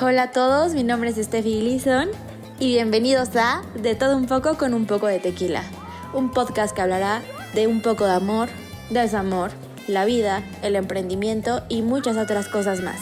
Hola 0.00 0.24
a 0.24 0.30
todos, 0.32 0.74
mi 0.74 0.82
nombre 0.82 1.10
es 1.10 1.16
Steffi 1.16 1.60
Gleason 1.60 2.08
y 2.58 2.72
bienvenidos 2.72 3.36
a 3.36 3.62
De 3.80 3.94
todo 3.94 4.16
un 4.16 4.26
poco 4.26 4.58
con 4.58 4.74
un 4.74 4.86
poco 4.86 5.06
de 5.06 5.20
tequila, 5.20 5.62
un 6.12 6.32
podcast 6.32 6.74
que 6.74 6.82
hablará 6.82 7.22
de 7.54 7.68
un 7.68 7.80
poco 7.80 8.04
de 8.04 8.14
amor, 8.14 8.48
desamor, 8.90 9.52
la 9.86 10.04
vida, 10.04 10.42
el 10.62 10.74
emprendimiento 10.74 11.62
y 11.68 11.82
muchas 11.82 12.16
otras 12.16 12.48
cosas 12.48 12.80
más. 12.80 13.00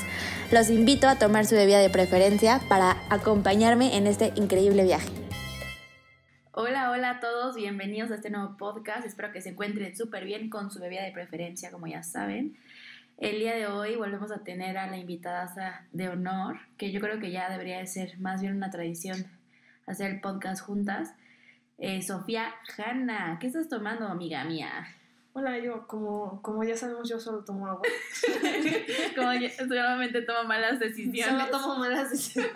Los 0.50 0.68
invito 0.68 1.08
a 1.08 1.18
tomar 1.18 1.46
su 1.46 1.54
bebida 1.54 1.78
de 1.78 1.88
preferencia 1.88 2.60
para 2.68 2.98
acompañarme 3.08 3.96
en 3.96 4.06
este 4.06 4.34
increíble 4.34 4.84
viaje. 4.84 5.08
Hola, 6.52 6.90
hola 6.90 7.12
a 7.12 7.20
todos, 7.20 7.56
bienvenidos 7.56 8.10
a 8.10 8.16
este 8.16 8.28
nuevo 8.28 8.58
podcast. 8.58 9.06
Espero 9.06 9.32
que 9.32 9.40
se 9.40 9.48
encuentren 9.48 9.96
súper 9.96 10.26
bien 10.26 10.50
con 10.50 10.70
su 10.70 10.80
bebida 10.80 11.02
de 11.02 11.12
preferencia, 11.12 11.70
como 11.70 11.86
ya 11.86 12.02
saben. 12.02 12.54
El 13.18 13.38
día 13.38 13.54
de 13.54 13.66
hoy 13.66 13.96
volvemos 13.96 14.32
a 14.32 14.42
tener 14.42 14.76
a 14.78 14.88
la 14.88 14.96
invitada 14.96 15.86
de 15.92 16.08
honor, 16.08 16.58
que 16.76 16.90
yo 16.90 17.00
creo 17.00 17.20
que 17.20 17.30
ya 17.30 17.50
debería 17.50 17.78
de 17.78 17.86
ser 17.86 18.18
más 18.18 18.40
bien 18.40 18.56
una 18.56 18.70
tradición 18.70 19.26
hacer 19.86 20.10
el 20.10 20.20
podcast 20.20 20.62
juntas. 20.64 21.14
Eh, 21.78 22.02
Sofía 22.02 22.54
Hanna, 22.76 23.38
¿qué 23.40 23.46
estás 23.46 23.68
tomando, 23.68 24.06
amiga 24.06 24.44
mía? 24.44 24.88
Hola, 25.34 25.58
yo, 25.58 25.86
como, 25.86 26.42
como 26.42 26.62
ya 26.62 26.76
sabemos, 26.76 27.08
yo 27.08 27.18
solo 27.18 27.42
tomo 27.42 27.66
agua. 27.66 27.82
como 29.16 29.32
yo 29.32 29.48
solamente 29.48 30.22
tomo 30.22 30.44
malas 30.44 30.78
decisiones. 30.78 31.26
Solo 31.26 31.50
tomo 31.50 31.78
malas 31.78 32.10
decisiones. 32.10 32.52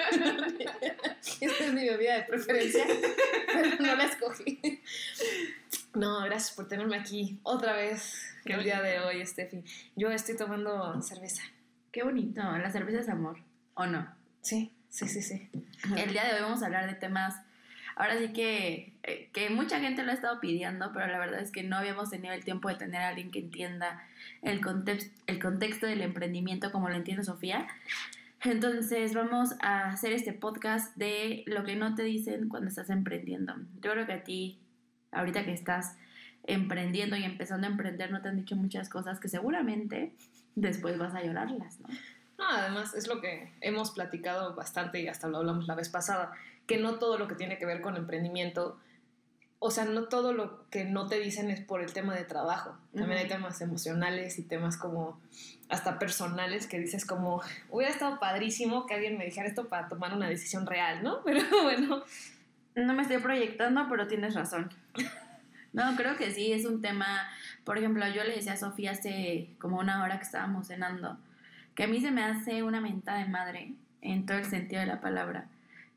Esta 1.41 1.65
es 1.65 1.73
mi 1.73 1.89
bebida 1.89 2.17
de 2.17 2.23
preferencia, 2.25 2.85
pero 3.47 3.77
no 3.81 3.97
la 3.97 4.05
escogí. 4.05 4.83
No, 5.95 6.21
gracias 6.25 6.55
por 6.55 6.69
tenerme 6.69 6.97
aquí 6.97 7.41
otra 7.43 7.73
vez 7.73 8.36
el 8.55 8.65
día 8.65 8.81
de 8.81 9.01
hoy, 9.01 9.25
Steffi. 9.25 9.65
Yo 9.97 10.11
estoy 10.11 10.37
tomando 10.37 11.01
cerveza. 11.03 11.43
Qué 11.93 12.03
bonito, 12.03 12.43
la 12.43 12.71
cerveza 12.71 13.01
es 13.01 13.09
amor, 13.09 13.39
¿o 13.75 13.87
no? 13.87 14.07
Sí, 14.43 14.73
sí, 14.89 15.09
sí, 15.09 15.23
sí. 15.23 15.49
El 15.97 16.13
día 16.13 16.25
de 16.25 16.35
hoy 16.35 16.43
vamos 16.43 16.63
a 16.63 16.67
hablar 16.67 16.87
de 16.87 16.95
temas, 16.95 17.35
ahora 17.97 18.19
sí 18.19 18.33
que, 18.33 18.93
eh, 19.03 19.31
que 19.33 19.51
mucha 19.51 19.81
gente 19.81 20.03
lo 20.03 20.11
ha 20.11 20.15
estado 20.15 20.41
pidiendo, 20.41 20.93
pero 20.93 21.07
la 21.07 21.19
verdad 21.19 21.41
es 21.41 21.51
que 21.51 21.63
no 21.63 21.77
habíamos 21.77 22.11
tenido 22.11 22.35
el 22.35 22.45
tiempo 22.45 22.69
de 22.69 22.75
tener 22.75 23.03
a 23.03 23.09
alguien 23.09 23.31
que 23.31 23.39
entienda 23.39 24.03
el, 24.43 24.61
context, 24.61 25.13
el 25.27 25.39
contexto 25.41 25.87
del 25.87 26.03
emprendimiento 26.03 26.71
como 26.71 26.89
lo 26.89 26.97
entiende 26.97 27.25
Sofía. 27.25 27.67
Entonces 28.43 29.15
vamos 29.15 29.55
a 29.61 29.91
hacer 29.91 30.13
este 30.13 30.33
podcast 30.33 30.95
de 30.97 31.43
lo 31.47 31.65
que 31.65 31.75
no 31.75 31.95
te 31.95 32.03
dicen 32.03 32.49
cuando 32.49 32.69
estás 32.69 32.91
emprendiendo. 32.91 33.55
Yo 33.81 33.93
creo 33.93 34.07
que 34.07 34.13
a 34.13 34.23
ti, 34.23 34.59
ahorita 35.11 35.45
que 35.45 35.53
estás 35.53 35.97
emprendiendo 36.47 37.17
y 37.17 37.25
empezando 37.25 37.67
a 37.67 37.71
emprender, 37.71 38.11
no 38.11 38.23
te 38.23 38.29
han 38.29 38.37
dicho 38.37 38.57
muchas 38.57 38.89
cosas 38.89 39.21
que 39.21 39.29
seguramente 39.29 40.13
después 40.55 40.99
vas 40.99 41.15
a 41.15 41.23
llorarlas, 41.23 41.81
¿no? 41.81 41.89
No, 42.39 42.45
además 42.51 42.95
es 42.95 43.07
lo 43.07 43.21
que 43.21 43.53
hemos 43.61 43.93
platicado 43.93 44.55
bastante 44.55 45.01
y 45.01 45.09
hasta 45.09 45.29
lo 45.29 45.39
hablamos 45.39 45.67
la 45.67 45.75
vez 45.75 45.89
pasada, 45.89 46.33
que 46.67 46.77
no 46.77 46.99
todo 46.99 47.19
lo 47.19 47.29
que 47.29 47.35
tiene 47.35 47.59
que 47.59 47.67
ver 47.67 47.81
con 47.81 47.97
emprendimiento, 47.97 48.79
o 49.59 49.71
sea, 49.71 49.87
no 49.87 50.05
todo 50.05 50.33
lo 50.33 50.69
que 50.69 50.85
no 50.85 51.07
te 51.07 51.19
dicen 51.19 51.51
es 51.51 51.61
por 51.61 51.81
el 51.81 51.93
tema 51.93 52.15
de 52.15 52.25
trabajo. 52.25 52.77
También 52.95 53.21
hay 53.21 53.29
temas 53.29 53.61
emocionales 53.63 54.39
y 54.39 54.43
temas 54.43 54.77
como 54.77 55.19
hasta 55.71 55.99
personales 55.99 56.67
que 56.67 56.79
dices 56.79 57.07
como, 57.07 57.41
hubiera 57.71 57.93
estado 57.93 58.21
padrísimo 58.21 58.87
que 58.87 58.95
alguien 58.95 59.17
me 59.17 59.25
dijera 59.25 59.49
esto 59.49 59.69
para 59.69 59.89
tomar 59.89 60.15
una 60.15 60.29
decisión 60.29 60.67
real, 60.67 61.03
¿no? 61.03 61.23
Pero 61.25 61.41
bueno. 61.63 62.05
No 62.75 62.93
me 62.93 63.03
estoy 63.03 63.17
proyectando, 63.19 63.87
pero 63.89 64.07
tienes 64.07 64.35
razón. 64.35 64.71
No, 65.77 65.95
creo 65.95 66.17
que 66.17 66.33
sí, 66.33 66.53
es 66.53 66.65
un 66.65 66.81
tema, 66.81 67.29
por 67.63 67.77
ejemplo, 67.77 68.09
yo 68.09 68.25
le 68.25 68.37
decía 68.37 68.55
a 68.55 68.57
Sofía 68.57 68.93
hace 68.93 69.51
como 69.59 69.79
una 69.79 70.03
hora 70.03 70.17
que 70.17 70.25
estábamos 70.25 70.69
cenando, 70.69 71.19
que 71.75 71.85
a 71.85 71.87
mí 71.87 72.01
se 72.01 72.11
me 72.11 72.23
hace 72.23 72.63
una 72.63 72.81
mentada 72.81 73.19
de 73.19 73.27
madre, 73.29 73.75
en 74.01 74.25
todo 74.25 74.39
el 74.39 74.47
sentido 74.47 74.81
de 74.81 74.87
la 74.87 75.03
palabra, 75.03 75.49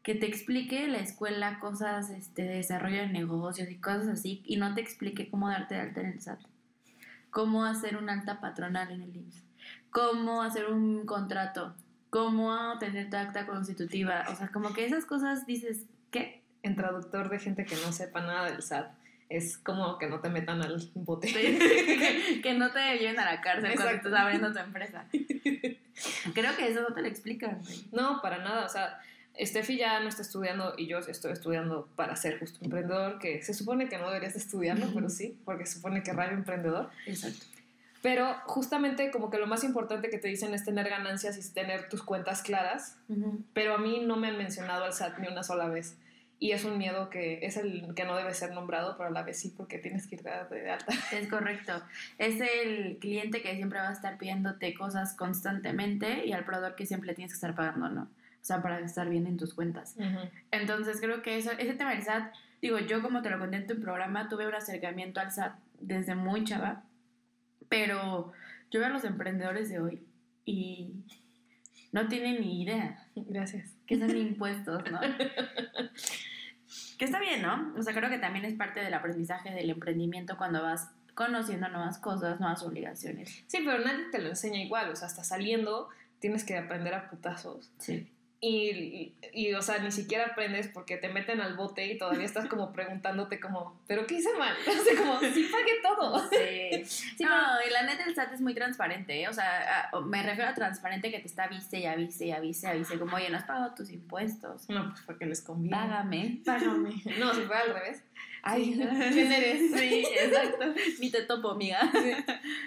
que 0.03 0.15
te 0.15 0.25
explique 0.25 0.85
la 0.89 0.97
escuela 0.97 1.59
cosas 1.59 2.09
este, 2.09 2.41
de 2.41 2.55
desarrollo 2.55 2.97
de 2.97 3.07
negocios 3.07 3.69
y 3.71 3.77
cosas 3.77 4.09
así, 4.09 4.43
y 4.45 4.57
no 4.57 4.75
te 4.75 4.81
explique 4.81 5.29
cómo 5.29 5.47
darte 5.47 5.75
de 5.75 5.81
alta 5.81 6.01
en 6.01 6.07
el 6.07 6.19
SAT, 6.19 6.41
cómo 7.29 7.63
hacer 7.63 7.95
una 7.95 8.11
alta 8.11 8.41
patronal 8.41 8.91
en 8.91 9.03
el 9.03 9.15
IMSS, 9.15 9.45
cómo 9.91 10.41
hacer 10.41 10.69
un 10.69 11.05
contrato, 11.05 11.73
cómo 12.09 12.77
tener 12.79 13.09
tu 13.09 13.15
acta 13.15 13.47
constitutiva, 13.47 14.25
o 14.27 14.35
sea, 14.35 14.49
como 14.49 14.73
que 14.73 14.83
esas 14.83 15.05
cosas 15.05 15.45
dices, 15.45 15.85
¿qué? 16.11 16.43
En 16.63 16.75
traductor 16.75 17.29
de 17.29 17.39
gente 17.39 17.63
que 17.63 17.77
no 17.77 17.93
sepa 17.93 18.19
nada 18.19 18.51
del 18.51 18.61
SAT 18.61 18.98
es 19.29 19.57
como 19.59 19.99
que 19.99 20.07
no 20.07 20.19
te 20.19 20.29
metan 20.29 20.61
al 20.61 20.89
bote. 20.95 21.27
que, 22.43 22.53
no 22.55 22.71
te 22.71 22.97
lleven 22.97 23.19
a 23.19 23.25
la 23.25 23.41
cárcel 23.41 23.73
cuando 23.75 23.93
estás 23.93 24.13
abriendo 24.13 24.51
tu 24.51 24.59
empresa. 24.59 25.05
Creo 26.33 26.55
que 26.57 26.67
eso 26.67 26.81
no 26.81 26.93
te 26.93 27.01
lo 27.01 27.07
explican. 27.07 27.61
No, 27.91 28.21
para 28.21 28.39
nada. 28.39 28.65
O 28.65 28.69
sea, 28.69 28.99
Steffi 29.39 29.77
ya 29.77 29.99
no 29.99 30.09
está 30.09 30.23
estudiando 30.23 30.73
y 30.77 30.87
yo 30.87 30.97
estoy 30.97 31.31
estudiando 31.31 31.87
para 31.95 32.15
ser 32.15 32.39
justo 32.39 32.59
emprendedor, 32.63 33.19
que 33.19 33.43
se 33.43 33.53
supone 33.53 33.87
que 33.87 33.99
no 33.99 34.07
deberías 34.07 34.35
estudiarlo, 34.35 34.87
pero 34.93 35.09
sí, 35.09 35.37
porque 35.45 35.67
se 35.67 35.75
supone 35.75 36.01
que 36.01 36.11
radio 36.11 36.33
emprendedor. 36.33 36.89
Exacto. 37.05 37.45
Pero 38.01 38.33
justamente 38.45 39.11
como 39.11 39.29
que 39.29 39.37
lo 39.37 39.45
más 39.45 39.63
importante 39.63 40.09
que 40.09 40.17
te 40.17 40.29
dicen 40.29 40.53
es 40.53 40.63
tener 40.63 40.89
ganancias 40.89 41.37
y 41.37 41.53
tener 41.53 41.89
tus 41.89 42.01
cuentas 42.01 42.41
claras, 42.41 42.97
pero 43.53 43.75
a 43.75 43.77
mí 43.77 44.01
no 44.05 44.15
me 44.15 44.29
han 44.29 44.37
mencionado 44.37 44.85
al 44.85 44.93
SAT 44.93 45.19
ni 45.19 45.27
una 45.27 45.43
sola 45.43 45.67
vez. 45.67 45.97
Y 46.41 46.51
es 46.51 46.63
un 46.63 46.77
miedo 46.77 47.09
que 47.09 47.45
es 47.45 47.57
el 47.57 47.93
que 47.95 48.05
no 48.05 48.15
debe 48.15 48.33
ser 48.33 48.53
nombrado, 48.53 48.95
pero 48.95 49.09
a 49.09 49.11
la 49.11 49.23
vez 49.23 49.39
sí, 49.39 49.53
porque 49.55 49.77
tienes 49.77 50.07
que 50.07 50.15
ir 50.15 50.23
de 50.23 50.69
alta. 50.71 50.85
Es 51.11 51.27
correcto. 51.27 51.81
Es 52.17 52.39
el 52.39 52.97
cliente 52.99 53.41
que 53.41 53.55
siempre 53.55 53.79
va 53.79 53.89
a 53.89 53.93
estar 53.93 54.17
pidiéndote 54.17 54.73
cosas 54.73 55.15
constantemente 55.15 56.25
y 56.25 56.31
al 56.31 56.45
proveedor 56.45 56.75
que 56.75 56.85
siempre 56.85 57.13
tienes 57.13 57.33
que 57.33 57.35
estar 57.35 57.55
pagando, 57.55 57.89
¿no? 57.89 58.03
O 58.03 58.45
sea, 58.45 58.61
para 58.61 58.79
estar 58.79 59.09
bien 59.09 59.27
en 59.27 59.35
tus 59.35 59.53
cuentas. 59.53 59.97
Entonces 60.51 61.01
creo 61.01 61.21
que 61.21 61.37
eso, 61.37 61.51
ese 61.51 61.73
tema 61.73 61.91
del 61.91 62.03
SAT, 62.03 62.33
digo, 62.61 62.79
yo 62.79 63.01
como 63.01 63.21
te 63.21 63.29
lo 63.29 63.37
conté 63.37 63.57
en 63.57 63.67
tu 63.67 63.79
programa, 63.81 64.29
tuve 64.29 64.47
un 64.47 64.55
acercamiento 64.55 65.19
al 65.19 65.31
SAT 65.31 65.59
desde 65.81 66.15
muy 66.15 66.45
chava, 66.45 66.83
pero 67.67 68.31
yo 68.71 68.79
veo 68.79 68.87
a 68.87 68.91
los 68.93 69.03
emprendedores 69.03 69.69
de 69.69 69.79
hoy 69.79 70.07
y 70.45 70.93
no 71.91 72.07
tienen 72.07 72.39
ni 72.41 72.63
idea. 72.63 73.07
Gracias. 73.15 73.75
Que 73.85 73.97
son 73.97 74.15
impuestos, 74.15 74.83
¿no? 74.89 74.99
Que 76.99 77.05
está 77.05 77.19
bien, 77.19 77.41
¿no? 77.41 77.73
O 77.77 77.81
sea, 77.81 77.93
creo 77.93 78.09
que 78.09 78.19
también 78.19 78.43
es 78.43 78.53
parte 78.55 78.81
del 78.81 78.93
aprendizaje 78.93 79.51
del 79.51 79.69
emprendimiento 79.69 80.37
cuando 80.37 80.61
vas 80.61 80.89
conociendo 81.15 81.69
nuevas 81.69 81.97
cosas, 81.97 82.41
nuevas 82.41 82.61
obligaciones. 82.61 83.41
Sí, 83.47 83.59
pero 83.65 83.79
nadie 83.79 84.05
te 84.11 84.19
lo 84.19 84.27
enseña 84.27 84.61
igual, 84.61 84.89
o 84.89 84.95
sea, 84.97 85.07
hasta 85.07 85.23
saliendo 85.23 85.87
tienes 86.19 86.43
que 86.43 86.57
aprender 86.57 86.93
a 86.93 87.09
putazos. 87.09 87.71
Sí. 87.77 88.05
Y, 88.41 89.13
y, 89.33 89.53
o 89.53 89.61
sea, 89.61 89.79
ni 89.79 89.91
siquiera 89.91 90.27
aprendes 90.27 90.69
porque 90.69 90.95
te 90.95 91.09
meten 91.09 91.41
al 91.41 91.55
bote 91.55 91.85
y 91.85 91.97
todavía 91.97 92.25
estás 92.25 92.47
como 92.47 92.71
preguntándote 92.71 93.37
como, 93.37 93.77
¿pero 93.85 94.07
qué 94.07 94.15
hice 94.15 94.29
mal? 94.37 94.55
O 94.67 94.83
sea, 94.83 94.97
como, 94.97 95.19
sí 95.19 95.49
pagué 95.51 95.73
todo. 95.83 96.29
Sí. 96.29 96.85
sí 97.17 97.23
no, 97.23 97.29
y 97.67 97.69
la 97.69 97.83
neta 97.83 98.05
del 98.05 98.15
SAT 98.15 98.33
es 98.33 98.41
muy 98.41 98.53
transparente, 98.53 99.21
¿eh? 99.21 99.27
O 99.27 99.33
sea, 99.33 99.91
me 100.05 100.23
refiero 100.23 100.49
a 100.49 100.53
transparente 100.53 101.11
que 101.11 101.19
te 101.19 101.27
está 101.27 101.45
avise 101.45 101.79
y 101.79 101.85
avise 101.85 102.27
y 102.27 102.31
avise 102.31 102.67
y 102.67 102.69
avise, 102.69 102.97
como, 102.97 103.17
oye, 103.17 103.29
no 103.29 103.37
has 103.37 103.43
pagado 103.43 103.75
tus 103.75 103.89
impuestos. 103.91 104.69
No, 104.69 104.89
pues 104.89 105.01
porque 105.01 105.25
les 105.25 105.41
conviene. 105.41 105.75
Págame. 105.75 106.41
Págame. 106.45 107.03
No, 107.19 107.33
si 107.33 107.41
fuera 107.41 107.61
al 107.61 107.73
revés. 107.73 108.03
Ay, 108.41 108.73
¿quién 109.13 109.31
eres? 109.31 109.71
Sí, 109.79 110.05
exacto. 110.19 110.73
Ni 110.99 111.11
te 111.11 111.23
topo, 111.23 111.51
amiga. 111.51 111.91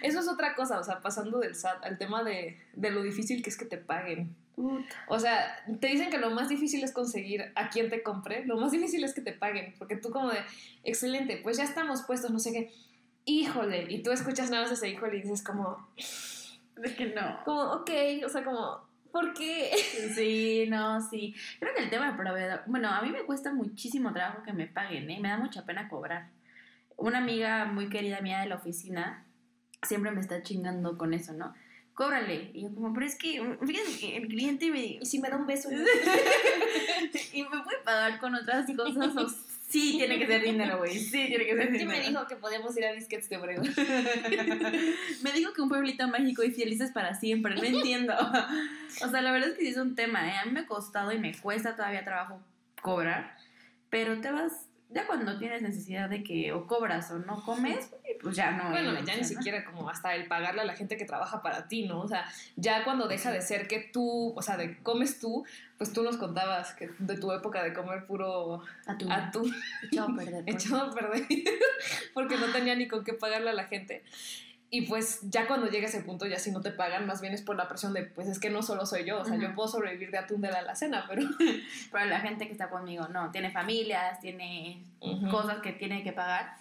Eso 0.02 0.20
es 0.20 0.28
otra 0.28 0.54
cosa, 0.54 0.78
o 0.78 0.84
sea, 0.84 1.00
pasando 1.00 1.38
del 1.38 1.54
SAT 1.54 1.84
al 1.84 1.98
tema 1.98 2.22
de, 2.24 2.58
de 2.74 2.90
lo 2.90 3.02
difícil 3.02 3.42
que 3.42 3.50
es 3.50 3.56
que 3.56 3.64
te 3.64 3.78
paguen. 3.78 4.34
O 5.08 5.18
sea, 5.18 5.56
te 5.80 5.86
dicen 5.86 6.10
que 6.10 6.18
lo 6.18 6.30
más 6.30 6.48
difícil 6.48 6.84
es 6.84 6.92
conseguir 6.92 7.52
a 7.54 7.70
quien 7.70 7.88
te 7.88 8.02
compre, 8.02 8.44
lo 8.44 8.56
más 8.58 8.70
difícil 8.70 9.02
es 9.02 9.14
que 9.14 9.22
te 9.22 9.32
paguen, 9.32 9.74
porque 9.78 9.96
tú 9.96 10.10
como 10.10 10.30
de, 10.30 10.38
excelente, 10.84 11.40
pues 11.42 11.56
ya 11.56 11.64
estamos 11.64 12.02
puestos, 12.02 12.30
no 12.30 12.38
sé 12.38 12.52
qué, 12.52 12.70
híjole, 13.24 13.86
y 13.88 14.02
tú 14.02 14.12
escuchas 14.12 14.50
nada 14.50 14.64
más 14.64 14.72
ese 14.72 14.88
híjole 14.88 15.16
y 15.16 15.22
dices 15.22 15.42
como, 15.42 15.88
es 15.96 16.94
que 16.96 17.06
no. 17.06 17.42
Como, 17.44 17.62
ok, 17.72 17.90
o 18.26 18.28
sea, 18.28 18.44
como, 18.44 18.80
¿por 19.12 19.34
qué? 19.34 19.70
Sí, 20.14 20.66
no, 20.68 21.00
sí. 21.00 21.34
Creo 21.60 21.74
que 21.74 21.84
el 21.84 21.90
tema 21.90 22.10
de 22.10 22.16
proveedor, 22.18 22.62
bueno, 22.66 22.88
a 22.88 23.02
mí 23.02 23.10
me 23.10 23.22
cuesta 23.22 23.52
muchísimo 23.52 24.12
trabajo 24.12 24.42
que 24.42 24.52
me 24.52 24.66
paguen, 24.66 25.10
¿eh? 25.10 25.20
Me 25.20 25.28
da 25.28 25.38
mucha 25.38 25.64
pena 25.64 25.88
cobrar. 25.88 26.30
Una 26.96 27.18
amiga 27.18 27.64
muy 27.66 27.88
querida 27.88 28.20
mía 28.20 28.40
de 28.40 28.46
la 28.46 28.56
oficina 28.56 29.24
siempre 29.82 30.10
me 30.10 30.20
está 30.20 30.42
chingando 30.42 30.96
con 30.96 31.14
eso, 31.14 31.32
¿no? 31.32 31.54
cóbrale. 31.94 32.50
Y 32.54 32.62
yo 32.62 32.74
como, 32.74 32.92
pero 32.92 33.06
es 33.06 33.16
que, 33.16 33.58
fíjate 33.64 33.98
que 33.98 34.16
el 34.16 34.28
cliente 34.28 34.70
me... 34.70 34.98
¿Y 35.00 35.04
si 35.04 35.18
me 35.20 35.28
da 35.28 35.36
un 35.36 35.46
beso? 35.46 35.68
y 37.32 37.42
me 37.42 37.48
puede 37.48 37.78
pagar 37.84 38.18
con 38.18 38.34
otras 38.34 38.66
cosas. 38.76 39.51
Sí, 39.72 39.96
tiene 39.98 40.18
que 40.18 40.26
ser 40.26 40.42
dinero, 40.42 40.78
güey. 40.78 40.98
Sí, 40.98 41.26
tiene 41.28 41.46
que 41.46 41.56
ser 41.56 41.72
dinero. 41.72 41.90
me 41.90 42.00
dijo 42.00 42.26
que 42.26 42.36
podíamos 42.36 42.76
ir 42.76 42.84
a 42.84 42.92
Biscuits 42.92 43.28
de 43.28 43.36
Obregón? 43.38 43.74
me 45.22 45.32
dijo 45.32 45.52
que 45.52 45.62
un 45.62 45.68
pueblito 45.68 46.06
mágico 46.08 46.42
y 46.42 46.50
felices 46.50 46.92
para 46.92 47.14
siempre. 47.14 47.54
No 47.54 47.64
entiendo. 47.64 48.14
o 49.02 49.08
sea, 49.08 49.22
la 49.22 49.32
verdad 49.32 49.50
es 49.50 49.56
que 49.56 49.64
sí 49.64 49.70
es 49.70 49.78
un 49.78 49.94
tema, 49.94 50.28
¿eh? 50.28 50.36
A 50.36 50.44
mí 50.44 50.52
me 50.52 50.60
ha 50.60 50.66
costado 50.66 51.12
y 51.12 51.18
me 51.18 51.36
cuesta 51.36 51.74
todavía 51.74 52.04
trabajo 52.04 52.40
cobrar. 52.82 53.36
Pero 53.90 54.20
te 54.20 54.30
vas 54.30 54.66
ya 54.92 55.06
cuando 55.06 55.38
tienes 55.38 55.62
necesidad 55.62 56.08
de 56.08 56.22
que 56.22 56.52
o 56.52 56.66
cobras 56.66 57.10
o 57.10 57.18
no 57.18 57.42
comes, 57.44 57.90
pues 58.20 58.36
ya 58.36 58.50
no. 58.52 58.70
Bueno, 58.70 58.92
ya 59.04 59.16
ni 59.16 59.24
siquiera 59.24 59.64
como 59.64 59.88
hasta 59.88 60.14
el 60.14 60.26
pagarle 60.26 60.62
a 60.62 60.64
la 60.64 60.74
gente 60.74 60.96
que 60.96 61.04
trabaja 61.04 61.42
para 61.42 61.66
ti, 61.68 61.86
¿no? 61.86 62.00
O 62.00 62.08
sea, 62.08 62.26
ya 62.56 62.84
cuando 62.84 63.08
deja 63.08 63.30
de 63.32 63.40
ser 63.40 63.68
que 63.68 63.80
tú, 63.80 64.34
o 64.36 64.42
sea, 64.42 64.56
de 64.56 64.78
comes 64.82 65.18
tú, 65.18 65.44
pues 65.82 65.92
tú 65.92 66.04
nos 66.04 66.16
contabas 66.16 66.74
que 66.74 66.90
de 67.00 67.16
tu 67.16 67.32
época 67.32 67.60
de 67.64 67.74
comer 67.74 68.06
puro 68.06 68.62
atún. 68.86 69.10
atún. 69.10 69.52
Echado 69.82 70.12
a 70.12 70.14
perder. 70.14 70.44
Echado 70.46 70.82
a 70.84 70.94
perder. 70.94 71.26
porque 72.14 72.36
no 72.36 72.46
tenía 72.52 72.76
ni 72.76 72.86
con 72.86 73.02
qué 73.02 73.14
pagarle 73.14 73.50
a 73.50 73.52
la 73.52 73.64
gente. 73.64 74.04
Y 74.70 74.82
pues 74.82 75.18
ya 75.22 75.48
cuando 75.48 75.66
llega 75.66 75.88
ese 75.88 76.02
punto, 76.02 76.24
ya 76.26 76.38
si 76.38 76.52
no 76.52 76.60
te 76.60 76.70
pagan, 76.70 77.04
más 77.04 77.20
bien 77.20 77.34
es 77.34 77.42
por 77.42 77.56
la 77.56 77.68
presión 77.68 77.94
de, 77.94 78.04
pues 78.04 78.28
es 78.28 78.38
que 78.38 78.48
no 78.48 78.62
solo 78.62 78.86
soy 78.86 79.04
yo, 79.04 79.22
o 79.22 79.24
sea, 79.24 79.36
yo 79.36 79.56
puedo 79.56 79.66
sobrevivir 79.68 80.12
de 80.12 80.18
atún 80.18 80.40
de 80.40 80.52
la 80.52 80.60
alacena, 80.60 81.04
pero... 81.08 81.22
pero 81.90 82.04
la 82.04 82.20
gente 82.20 82.46
que 82.46 82.52
está 82.52 82.70
conmigo, 82.70 83.08
no, 83.08 83.32
tiene 83.32 83.50
familias, 83.50 84.20
tiene 84.20 84.84
cosas 85.32 85.58
que 85.62 85.72
tiene 85.72 86.04
que 86.04 86.12
pagar, 86.12 86.54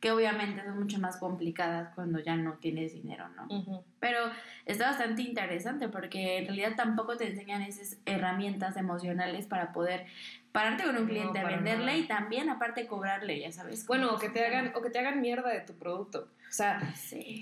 que 0.00 0.12
obviamente 0.12 0.62
son 0.64 0.78
mucho 0.78 0.98
más 1.00 1.16
complicadas 1.16 1.92
cuando 1.94 2.20
ya 2.20 2.36
no 2.36 2.54
tienes 2.54 2.92
dinero, 2.92 3.28
¿no? 3.30 3.84
Pero 3.98 4.18
está 4.64 4.90
bastante 4.90 5.22
interesante 5.22 5.88
porque 5.88 6.38
en 6.38 6.46
realidad 6.46 6.74
tampoco 6.76 7.16
te 7.16 7.28
enseñan 7.28 7.62
esas 7.62 7.98
herramientas 8.06 8.76
emocionales 8.76 9.46
para 9.46 9.72
poder 9.72 10.06
pararte 10.52 10.84
con 10.84 10.96
un 10.96 11.06
cliente 11.06 11.40
a 11.40 11.44
venderle 11.44 11.98
y 11.98 12.06
también 12.06 12.48
aparte 12.48 12.86
cobrarle, 12.86 13.40
ya 13.40 13.50
sabes. 13.50 13.86
Bueno, 13.86 14.14
o 14.14 14.18
que 14.18 14.28
te 14.28 14.44
hagan 14.44 14.72
o 14.76 14.82
que 14.82 14.90
te 14.90 15.00
hagan 15.00 15.20
mierda 15.20 15.50
de 15.50 15.60
tu 15.60 15.74
producto. 15.74 16.28
O 16.48 16.52
sea, 16.52 16.94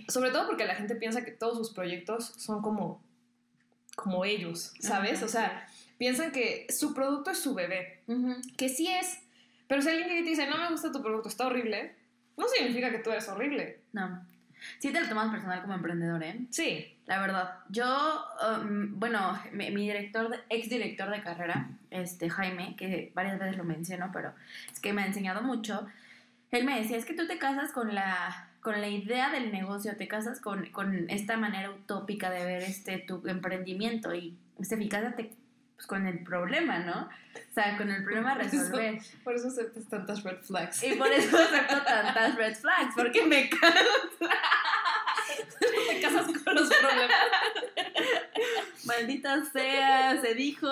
sobre 0.08 0.30
todo 0.30 0.46
porque 0.46 0.64
la 0.64 0.74
gente 0.74 0.96
piensa 0.96 1.24
que 1.24 1.32
todos 1.32 1.58
sus 1.58 1.72
proyectos 1.72 2.26
son 2.38 2.62
como, 2.62 3.02
como 3.94 4.24
ellos, 4.24 4.72
¿sabes? 4.80 5.22
o 5.22 5.28
sea, 5.28 5.68
piensan 5.98 6.32
que 6.32 6.66
su 6.70 6.94
producto 6.94 7.30
es 7.30 7.38
su 7.38 7.54
bebé, 7.54 8.00
que 8.56 8.68
sí 8.68 8.88
es, 8.88 9.20
pero 9.68 9.82
si 9.82 9.90
alguien 9.90 10.08
te 10.08 10.30
dice, 10.30 10.46
no 10.46 10.58
me 10.58 10.70
gusta 10.70 10.90
tu 10.90 11.02
producto, 11.02 11.28
está 11.28 11.46
horrible, 11.46 11.94
no 12.36 12.46
significa 12.48 12.90
que 12.90 12.98
tú 12.98 13.10
eres 13.10 13.28
horrible. 13.28 13.80
No. 13.92 14.24
Sí 14.78 14.92
te 14.92 15.00
lo 15.00 15.08
tomas 15.08 15.30
personal 15.30 15.62
como 15.62 15.74
emprendedor, 15.74 16.22
¿eh? 16.22 16.46
Sí. 16.50 16.96
La 17.06 17.20
verdad. 17.20 17.58
Yo, 17.68 18.24
um, 18.60 18.98
bueno, 18.98 19.38
mi, 19.52 19.70
director, 19.70 20.44
ex 20.48 20.68
director 20.68 21.10
de 21.10 21.22
carrera, 21.22 21.70
este 21.90 22.28
Jaime, 22.28 22.74
que 22.76 23.12
varias 23.14 23.38
veces 23.38 23.56
lo 23.56 23.64
menciono, 23.64 24.10
pero 24.12 24.32
es 24.72 24.80
que 24.80 24.92
me 24.92 25.02
ha 25.02 25.06
enseñado 25.06 25.42
mucho, 25.42 25.86
él 26.50 26.64
me 26.64 26.80
decía, 26.80 26.96
es 26.96 27.04
que 27.04 27.14
tú 27.14 27.26
te 27.26 27.38
casas 27.38 27.72
con 27.72 27.94
la 27.94 28.50
con 28.60 28.80
la 28.80 28.88
idea 28.88 29.30
del 29.30 29.52
negocio, 29.52 29.96
te 29.96 30.08
casas 30.08 30.40
con, 30.40 30.66
con 30.70 31.08
esta 31.08 31.36
manera 31.36 31.70
utópica 31.70 32.30
de 32.30 32.44
ver 32.44 32.64
este 32.64 32.98
tu 32.98 33.22
emprendimiento 33.28 34.12
y 34.12 34.36
este, 34.58 34.88
cásate 34.88 35.30
pues, 35.76 35.86
con 35.86 36.06
el 36.06 36.24
problema, 36.24 36.78
¿no? 36.78 37.02
O 37.02 37.54
sea, 37.54 37.76
con 37.76 37.90
el 37.90 38.02
problema 38.02 38.32
a 38.32 38.34
resolver. 38.36 38.98
Por 39.22 39.34
eso, 39.34 39.48
aceptas 39.48 39.86
tantas 39.88 40.22
red 40.22 40.38
flags. 40.38 40.82
Y 40.82 40.94
por 40.94 41.12
eso 41.12 41.36
acepto 41.36 41.82
tantas 41.82 42.34
red 42.34 42.56
flags, 42.56 42.92
porque 42.96 43.24
me 43.26 43.50
caso. 43.50 43.74
te 45.60 46.00
casas 46.02 46.26
con 46.44 46.54
los 46.54 46.68
problemas. 46.68 47.10
Maldita 48.84 49.44
sea, 49.52 50.20
se 50.20 50.34
dijo. 50.34 50.68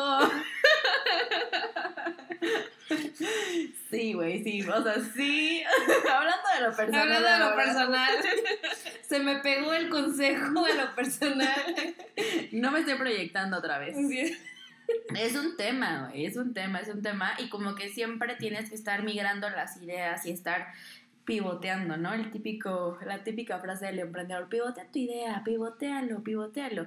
Sí, 3.90 4.12
güey, 4.14 4.42
sí, 4.42 4.62
o 4.62 4.82
sea, 4.82 4.96
sí. 5.14 5.62
Hablando 6.10 6.48
de 6.54 6.60
lo 6.62 6.76
personal. 6.76 7.02
Hablando 7.02 7.28
de 7.28 7.38
lo 7.38 7.56
personal. 7.56 8.10
Se 9.06 9.18
me 9.20 9.36
pegó 9.36 9.74
el 9.74 9.90
consejo 9.90 10.64
de 10.64 10.74
lo 10.74 10.94
personal. 10.94 11.94
No 12.52 12.70
me 12.70 12.80
estoy 12.80 12.94
proyectando 12.94 13.58
otra 13.58 13.78
vez. 13.78 13.96
Es 15.16 15.36
un 15.36 15.56
tema, 15.56 16.08
güey, 16.08 16.26
es 16.26 16.36
un 16.36 16.54
tema, 16.54 16.80
es 16.80 16.88
un 16.88 17.02
tema. 17.02 17.34
Y 17.38 17.48
como 17.48 17.74
que 17.74 17.88
siempre 17.88 18.36
tienes 18.36 18.68
que 18.68 18.74
estar 18.74 19.02
migrando 19.02 19.48
las 19.50 19.76
ideas 19.80 20.24
y 20.26 20.30
estar 20.30 20.68
pivoteando, 21.24 21.96
¿no? 21.96 22.12
El 22.12 22.30
típico, 22.30 22.98
la 23.06 23.24
típica 23.24 23.58
frase 23.58 23.86
del 23.86 24.00
emprendedor, 24.00 24.48
pivotea 24.48 24.86
tu 24.90 24.98
idea, 24.98 25.42
pivotealo, 25.44 26.22
pivotealo. 26.22 26.86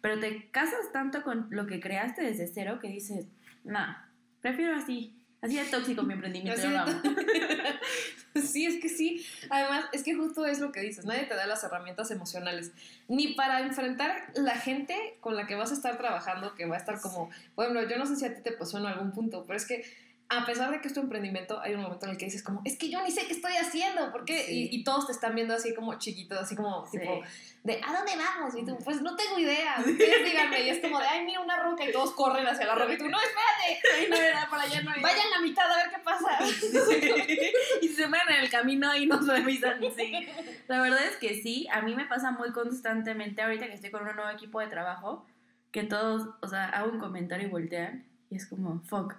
Pero 0.00 0.20
te 0.20 0.48
casas 0.50 0.92
tanto 0.92 1.22
con 1.22 1.46
lo 1.50 1.66
que 1.66 1.80
creaste 1.80 2.22
desde 2.22 2.46
cero 2.46 2.78
que 2.80 2.88
dices, 2.88 3.26
no, 3.64 3.96
prefiero 4.40 4.76
así, 4.76 5.14
Así 5.40 5.56
de 5.56 5.64
tóxico 5.64 6.02
mi 6.02 6.14
emprendimiento. 6.18 6.60
sí, 8.48 8.66
es 8.66 8.80
que 8.80 8.88
sí. 8.88 9.24
Además, 9.50 9.86
es 9.92 10.02
que 10.02 10.14
justo 10.14 10.46
es 10.46 10.58
lo 10.58 10.72
que 10.72 10.80
dices. 10.80 11.04
Nadie 11.04 11.24
te 11.24 11.34
da 11.34 11.46
las 11.46 11.62
herramientas 11.64 12.10
emocionales. 12.10 12.72
Ni 13.08 13.34
para 13.34 13.60
enfrentar 13.60 14.32
la 14.34 14.56
gente 14.56 14.94
con 15.20 15.36
la 15.36 15.46
que 15.46 15.54
vas 15.54 15.70
a 15.70 15.74
estar 15.74 15.98
trabajando, 15.98 16.54
que 16.54 16.66
va 16.66 16.76
a 16.76 16.78
estar 16.78 17.00
como, 17.00 17.30
bueno, 17.54 17.82
yo 17.88 17.98
no 17.98 18.06
sé 18.06 18.16
si 18.16 18.24
a 18.24 18.34
ti 18.34 18.42
te 18.42 18.52
pasó 18.52 18.78
en 18.78 18.86
algún 18.86 19.12
punto, 19.12 19.44
pero 19.46 19.56
es 19.56 19.66
que 19.66 19.84
a 20.30 20.44
pesar 20.44 20.70
de 20.70 20.82
que 20.82 20.88
es 20.88 20.94
tu 20.94 21.00
emprendimiento, 21.00 21.58
hay 21.58 21.74
un 21.74 21.80
momento 21.80 22.04
en 22.04 22.12
el 22.12 22.18
que 22.18 22.26
dices 22.26 22.42
como, 22.42 22.60
es 22.66 22.76
que 22.76 22.90
yo 22.90 23.02
ni 23.02 23.10
sé 23.10 23.26
qué 23.26 23.32
estoy 23.32 23.54
haciendo, 23.54 24.12
¿por 24.12 24.26
qué? 24.26 24.46
Y, 24.50 24.84
todos 24.84 25.06
te 25.06 25.12
están 25.12 25.34
viendo 25.34 25.54
así 25.54 25.74
como 25.74 25.98
chiquitos, 25.98 26.38
así 26.38 26.54
como, 26.54 26.84
tipo, 26.90 27.22
de, 27.64 27.80
¿a 27.82 27.92
dónde 27.94 28.12
vamos? 28.16 28.54
Y 28.54 28.62
tú, 28.62 28.76
pues 28.84 29.00
no 29.00 29.16
tengo 29.16 29.38
idea, 29.38 29.76
ustedes 29.78 30.24
díganme, 30.26 30.66
y 30.66 30.68
es 30.68 30.80
como 30.80 30.98
de, 30.98 31.06
ay, 31.06 31.24
mira 31.24 31.40
una 31.40 31.62
roca, 31.62 31.88
y 31.88 31.92
todos 31.92 32.12
corren 32.12 32.46
hacia 32.46 32.66
la 32.66 32.74
roca, 32.74 32.92
y 32.92 32.98
tú, 32.98 33.08
no, 33.08 33.18
espérate, 33.18 33.96
ahí 33.96 34.10
no 34.10 34.16
era, 34.16 34.48
para 34.50 34.64
allá 34.64 34.82
no 34.82 34.90
Vayan 35.00 35.26
a 35.28 35.38
la 35.38 35.40
mitad 35.40 35.70
a 35.70 35.76
ver 35.76 35.90
qué 35.90 35.98
pasa. 36.00 36.38
y 37.82 37.88
se 37.88 38.06
van 38.06 38.28
en 38.28 38.42
el 38.42 38.50
camino 38.50 38.94
y 38.94 39.06
nos 39.06 39.26
revisan, 39.26 39.80
sí. 39.96 40.28
La 40.66 40.82
verdad 40.82 41.04
es 41.04 41.16
que 41.16 41.40
sí, 41.40 41.66
a 41.72 41.80
mí 41.80 41.94
me 41.94 42.04
pasa 42.04 42.32
muy 42.32 42.52
constantemente, 42.52 43.40
ahorita 43.40 43.66
que 43.66 43.74
estoy 43.74 43.90
con 43.90 44.06
un 44.06 44.14
nuevo 44.14 44.30
equipo 44.30 44.60
de 44.60 44.66
trabajo, 44.66 45.26
que 45.72 45.84
todos, 45.84 46.28
o 46.42 46.48
sea, 46.48 46.66
hago 46.66 46.92
un 46.92 46.98
comentario 46.98 47.48
y 47.48 47.50
voltean, 47.50 48.04
y 48.28 48.36
es 48.36 48.46
como, 48.46 48.82
fuck 48.82 49.14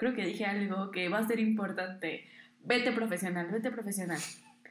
creo 0.00 0.14
que 0.14 0.24
dije 0.24 0.46
algo 0.46 0.90
que 0.90 1.10
va 1.10 1.18
a 1.18 1.26
ser 1.26 1.38
importante. 1.38 2.24
Vete 2.64 2.90
profesional, 2.90 3.48
vete 3.52 3.70
profesional. 3.70 4.18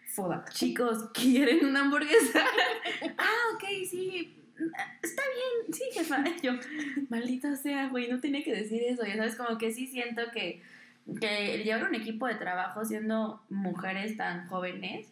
Foda. 0.08 0.44
Chicos, 0.50 1.12
¿quieren 1.14 1.64
una 1.68 1.82
hamburguesa? 1.82 2.44
ah, 3.20 3.38
ok, 3.54 3.64
sí. 3.88 4.36
Está 5.04 5.22
bien, 5.22 5.72
sí, 5.72 5.84
jefa. 5.94 6.24
Yo, 6.42 6.54
maldita 7.10 7.56
sea, 7.56 7.90
güey, 7.90 8.10
no 8.10 8.20
tenía 8.20 8.44
que 8.44 8.56
decir 8.56 8.82
eso. 8.82 9.06
Ya 9.06 9.18
sabes, 9.18 9.36
como 9.36 9.60
que 9.60 9.72
sí 9.72 9.86
siento 9.86 10.24
que, 10.34 10.64
que 11.22 11.64
llevar 11.64 11.88
un 11.88 11.94
equipo 11.94 12.26
de 12.26 12.34
trabajo 12.34 12.84
siendo 12.84 13.44
mujeres 13.50 14.18
tan 14.18 14.48
jóvenes 14.48 15.06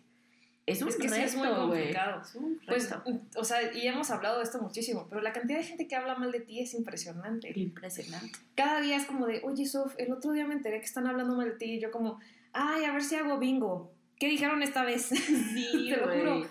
es 0.67 0.81
un 0.81 0.89
que 0.89 1.07
es 1.07 1.35
muy 1.35 1.47
complicado. 1.47 2.21
pues, 2.67 2.93
o 3.37 3.43
sea, 3.45 3.73
y 3.73 3.87
hemos 3.87 4.11
hablado 4.11 4.39
de 4.39 4.43
esto 4.43 4.61
muchísimo, 4.61 5.07
pero 5.09 5.21
la 5.21 5.31
cantidad 5.31 5.59
de 5.59 5.63
gente 5.63 5.87
que 5.87 5.95
habla 5.95 6.15
mal 6.15 6.29
de 6.33 6.41
ti 6.41 6.59
es 6.59 6.73
impresionante. 6.73 7.57
Impresionante. 7.57 8.37
Cada 8.53 8.81
día 8.81 8.97
es 8.97 9.05
como 9.05 9.25
de, 9.27 9.41
oye, 9.45 9.65
Sof, 9.65 9.95
el 9.97 10.11
otro 10.11 10.33
día 10.33 10.45
me 10.45 10.53
enteré 10.53 10.79
que 10.79 10.85
están 10.85 11.07
hablando 11.07 11.35
mal 11.37 11.47
de 11.47 11.55
ti 11.55 11.65
y 11.75 11.79
yo 11.79 11.89
como, 11.89 12.19
ay, 12.51 12.83
a 12.83 12.91
ver 12.91 13.01
si 13.01 13.15
hago 13.15 13.39
bingo. 13.39 13.93
¿Qué 14.19 14.27
dijeron 14.27 14.61
esta 14.61 14.83
vez? 14.83 15.05
Sí, 15.09 15.89
te 15.89 15.97
lo 15.97 16.13
juro. 16.13 16.47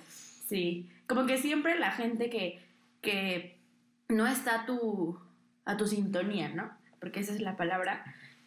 Sí, 0.49 0.89
como 1.07 1.27
que 1.27 1.37
siempre 1.37 1.79
la 1.79 1.91
gente 1.93 2.31
que, 2.31 2.59
que 3.03 3.59
no 4.09 4.27
está 4.27 4.63
a 4.63 4.67
tu, 4.67 5.21
a 5.67 5.77
tu 5.77 5.87
sintonía, 5.87 6.49
¿no? 6.49 6.71
Porque 7.01 7.21
esa 7.21 7.35
es 7.35 7.43
la 7.43 7.59
palabra. 7.59 8.03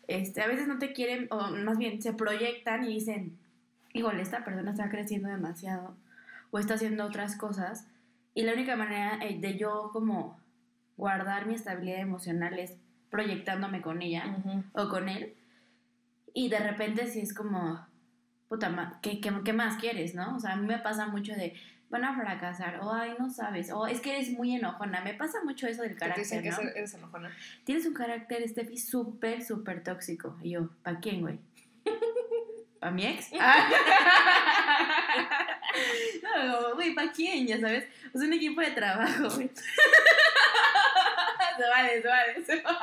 Este, 0.08 0.41
a 0.41 0.48
veces 0.48 0.67
no 0.67 0.79
te 0.79 0.93
quieren, 0.93 1.27
o 1.29 1.51
más 1.51 1.77
bien 1.77 2.01
se 2.01 2.13
proyectan 2.13 2.86
y 2.86 2.96
dicen, 2.96 3.38
igual 3.93 4.19
esta 4.19 4.43
persona 4.43 4.72
está 4.72 4.89
creciendo 4.89 5.29
demasiado 5.29 5.96
o 6.51 6.60
está 6.60 6.75
haciendo 6.75 7.05
otras 7.05 7.36
cosas 7.36 7.88
y 8.34 8.43
la 8.43 8.53
única 8.53 8.75
manera 8.75 9.19
eh, 9.22 9.39
de 9.39 9.58
yo 9.58 9.89
como 9.91 10.39
guardar 10.98 11.46
mi 11.46 11.55
estabilidad 11.55 12.00
emocional 12.00 12.60
es 12.60 12.75
proyectándome 13.10 13.81
con 13.81 14.01
ella 14.01 14.38
o 14.74 14.89
con 14.89 15.10
él 15.10 15.34
y 16.34 16.50
de 16.50 16.60
repente 16.60 17.08
si 17.08 17.22
es 17.22 17.34
como 17.34 17.86
puta 18.48 19.00
¿qué, 19.01 19.19
qué, 19.19 19.53
más 19.53 19.77
quieres 19.77 20.13
no? 20.13 20.36
o 20.36 20.39
sea 20.39 20.53
a 20.53 20.55
mí 20.58 20.67
me 20.67 20.77
pasa 20.77 21.08
mucho 21.08 21.34
de 21.34 21.53
van 21.89 22.03
a 22.03 22.15
fracasar 22.15 22.79
o 22.81 22.93
ay 22.93 23.15
no 23.17 23.29
sabes 23.31 23.72
o 23.72 23.88
es 23.88 24.00
que 24.01 24.12
eres 24.12 24.31
muy 24.31 24.55
enojona 24.55 25.01
me 25.01 25.15
pasa 25.15 25.39
mucho 25.43 25.67
eso 25.67 25.81
del 25.81 25.96
carácter 25.96 26.46
¿no? 26.46 26.58
que 26.58 26.79
eres 26.79 26.93
enojona 26.93 27.31
tienes 27.63 27.86
un 27.88 27.93
carácter 27.93 28.48
Steffi 28.48 28.77
súper 28.77 29.43
súper 29.43 29.84
tóxico 29.84 30.38
y 30.43 30.51
yo 30.51 30.69
¿para 30.84 31.00
quién 31.00 31.22
güey? 31.22 31.39
¿A 32.81 32.91
mi 32.91 33.05
ex? 33.05 33.29
no, 36.24 36.75
güey, 36.75 36.93
¿para 36.93 37.12
quién? 37.12 37.48
Ya 37.48 37.59
sabes. 37.59 37.86
Es 38.13 38.21
un 38.21 38.33
equipo 38.33 38.62
de 38.62 38.71
trabajo, 38.71 39.29
se 39.29 39.50
vale, 41.69 42.01
se 42.01 42.07
vale, 42.07 42.45
se 42.45 42.62
vale. 42.62 42.79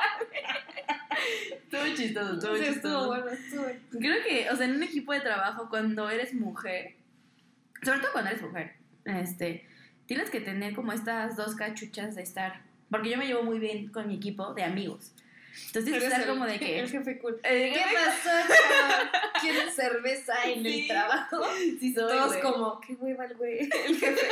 Estuvo 1.51 1.95
chistoso, 1.95 2.33
estuvo 2.33 2.55
sí, 2.57 2.63
chistoso. 2.65 3.07
bueno, 3.07 3.27
estuvo. 3.29 3.65
Creo 3.99 4.23
que, 4.23 4.49
o 4.49 4.55
sea, 4.55 4.65
en 4.67 4.75
un 4.75 4.83
equipo 4.83 5.13
de 5.13 5.21
trabajo, 5.21 5.67
cuando 5.69 6.09
eres 6.09 6.33
mujer, 6.33 6.95
sobre 7.81 7.99
todo 7.99 8.11
cuando 8.13 8.31
eres 8.31 8.41
mujer, 8.41 8.75
este, 9.05 9.67
tienes 10.05 10.29
que 10.29 10.39
tener 10.39 10.75
como 10.75 10.93
estas 10.93 11.35
dos 11.35 11.55
cachuchas 11.55 12.15
de 12.15 12.21
estar. 12.23 12.61
Porque 12.89 13.09
yo 13.09 13.17
me 13.17 13.27
llevo 13.27 13.43
muy 13.43 13.59
bien 13.59 13.89
con 13.89 14.07
mi 14.07 14.15
equipo 14.15 14.53
de 14.53 14.63
amigos. 14.63 15.11
Entonces 15.67 15.83
tienes 15.85 16.03
que 16.03 16.07
estar 16.07 16.27
como 16.27 16.45
de 16.45 16.59
que. 16.59 16.79
El 16.79 16.89
jefe 16.89 17.17
cool. 17.19 17.39
¿Qué 17.41 17.81
pasó, 17.93 18.29
chaval? 18.47 19.11
¿Quieres 19.41 19.73
cerveza 19.75 20.33
en 20.45 20.65
el 20.65 20.87
trabajo? 20.87 21.43
Sí, 21.79 21.93
soy. 21.93 22.11
Todos 22.17 22.37
como, 22.37 22.79
qué 22.81 22.93
hueva 22.93 23.25
el 23.25 23.35
güey. 23.35 23.59
El 23.87 23.97
jefe. 23.97 24.27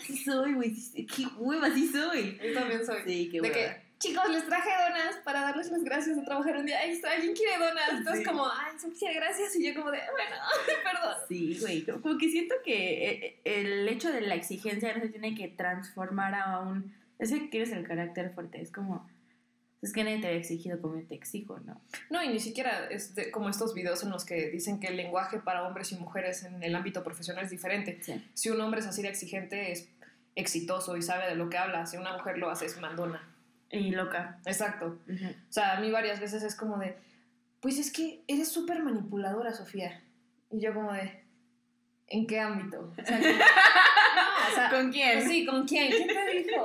Sí, 0.00 0.16
soy, 0.18 0.54
güey. 0.54 0.74
Qué 1.06 1.26
hueva, 1.38 1.70
sí 1.70 1.88
soy. 1.88 2.38
Yo 2.42 2.54
también 2.54 2.84
soy. 2.84 2.98
Sí, 3.06 3.28
qué 3.30 3.40
hueva. 3.40 3.54
De 3.54 3.60
que 3.60 3.84
chicos, 3.98 4.28
les 4.28 4.44
traje 4.44 4.68
donas 4.68 5.16
para 5.24 5.40
darles 5.40 5.70
las 5.70 5.82
gracias 5.82 6.16
de 6.16 6.22
trabajar 6.22 6.56
un 6.58 6.66
día 6.66 6.84
extra. 6.84 7.12
¿Alguien 7.12 7.34
quiere 7.34 7.56
donas? 7.58 7.88
Entonces, 7.90 8.18
Sí. 8.22 8.24
como, 8.24 8.44
ay, 8.46 8.78
Sofía, 8.78 9.12
gracias. 9.14 9.56
Y 9.56 9.66
yo, 9.66 9.74
como 9.74 9.90
de, 9.90 9.98
bueno, 9.98 10.36
perdón. 10.84 11.16
Sí, 11.28 11.58
güey. 11.60 11.82
Como 11.84 12.18
que 12.18 12.28
siento 12.28 12.54
que 12.64 13.08
eh, 13.08 13.40
el 13.44 13.88
hecho 13.88 14.12
de 14.12 14.20
la 14.20 14.34
exigencia 14.34 14.94
no 14.94 15.00
se 15.02 15.08
tiene 15.08 15.34
que 15.34 15.48
transformar 15.48 16.34
a 16.34 16.60
un. 16.60 16.94
Es 17.18 17.30
que 17.30 17.48
quieres 17.48 17.72
el 17.72 17.86
carácter 17.86 18.32
fuerte. 18.34 18.60
Es 18.60 18.70
como. 18.70 19.08
Es 19.84 19.92
que 19.92 20.02
nadie 20.02 20.20
te 20.20 20.26
había 20.28 20.38
exigido 20.40 20.80
como 20.80 20.98
yo 20.98 21.06
te 21.06 21.14
exijo, 21.14 21.58
¿no? 21.60 21.80
No, 22.10 22.22
y 22.22 22.28
ni 22.28 22.40
siquiera 22.40 22.86
es 22.90 23.14
de- 23.14 23.30
como 23.30 23.48
estos 23.50 23.74
videos 23.74 24.02
en 24.02 24.10
los 24.10 24.24
que 24.24 24.48
dicen 24.50 24.80
que 24.80 24.86
el 24.88 24.96
lenguaje 24.96 25.38
para 25.38 25.62
hombres 25.66 25.92
y 25.92 25.96
mujeres 25.96 26.42
en 26.44 26.62
el 26.62 26.74
ámbito 26.74 27.04
profesional 27.04 27.44
es 27.44 27.50
diferente. 27.50 27.98
Sí. 28.02 28.24
Si 28.34 28.48
un 28.50 28.60
hombre 28.60 28.80
es 28.80 28.86
así 28.86 29.02
de 29.02 29.08
exigente, 29.08 29.70
es 29.72 29.88
exitoso 30.36 30.96
y 30.96 31.02
sabe 31.02 31.28
de 31.28 31.34
lo 31.36 31.48
que 31.50 31.58
habla. 31.58 31.86
Si 31.86 31.96
una 31.96 32.12
mujer 32.14 32.38
lo 32.38 32.50
hace, 32.50 32.66
es 32.66 32.80
mandona. 32.80 33.28
Y 33.70 33.90
loca. 33.90 34.38
Exacto. 34.46 34.98
Ujú. 35.08 35.26
O 35.48 35.52
sea, 35.52 35.76
a 35.76 35.80
mí 35.80 35.90
varias 35.90 36.18
veces 36.20 36.42
es 36.42 36.54
como 36.56 36.78
de, 36.78 36.96
pues 37.60 37.78
es 37.78 37.92
que 37.92 38.22
eres 38.26 38.48
súper 38.50 38.82
manipuladora, 38.82 39.52
Sofía. 39.52 40.02
Y 40.50 40.60
yo 40.60 40.72
como 40.72 40.92
de, 40.92 41.24
¿en 42.08 42.26
qué 42.26 42.40
ámbito? 42.40 42.92
O 42.96 43.04
sea, 43.04 43.18
como- 43.18 43.28
no, 43.34 44.52
o 44.52 44.54
sea, 44.54 44.70
¿Con 44.70 44.92
quién? 44.92 45.28
Sí, 45.28 45.44
¿con 45.44 45.66
quién? 45.66 45.90
¿Quién 45.90 46.08
te 46.08 46.30
dijo? 46.32 46.62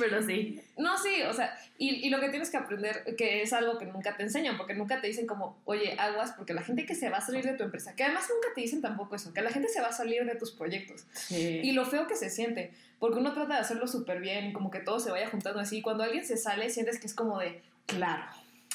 Pero 0.00 0.22
sí. 0.22 0.60
No, 0.76 0.98
sí, 0.98 1.22
o 1.28 1.32
sea, 1.32 1.56
y, 1.78 2.06
y 2.06 2.10
lo 2.10 2.18
que 2.20 2.28
tienes 2.30 2.50
que 2.50 2.56
aprender, 2.56 3.14
que 3.16 3.42
es 3.42 3.52
algo 3.52 3.78
que 3.78 3.86
nunca 3.86 4.16
te 4.16 4.22
enseñan, 4.24 4.56
porque 4.56 4.74
nunca 4.74 5.00
te 5.00 5.06
dicen 5.06 5.26
como, 5.26 5.56
oye, 5.66 5.94
aguas, 5.98 6.32
porque 6.32 6.52
la 6.54 6.62
gente 6.62 6.86
que 6.86 6.94
se 6.94 7.08
va 7.10 7.18
a 7.18 7.20
salir 7.20 7.44
de 7.44 7.52
tu 7.54 7.62
empresa, 7.62 7.94
que 7.94 8.02
además 8.04 8.26
nunca 8.34 8.48
te 8.54 8.62
dicen 8.62 8.80
tampoco 8.80 9.14
eso, 9.16 9.32
que 9.32 9.42
la 9.42 9.50
gente 9.50 9.68
se 9.68 9.80
va 9.80 9.88
a 9.88 9.92
salir 9.92 10.24
de 10.24 10.34
tus 10.34 10.50
proyectos. 10.50 11.04
Y 11.30 11.34
Sí. 11.62 11.72
lo 11.72 11.84
feo 11.84 12.06
que 12.06 12.16
se 12.16 12.30
siente, 12.30 12.72
porque 12.98 13.18
uno 13.18 13.32
trata 13.32 13.54
de 13.54 13.60
hacerlo 13.60 13.86
súper 13.86 14.20
bien 14.20 14.46
y 14.46 14.52
como 14.52 14.70
que 14.70 14.80
todo 14.80 14.98
se 15.00 15.10
vaya 15.10 15.28
juntando 15.28 15.60
así, 15.60 15.78
y 15.78 15.82
cuando 15.82 16.02
alguien 16.04 16.24
se 16.24 16.36
sale, 16.36 16.68
sientes 16.70 16.98
que 16.98 17.06
es 17.06 17.14
como 17.14 17.38
de, 17.38 17.60
claro, 17.86 18.24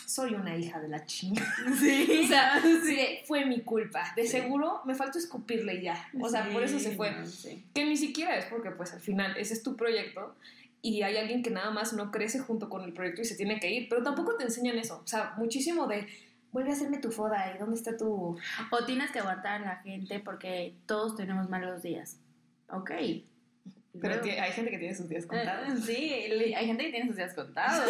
soy 0.06 0.36
una 0.36 0.56
hija 0.56 0.80
de 0.80 0.88
la 0.88 1.04
chinga. 1.08 1.42
Sí. 1.80 2.22
O 2.24 2.28
sea, 2.28 2.62
sí, 2.86 3.00
fue 3.26 3.46
mi 3.46 3.62
culpa. 3.62 4.14
De 4.16 4.28
seguro 4.28 4.82
me 4.86 4.94
faltó 4.94 5.18
escupirle 5.18 5.76
y 5.76 5.82
ya. 5.82 6.10
O 6.22 6.30
sea, 6.30 6.48
por 6.52 6.62
eso 6.64 6.80
se 6.80 6.96
fue. 6.96 7.12
no, 7.12 7.26
sí. 7.26 7.64
Que 7.74 7.86
ni 7.86 7.98
siquiera 7.98 8.38
es 8.38 8.46
porque 8.46 8.70
pues 8.72 8.94
al 8.94 9.02
final 9.02 9.36
ese 9.38 9.54
es 9.56 9.64
tu 9.64 9.76
proyecto 9.76 10.36
y 10.88 11.02
hay 11.02 11.18
alguien 11.18 11.42
que 11.42 11.50
nada 11.50 11.72
más 11.72 11.94
no 11.94 12.12
crece 12.12 12.38
junto 12.40 12.70
con 12.70 12.84
el 12.84 12.94
proyecto 12.94 13.22
y 13.22 13.26
se 13.26 13.36
tiene 13.36 13.60
que 13.60 13.72
ir, 13.72 13.88
pero 13.90 14.04
tampoco 14.04 14.36
te 14.38 14.44
enseñan 14.44 14.78
eso. 14.78 15.02
O 15.04 15.08
sea, 15.08 15.34
muchísimo 15.38 15.88
de, 15.88 16.08
vuelve 16.52 16.70
a 16.70 16.74
hacerme 16.74 17.00
tu 17.00 17.12
foda 17.12 17.54
y 17.56 17.58
dónde 17.58 17.76
está 17.76 17.98
tu... 17.98 18.38
O 18.72 18.86
tienes 18.86 19.10
que 19.10 19.18
aguantar 19.20 19.62
a 19.64 19.66
la 19.66 19.76
gente 19.78 20.20
porque 20.20 20.76
todos 20.86 21.16
tenemos 21.16 21.50
malos 21.50 21.82
días. 21.82 22.20
Ok. 22.70 22.92
Pero 24.00 24.16
Luego- 24.22 24.42
hay 24.42 24.52
gente 24.52 24.70
que 24.72 24.78
tiene 24.78 24.94
sus 24.94 25.10
días 25.10 25.26
contados. 25.26 25.80
Sí, 25.86 26.12
hay 26.56 26.66
gente 26.68 26.84
que 26.86 26.92
tiene 26.92 27.08
sus 27.08 27.16
días 27.16 27.34
contados. 27.34 27.90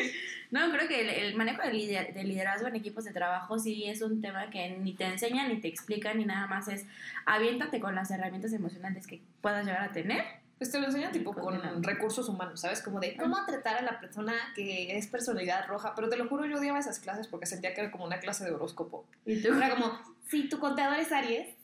no, 0.50 0.70
creo 0.72 0.88
que 0.88 1.00
el, 1.02 1.08
el 1.08 1.34
manejo 1.36 1.62
del, 1.62 1.72
lider- 1.74 2.12
del 2.12 2.28
liderazgo 2.28 2.68
en 2.68 2.76
equipos 2.76 3.04
de 3.04 3.12
trabajo 3.12 3.58
sí 3.58 3.84
es 3.84 4.02
un 4.02 4.20
tema 4.20 4.50
que 4.50 4.76
ni 4.76 4.94
te 4.94 5.04
enseñan, 5.04 5.48
ni 5.48 5.60
te 5.60 5.68
explican, 5.68 6.18
ni 6.18 6.24
nada 6.24 6.46
más 6.48 6.68
es 6.68 6.84
aviéntate 7.24 7.80
con 7.80 7.94
las 7.94 8.10
herramientas 8.10 8.52
emocionales 8.52 9.06
que 9.06 9.22
puedas 9.40 9.64
llegar 9.64 9.82
a 9.88 9.92
tener. 9.92 10.24
Pues 10.58 10.70
te 10.70 10.78
lo 10.78 10.86
enseñan 10.86 11.12
tipo 11.12 11.34
con 11.34 11.82
recursos 11.82 12.28
humanos, 12.30 12.60
¿sabes? 12.60 12.80
Como 12.80 12.98
de 12.98 13.14
cómo 13.16 13.36
tratar 13.44 13.76
a 13.76 13.82
la 13.82 14.00
persona 14.00 14.32
que 14.54 14.96
es 14.96 15.06
personalidad 15.06 15.66
roja. 15.66 15.94
Pero 15.94 16.08
te 16.08 16.16
lo 16.16 16.28
juro, 16.28 16.46
yo 16.46 16.56
odiaba 16.56 16.78
esas 16.78 16.98
clases 16.98 17.28
porque 17.28 17.44
sentía 17.44 17.74
que 17.74 17.82
era 17.82 17.90
como 17.90 18.06
una 18.06 18.20
clase 18.20 18.44
de 18.44 18.52
horóscopo. 18.52 19.04
Y 19.26 19.42
tú, 19.42 19.52
Era 19.52 19.74
como, 19.74 20.00
si 20.30 20.48
tu 20.48 20.58
contador 20.58 20.98
es 20.98 21.12
Aries, 21.12 21.54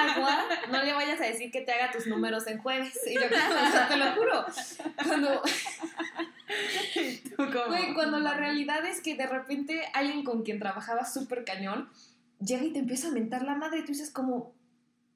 agua, 0.00 0.44
no 0.70 0.82
le 0.82 0.92
vayas 0.92 1.20
a 1.20 1.24
decir 1.24 1.50
que 1.50 1.62
te 1.62 1.72
haga 1.72 1.90
tus 1.90 2.06
números 2.06 2.46
en 2.46 2.58
jueves. 2.58 2.98
Y 3.04 3.14
yo, 3.14 3.20
o 3.26 3.72
sea, 3.72 3.88
te 3.88 3.96
lo 3.96 4.12
juro. 4.12 4.46
Cuando, 5.04 5.42
güey, 7.68 7.94
cuando 7.94 8.20
la 8.20 8.34
realidad 8.34 8.86
es 8.86 9.00
que 9.00 9.16
de 9.16 9.26
repente 9.26 9.82
alguien 9.92 10.22
con 10.22 10.44
quien 10.44 10.60
trabajaba 10.60 11.04
súper 11.04 11.44
cañón 11.44 11.88
llega 12.38 12.64
y 12.64 12.72
te 12.72 12.78
empieza 12.78 13.08
a 13.08 13.10
mentar 13.10 13.42
la 13.42 13.54
madre 13.56 13.80
y 13.80 13.82
tú 13.82 13.88
dices 13.88 14.10
como, 14.10 14.54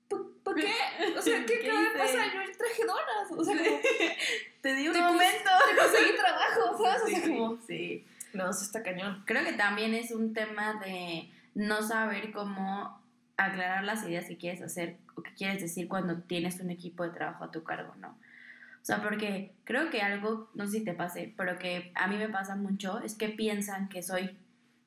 ¿por, 0.08 0.36
por 0.42 0.54
qué? 0.54 0.72
O 1.16 1.22
sea, 1.22 1.44
¿qué, 1.46 1.60
¿Qué 1.60 1.68
acaba 1.70 1.82
de 1.82 1.98
pasar? 1.98 2.26
Yo 2.32 2.40
traje 2.56 2.82
donas. 2.86 3.30
O 3.36 3.44
sea, 3.44 3.56
como, 3.56 3.78
te 4.60 4.74
di 4.74 4.86
un 4.88 4.92
te 4.94 5.00
momento. 5.00 5.50
te 5.70 5.76
conseguí 5.82 6.16
trabajo, 6.16 6.78
¿sabes? 6.82 7.02
O 7.02 7.06
sea, 7.08 7.20
Sí, 7.20 7.30
como, 7.30 7.58
sí. 7.66 8.06
no, 8.32 8.50
eso 8.50 8.62
está 8.62 8.82
cañón. 8.82 9.22
Creo 9.26 9.44
que 9.44 9.52
también 9.54 9.94
es 9.94 10.10
un 10.10 10.32
tema 10.34 10.74
de 10.84 11.30
no 11.54 11.82
saber 11.82 12.32
cómo 12.32 13.00
aclarar 13.36 13.84
las 13.84 14.04
ideas 14.04 14.26
que 14.26 14.36
quieres 14.38 14.62
hacer 14.62 14.96
o 15.16 15.22
que 15.22 15.32
quieres 15.34 15.60
decir 15.60 15.88
cuando 15.88 16.22
tienes 16.22 16.60
un 16.60 16.70
equipo 16.70 17.02
de 17.04 17.10
trabajo 17.10 17.44
a 17.44 17.50
tu 17.50 17.64
cargo, 17.64 17.94
¿no? 17.96 18.08
O 18.10 18.86
sea, 18.86 19.02
porque 19.02 19.54
creo 19.64 19.88
que 19.90 20.02
algo, 20.02 20.50
no 20.54 20.66
sé 20.66 20.72
si 20.78 20.84
te 20.84 20.92
pase, 20.92 21.32
pero 21.36 21.58
que 21.58 21.90
a 21.94 22.06
mí 22.06 22.16
me 22.16 22.28
pasa 22.28 22.54
mucho, 22.54 23.00
es 23.00 23.14
que 23.14 23.30
piensan 23.30 23.88
que 23.88 24.02
soy 24.02 24.36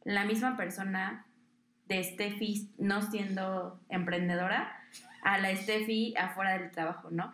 la 0.04 0.24
misma 0.24 0.56
persona 0.56 1.26
de 1.88 2.04
Steffi 2.04 2.70
no 2.78 3.02
siendo 3.02 3.80
emprendedora 3.90 4.77
a 5.28 5.38
la 5.40 5.54
Steffi 5.54 6.14
afuera 6.18 6.58
del 6.58 6.72
trabajo, 6.72 7.10
¿no? 7.12 7.34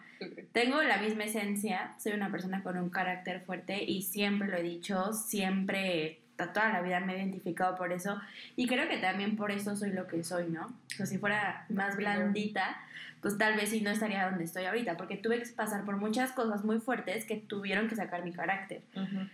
Tengo 0.51 0.81
la 0.81 0.97
misma 0.97 1.25
esencia, 1.25 1.93
soy 1.99 2.13
una 2.13 2.31
persona 2.31 2.63
con 2.63 2.75
un 2.75 2.89
carácter 2.89 3.41
fuerte 3.41 3.83
y 3.83 4.01
siempre 4.01 4.47
lo 4.47 4.57
he 4.57 4.63
dicho, 4.63 5.13
siempre, 5.13 6.19
toda 6.35 6.69
la 6.69 6.81
vida 6.81 6.99
me 7.01 7.13
he 7.13 7.17
identificado 7.17 7.77
por 7.77 7.91
eso 7.91 8.19
y 8.55 8.65
creo 8.65 8.89
que 8.89 8.97
también 8.97 9.35
por 9.35 9.51
eso 9.51 9.75
soy 9.75 9.91
lo 9.91 10.07
que 10.07 10.23
soy, 10.23 10.49
¿no? 10.49 10.65
O 10.65 10.95
sea, 10.95 11.05
si 11.05 11.19
fuera 11.19 11.67
más 11.69 11.95
blandita, 11.95 12.77
pues 13.21 13.37
tal 13.37 13.55
vez 13.57 13.69
sí 13.69 13.81
no 13.81 13.91
estaría 13.91 14.27
donde 14.27 14.45
estoy 14.45 14.65
ahorita, 14.65 14.97
porque 14.97 15.17
tuve 15.17 15.43
que 15.43 15.49
pasar 15.49 15.85
por 15.85 15.97
muchas 15.97 16.31
cosas 16.31 16.65
muy 16.65 16.79
fuertes 16.79 17.25
que 17.25 17.35
tuvieron 17.35 17.87
que 17.89 17.95
sacar 17.95 18.23
mi 18.23 18.31
carácter, 18.31 18.81
Ujú. 18.95 19.29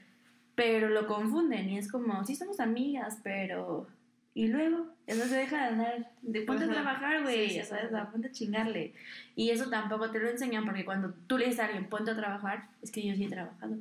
pero 0.55 0.89
lo 0.89 1.07
confunden 1.07 1.69
y 1.69 1.77
es 1.77 1.89
como, 1.89 2.25
sí 2.25 2.35
somos 2.35 2.59
amigas, 2.59 3.19
pero... 3.23 3.87
Y 4.35 4.47
luego, 4.47 4.87
eso 5.07 5.25
se 5.27 5.35
deja 5.35 5.57
de 5.57 5.63
andar, 5.69 6.11
de 6.21 6.41
ponte 6.43 6.63
a 6.63 6.67
Ajá. 6.67 6.73
trabajar, 6.75 7.23
güey, 7.23 7.49
Sí, 7.49 7.55
ya 7.55 7.65
sabes, 7.65 7.93
a 7.93 8.09
ponte 8.11 8.27
a 8.27 8.31
chingarle. 8.31 8.93
Y 9.35 9.49
eso 9.49 9.69
tampoco 9.69 10.11
te 10.11 10.19
lo 10.19 10.29
enseñan 10.29 10.65
porque 10.65 10.85
cuando 10.85 11.13
tú 11.27 11.37
le 11.37 11.45
dices 11.45 11.59
a 11.61 11.65
alguien, 11.65 11.87
ponte 11.89 12.11
a 12.11 12.15
trabajar, 12.15 12.67
es 12.81 12.91
que 12.91 13.05
yo 13.05 13.15
sí 13.15 13.25
he 13.25 13.29
trabajado. 13.29 13.77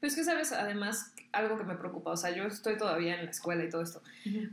Pero 0.00 0.08
es 0.08 0.14
que, 0.14 0.24
¿sabes? 0.24 0.52
Además, 0.52 1.12
algo 1.32 1.56
que 1.58 1.64
me 1.64 1.74
preocupa, 1.74 2.10
o 2.12 2.16
sea, 2.16 2.30
yo 2.30 2.44
estoy 2.44 2.76
todavía 2.76 3.18
en 3.18 3.24
la 3.24 3.30
escuela 3.30 3.64
y 3.64 3.70
todo 3.70 3.82
esto, 3.82 4.02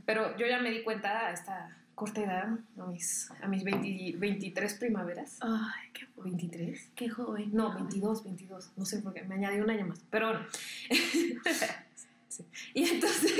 pero 0.05 0.35
yo 0.37 0.47
ya 0.47 0.59
me 0.59 0.71
di 0.71 0.83
cuenta 0.83 1.27
a 1.27 1.31
esta 1.31 1.77
corta 1.95 2.21
edad, 2.21 2.49
a 2.77 2.85
mis, 2.87 3.29
a 3.41 3.47
mis 3.47 3.63
20 3.63 4.17
23 4.17 4.73
primaveras. 4.73 5.37
Ay, 5.41 5.89
qué, 5.93 6.05
jo- 6.15 6.23
¿23? 6.23 6.79
qué 6.95 7.07
joven. 7.09 7.49
No, 7.53 7.73
22, 7.73 8.23
22, 8.25 8.71
no 8.75 8.85
sé 8.85 8.99
por 8.99 9.13
qué, 9.13 9.23
me 9.23 9.35
añadí 9.35 9.59
un 9.61 9.69
año 9.69 9.85
más, 9.85 9.99
pero 10.09 10.27
bueno. 10.29 10.45
Sí. 12.27 12.43
Y 12.73 12.83
entonces, 12.89 13.31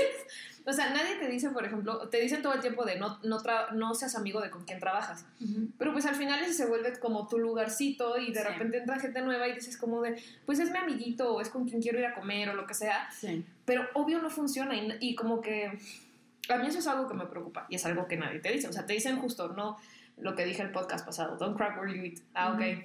o 0.67 0.73
sea, 0.73 0.89
nadie 0.89 1.15
te 1.17 1.27
dice, 1.27 1.49
por 1.51 1.63
ejemplo, 1.65 2.09
te 2.09 2.19
dicen 2.19 2.41
todo 2.41 2.53
el 2.53 2.59
tiempo 2.61 2.85
de 2.85 2.97
no, 2.97 3.19
no, 3.23 3.39
tra- 3.39 3.71
no 3.71 3.93
seas 3.93 4.15
amigo 4.15 4.41
de 4.41 4.49
con 4.49 4.63
quien 4.65 4.79
trabajas. 4.79 5.25
Ujú. 5.39 5.67
Pero 5.77 5.93
pues 5.93 6.05
al 6.05 6.15
final 6.15 6.41
ese 6.43 6.53
se 6.53 6.65
vuelve 6.65 6.97
como 6.99 7.27
tu 7.27 7.37
lugarcito 7.37 8.17
y 8.17 8.31
de 8.33 8.41
Sí. 8.41 8.47
repente 8.47 8.77
entra 8.79 8.99
gente 8.99 9.21
nueva 9.21 9.47
y 9.47 9.53
dices 9.53 9.77
como 9.77 10.01
de, 10.01 10.21
pues 10.45 10.59
es 10.59 10.71
mi 10.71 10.77
amiguito 10.79 11.33
o 11.35 11.41
es 11.41 11.49
con 11.49 11.67
quien 11.69 11.81
quiero 11.81 11.99
ir 11.99 12.05
a 12.05 12.15
comer 12.15 12.49
o 12.49 12.53
lo 12.55 12.65
que 12.65 12.73
sea. 12.73 13.07
Sí. 13.11 13.45
Pero 13.65 13.87
obvio 13.93 14.19
no 14.21 14.29
funciona 14.29 14.75
y, 14.75 14.97
y 14.99 15.15
como 15.15 15.41
que 15.41 15.77
a 16.49 16.57
mí 16.57 16.67
eso 16.67 16.79
es 16.79 16.87
algo 16.87 17.07
que 17.07 17.13
me 17.13 17.25
preocupa 17.25 17.65
y 17.69 17.75
es 17.75 17.85
algo 17.85 18.07
que 18.07 18.17
nadie 18.17 18.39
te 18.39 18.51
dice. 18.51 18.67
O 18.67 18.73
sea, 18.73 18.85
te 18.85 18.93
dicen 18.93 19.17
justo, 19.19 19.49
no 19.49 19.77
lo 20.17 20.33
que 20.35 20.45
dije 20.45 20.61
el 20.61 20.71
podcast 20.71 21.05
pasado, 21.05 21.35
don't 21.37 21.57
crack 21.57 21.77
where 21.79 21.93
you 21.95 22.03
eat. 22.05 22.19
Ah, 22.33 22.53
ok. 22.53 22.59
Ujú. 22.61 22.81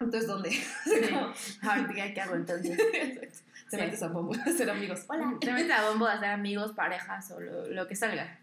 Entonces, 0.00 0.26
¿dónde? 0.26 0.50
Sí. 0.84 1.58
Ahorita, 1.62 2.14
¿qué 2.14 2.20
hago 2.20 2.34
entonces? 2.36 2.78
Te 3.72 3.78
Sí. 3.78 3.84
metes 3.86 4.02
a 4.02 4.08
bombo 4.08 4.34
a 4.34 4.50
ser 4.52 4.68
amigos. 4.68 5.04
Hola. 5.08 5.34
Te 5.40 5.50
metes 5.50 5.70
a 5.70 5.88
bombo 5.88 6.06
de 6.06 6.12
hacer 6.12 6.28
amigos, 6.28 6.72
parejas 6.72 7.30
o 7.30 7.40
lo, 7.40 7.66
lo 7.68 7.88
que 7.88 7.96
salga. 7.96 8.38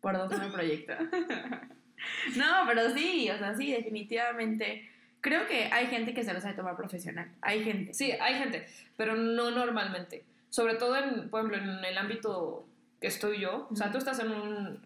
Por 0.00 0.16
donde 0.16 0.38
me 0.38 0.50
proyecta. 0.50 0.98
no, 2.36 2.46
pero 2.66 2.94
sí, 2.94 3.28
o 3.30 3.38
sea, 3.38 3.54
sí, 3.54 3.72
definitivamente. 3.72 4.90
Creo 5.20 5.46
que 5.46 5.66
hay 5.66 5.86
gente 5.88 6.14
que 6.14 6.24
se 6.24 6.32
lo 6.32 6.40
sabe 6.40 6.54
tomar 6.54 6.76
profesional. 6.76 7.30
Hay 7.42 7.62
gente. 7.62 7.92
Sí, 7.92 8.12
hay 8.12 8.34
gente, 8.38 8.66
pero 8.96 9.16
no 9.16 9.50
normalmente. 9.50 10.24
Sobre 10.48 10.74
todo, 10.74 10.96
en, 10.96 11.28
por 11.28 11.40
ejemplo, 11.40 11.58
en 11.58 11.84
el 11.84 11.98
ámbito 11.98 12.66
que 13.00 13.08
estoy 13.08 13.40
yo. 13.40 13.68
O 13.70 13.76
sea, 13.76 13.92
tú 13.92 13.98
estás 13.98 14.18
en 14.18 14.30
un, 14.30 14.80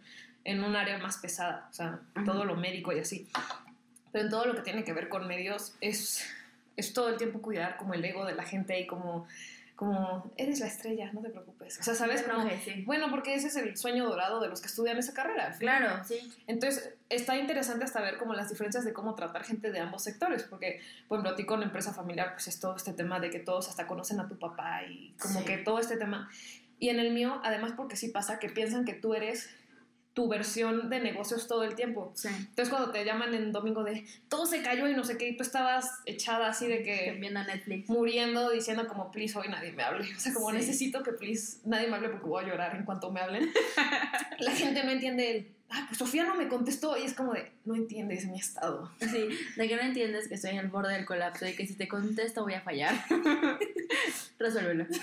en 0.45 0.64
un 0.64 0.75
área 0.75 0.99
más 0.99 1.19
pesada, 1.19 1.69
o 1.71 1.73
sea, 1.73 2.00
todo 2.25 2.45
lo 2.45 2.57
médico 2.57 2.93
y 2.93 2.99
así. 2.99 3.28
Pero 4.11 4.25
en 4.25 4.31
todo 4.31 4.47
lo 4.47 4.55
que 4.57 4.62
tiene 4.62 4.83
que 4.83 4.93
ver 4.93 5.09
con 5.09 5.26
medios 5.28 5.76
es, 5.81 6.28
es 6.79 6.95
todo 6.95 7.11
el 7.11 7.17
tiempo 7.19 7.43
cuidar 7.43 7.77
como 7.77 7.93
el 7.93 8.03
ego 8.05 8.25
de 8.25 8.35
la 8.35 8.45
gente 8.45 8.81
y 8.81 8.87
como, 8.87 9.27
como 9.77 10.33
eres 10.37 10.61
la 10.61 10.67
estrella, 10.67 11.13
no 11.13 11.21
te 11.21 11.29
preocupes. 11.31 11.79
O 11.79 11.83
sea, 11.83 11.95
¿sabes? 11.95 12.23
Como, 12.23 12.49
sí. 12.65 12.83
bueno, 12.87 13.11
porque 13.11 13.35
ese 13.35 13.49
es 13.49 13.57
el 13.57 13.77
sueño 13.77 14.07
dorado 14.09 14.41
de 14.41 14.49
los 14.49 14.61
que 14.61 14.67
estudian 14.69 14.97
esa 14.99 15.13
carrera. 15.13 15.55
Claro, 15.59 16.03
sí. 16.05 16.19
Entonces, 16.47 16.95
está 17.11 17.37
interesante 17.37 17.85
hasta 17.85 18.01
ver 18.01 18.17
como 18.19 18.33
las 18.35 18.49
diferencias 18.49 18.85
de 18.85 18.93
cómo 18.93 19.15
tratar 19.15 19.45
gente 19.45 19.71
de 19.71 19.81
ambos 19.81 20.03
sectores, 20.03 20.43
porque, 20.45 20.81
por 21.09 21.19
ejemplo, 21.19 21.33
a 21.33 21.37
ti 21.37 21.45
con 21.45 21.63
empresa 21.63 21.93
familiar, 21.93 22.33
pues 22.33 22.49
es 22.49 22.59
todo 22.59 22.75
este 22.77 22.93
tema 22.93 23.21
de 23.21 23.31
que 23.31 23.39
todos 23.41 23.69
hasta 23.69 23.87
conocen 23.87 24.19
a 24.21 24.29
tu 24.29 24.39
papá 24.39 24.83
y 24.85 25.13
como 25.21 25.41
Sí. 25.41 25.45
que 25.45 25.59
todo 25.59 25.79
este 25.79 25.97
tema. 25.97 26.29
Y 26.81 26.91
en 26.91 27.01
el 27.01 27.13
mío, 27.13 27.41
además, 27.45 27.73
porque 27.77 27.97
sí 27.97 28.09
pasa 28.09 28.39
que 28.39 28.49
piensan 28.49 28.85
que 28.85 28.95
tú 28.95 29.15
eres 29.15 29.51
tu 30.15 30.27
versión 30.29 30.91
de 30.91 30.99
negocios 31.00 31.47
todo 31.47 31.62
el 31.62 31.75
tiempo. 31.77 32.11
Sí. 32.17 32.27
Entonces 32.29 32.71
cuando 32.71 32.91
te 32.91 33.05
llaman 33.05 33.35
en 33.35 33.53
domingo 33.53 33.85
de 33.85 34.05
todo 34.29 34.47
se 34.47 34.62
cayó 34.62 34.88
y 34.88 34.95
no 34.95 35.05
sé 35.05 35.17
qué, 35.17 35.29
y 35.29 35.37
tú 35.37 35.45
estabas 35.45 35.88
echada 36.07 36.49
así 36.49 36.67
de 36.67 36.83
que 36.83 37.17
Viendo 37.21 37.43
Netflix. 37.45 37.88
muriendo 37.88 38.50
diciendo 38.50 38.88
como 38.88 39.12
please 39.12 39.38
hoy 39.38 39.49
nadie 39.49 39.73
me 39.73 39.85
hable. 39.85 40.12
O 40.17 40.19
sea, 40.19 40.35
como 40.35 40.50
Sí. 40.50 40.57
necesito 40.57 41.03
que 41.05 41.12
please 41.12 41.59
nadie 41.65 41.87
me 41.87 41.97
hable 41.97 42.09
porque 42.09 42.27
voy 42.27 42.45
a 42.45 42.49
llorar 42.49 42.75
en 42.77 42.85
cuanto 42.85 43.12
me 43.12 43.21
hablen. 43.21 43.49
La 44.41 44.50
gente 44.53 44.83
no 44.83 44.91
entiende 44.91 45.31
el, 45.37 45.53
ah, 45.71 45.85
pues 45.88 45.99
Sofía 45.99 46.25
no 46.25 46.35
me 46.35 46.49
contestó 46.49 46.97
y 46.97 47.03
es 47.05 47.15
como 47.15 47.33
de, 47.35 47.53
no 47.65 47.77
entiendes 47.77 48.27
mi 48.27 48.38
estado. 48.41 48.91
Sí, 49.00 49.29
de 49.57 49.69
que 49.69 49.77
no 49.77 49.83
entiendes 49.83 50.27
que 50.27 50.35
estoy 50.35 50.57
al 50.59 50.69
borde 50.69 50.95
del 50.95 51.05
colapso 51.07 51.47
y 51.47 51.55
que 51.55 51.65
si 51.67 51.75
te 51.75 51.87
contesto 51.87 52.43
voy 52.43 52.55
a 52.55 52.61
fallar. 52.62 52.95
Resuélvelo. 54.38 54.87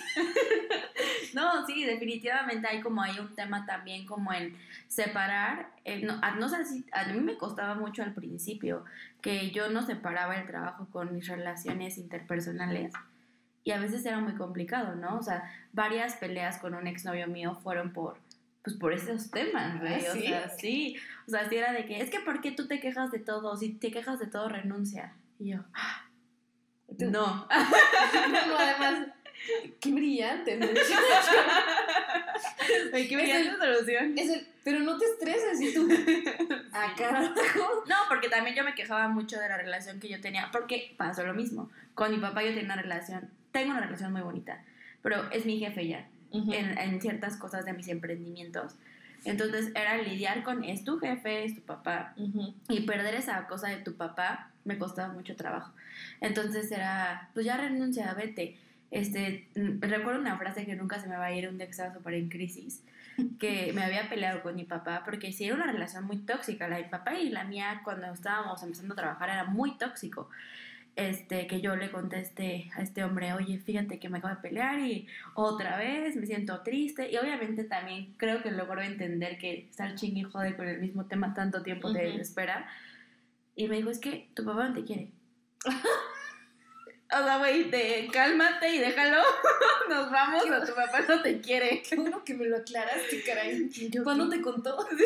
no, 1.36 1.66
sí, 1.68 1.86
definitivamente 1.86 2.68
hay 2.68 2.82
como 2.82 3.02
hay 3.04 3.20
un 3.20 3.36
tema 3.36 3.66
también 3.66 4.06
como 4.06 4.34
en 4.34 4.58
separar, 4.88 5.70
eh, 5.84 6.02
no, 6.04 6.18
a, 6.22 6.32
no 6.36 6.50
sé 6.50 6.66
si, 6.66 6.86
a 6.92 7.06
mí 7.06 7.20
me 7.20 7.38
costaba 7.38 7.76
mucho 7.76 8.02
al 8.02 8.14
principio 8.14 8.84
que 9.22 9.52
yo 9.52 9.70
no 9.70 9.84
separaba 9.86 10.36
el 10.38 10.48
trabajo 10.48 10.88
con 10.92 11.14
mis 11.14 11.28
relaciones 11.28 11.98
interpersonales 11.98 12.94
y 13.64 13.72
a 13.72 13.80
veces 13.80 14.06
era 14.06 14.20
muy 14.20 14.34
complicado, 14.36 14.96
¿no? 14.96 15.18
O 15.18 15.22
sea, 15.24 15.52
varias 15.74 16.16
peleas 16.16 16.58
con 16.60 16.74
un 16.76 16.88
exnovio 16.88 17.28
mío 17.28 17.56
fueron 17.64 17.92
por 17.94 18.18
pues 18.64 18.78
por 18.78 18.94
esos 18.94 19.30
temas, 19.30 19.80
güey. 19.80 20.06
¿Ah, 20.08 20.10
O 20.10 20.14
sí? 20.14 20.22
sea, 20.28 20.50
sí. 20.50 20.98
O 21.28 21.30
sea, 21.30 21.48
sí 21.48 21.56
era 21.56 21.72
de 21.72 21.86
que, 21.86 22.02
es 22.02 22.10
que 22.10 22.20
¿por 22.20 22.42
qué 22.42 22.52
tú 22.52 22.68
te 22.68 22.80
quejas 22.80 23.12
de 23.12 23.20
todo? 23.20 23.56
Si 23.58 23.74
te 23.74 23.92
quejas 23.92 24.18
de 24.20 24.26
todo, 24.26 24.50
renuncia. 24.50 25.14
Y 25.40 25.52
yo, 25.52 25.60
"Ah, 25.74 26.06
no. 27.00 27.48
no, 28.48 28.58
además, 28.58 29.08
qué 29.80 29.92
brillante. 29.92 30.58
¿no? 30.58 30.66
Ay, 32.94 33.08
qué 33.08 33.16
Es 33.16 33.22
brillante 33.22 33.50
el- 33.50 33.58
solución. 33.58 34.14
Es 34.18 34.30
el, 34.30 34.48
pero 34.64 34.80
no 34.80 34.98
te 34.98 35.06
estreses 35.06 35.62
y 35.62 35.74
tú, 35.74 35.88
ah, 36.74 36.94
carajo. 36.98 37.34
No, 37.88 37.96
porque 38.10 38.30
también 38.30 38.56
yo 38.56 38.64
me 38.64 38.76
quejaba 38.76 39.08
mucho 39.08 39.40
de 39.40 39.48
la 39.50 39.58
relación 39.58 40.00
que 40.00 40.10
yo 40.10 40.20
tenía, 40.22 40.50
porque 40.52 40.94
pasó 40.98 41.24
lo 41.26 41.34
mismo. 41.34 41.70
Con 41.94 42.12
mi 42.12 42.18
papá 42.18 42.42
yo 42.44 42.50
tenía 42.50 42.66
una 42.66 42.82
relación, 42.82 43.30
tengo 43.52 43.72
una 43.72 43.82
relación 43.82 44.12
muy 44.12 44.22
bonita, 44.22 44.64
pero 45.02 45.30
es 45.32 45.46
mi 45.46 45.60
jefe 45.60 45.88
ya, 45.88 46.08
en, 46.32 46.78
en 46.78 47.02
ciertas 47.02 47.38
cosas 47.38 47.66
de 47.66 47.74
mis 47.74 47.88
emprendimientos. 47.88 48.74
Entonces 49.24 49.72
era 49.74 49.98
lidiar 49.98 50.44
con, 50.44 50.64
es 50.64 50.84
tu 50.84 51.00
jefe, 51.00 51.46
es 51.46 51.56
tu 51.56 51.62
papá, 51.62 52.14
Ujú. 52.18 52.54
y 52.70 52.82
perder 52.82 53.16
esa 53.16 53.48
cosa 53.48 53.70
de 53.70 53.78
tu 53.78 53.96
papá 53.96 54.52
me 54.66 54.78
costaba 54.78 55.14
mucho 55.14 55.36
trabajo. 55.36 55.72
Entonces 56.22 56.72
era, 56.72 57.30
pues 57.34 57.46
ya 57.46 57.58
renuncia, 57.58 58.14
vete. 58.14 58.58
Este, 58.96 59.50
mm, 59.56 59.82
recuerdo 59.82 60.22
una 60.22 60.38
frase 60.38 60.66
que 60.66 60.74
nunca 60.74 61.02
se 61.02 61.10
me 61.10 61.18
va 61.18 61.26
a 61.26 61.34
ir 61.34 61.50
un 61.50 61.58
día 61.58 61.66
que 61.66 61.72
estaba 61.72 61.94
súper 61.94 62.14
en 62.14 62.30
crisis, 62.30 62.82
que 63.40 63.74
me 63.74 63.84
había 63.84 64.08
peleado 64.08 64.42
con 64.42 64.56
mi 64.56 64.64
papá, 64.64 65.02
porque 65.04 65.34
sí 65.34 65.44
era 65.44 65.56
una 65.56 65.70
relación 65.70 66.06
muy 66.06 66.20
tóxica, 66.20 66.70
la 66.70 66.78
de 66.78 66.84
mi 66.84 66.90
papá 66.90 67.14
y 67.16 67.28
la 67.30 67.44
mía 67.44 67.82
cuando 67.84 68.08
estábamos 68.14 68.64
empezando 68.64 68.94
a 68.94 68.98
trabajar 68.98 69.30
era 69.30 69.44
muy 69.44 69.78
tóxico. 69.78 70.30
Este, 70.96 71.46
que 71.46 71.60
yo 71.60 71.76
le 71.76 71.92
contesté 71.92 72.72
a 72.78 72.82
este 72.82 73.04
hombre, 73.04 73.34
oye, 73.34 73.60
fíjate 73.60 74.00
que 74.00 74.08
me 74.08 74.20
acabo 74.20 74.36
de 74.36 74.42
pelear 74.42 74.80
y 74.80 75.08
otra 75.34 75.78
vez 75.78 76.16
me 76.16 76.26
siento 76.26 76.62
triste. 76.62 77.12
Y 77.12 77.18
obviamente 77.18 77.66
también 77.66 78.14
creo 78.16 78.42
que 78.42 78.50
logró 78.50 78.82
entender 78.82 79.38
que 79.38 79.68
estar 79.70 79.94
chingue 79.96 80.22
y 80.22 80.24
jode 80.24 80.56
con 80.56 80.70
el 80.70 80.80
mismo 80.80 81.04
tema 81.04 81.34
tanto 81.34 81.64
tiempo 81.64 81.92
te 81.92 82.00
Ujú. 82.00 82.18
desespera. 82.18 82.66
Y 83.58 83.68
me 83.68 83.76
dijo, 83.76 83.90
es 83.90 84.00
que 84.00 84.30
tu 84.34 84.46
papá 84.46 84.70
no 84.70 84.74
te 84.74 84.86
quiere. 84.86 85.10
o 87.12 87.24
sea, 87.24 87.38
güey, 87.38 87.70
te, 87.70 88.08
cálmate 88.12 88.70
y 88.76 88.80
déjalo. 88.80 89.22
Nos 89.90 90.12
vamos 90.12 90.44
o 90.44 90.66
tu 90.66 90.74
papá 90.74 91.02
no 91.08 91.22
te 91.22 91.40
quiere. 91.40 91.84
Qué 91.88 91.96
bueno 91.96 92.24
que 92.24 92.34
me 92.34 92.46
lo 92.46 92.58
aclaraste, 92.58 93.22
caray. 93.24 93.70
Yo, 93.92 94.04
¿Cuándo 94.04 94.30
te 94.30 94.42
contó? 94.42 94.78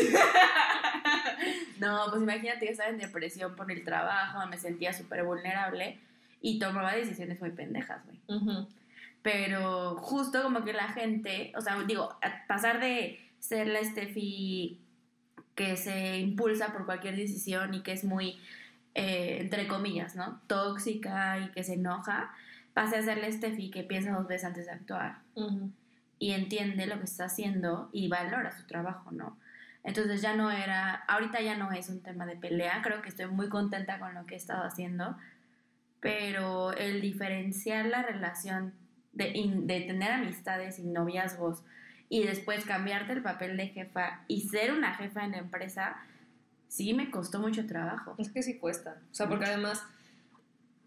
No, 1.79 2.07
pues 2.09 2.21
imagínate 2.21 2.65
que 2.65 2.73
estaba 2.73 2.89
en 2.89 2.97
depresión 2.97 3.55
por 3.55 3.71
el 3.71 3.85
trabajo, 3.85 4.45
me 4.47 4.57
sentía 4.57 4.91
súper 4.91 5.23
vulnerable 5.23 5.97
y 6.41 6.59
tomaba 6.59 6.93
decisiones 6.93 7.39
muy 7.39 7.51
pendejas, 7.51 8.01
güey. 8.05 8.67
Pero 9.21 9.95
justo 9.95 10.43
como 10.43 10.65
que 10.65 10.73
la 10.73 10.89
gente, 10.89 11.53
o 11.55 11.61
sea, 11.61 11.81
digo, 11.83 12.17
a 12.21 12.45
pasar 12.47 12.81
de 12.81 13.17
ser 13.39 13.67
la 13.67 13.81
Steffi 13.81 14.77
que 15.55 15.77
se 15.77 16.19
impulsa 16.19 16.73
por 16.73 16.85
cualquier 16.85 17.15
decisión 17.15 17.73
y 17.73 17.81
que 17.81 17.93
es 17.93 18.03
muy, 18.03 18.39
eh, 18.95 19.37
entre 19.41 19.67
comillas, 19.67 20.15
¿no? 20.15 20.39
Tóxica 20.47 21.39
y 21.39 21.49
que 21.51 21.63
se 21.63 21.73
enoja, 21.75 22.31
pasé 22.73 22.97
a 22.97 23.01
ser 23.01 23.17
la 23.17 23.31
Steffi 23.31 23.69
que 23.71 23.83
piensa 23.83 24.11
dos 24.11 24.27
veces 24.27 24.45
antes 24.45 24.65
de 24.65 24.71
actuar 24.71 25.19
y 26.19 26.31
entiende 26.31 26.85
lo 26.85 26.97
que 26.99 27.05
está 27.05 27.25
haciendo 27.25 27.89
y 27.93 28.07
valora 28.09 28.51
su 28.51 28.65
trabajo, 28.67 29.11
¿no? 29.11 29.37
Entonces 29.83 30.21
ya 30.21 30.35
no 30.35 30.51
era, 30.51 30.95
ahorita 31.07 31.39
ya 31.41 31.55
no 31.55 31.71
es 31.71 31.87
un 31.89 32.01
tema 32.01 32.25
de 32.25 32.35
pelea, 32.35 32.81
creo 32.83 33.01
que 33.01 33.09
estoy 33.09 33.27
muy 33.27 33.47
contenta 33.47 33.97
con 33.99 34.13
lo 34.13 34.25
que 34.25 34.33
he 34.33 34.37
estado 34.37 34.63
haciendo, 34.65 35.15
pero 35.99 36.73
el 36.73 37.01
diferenciar 37.01 37.85
la 37.85 38.01
relación 38.03 38.73
de, 39.13 39.29
in- 39.29 39.67
de 39.67 39.81
tener 39.81 40.11
amistades 40.11 40.79
y 40.79 40.83
noviazgos 40.83 41.63
y 42.09 42.23
después 42.23 42.65
cambiarte 42.65 43.13
el 43.13 43.21
papel 43.21 43.55
de 43.57 43.67
jefa 43.67 44.21
y 44.27 44.41
ser 44.49 44.73
una 44.73 44.95
jefa 44.95 45.23
en 45.25 45.31
la 45.31 45.37
empresa, 45.39 45.97
sí 46.69 46.93
me 46.93 47.11
costó 47.11 47.39
mucho 47.39 47.65
trabajo. 47.67 48.15
Es 48.17 48.29
que 48.29 48.41
sí 48.41 48.57
cuesta. 48.57 48.95
O 49.11 49.13
sea, 49.15 49.27
porque 49.27 49.45
además, 49.45 49.83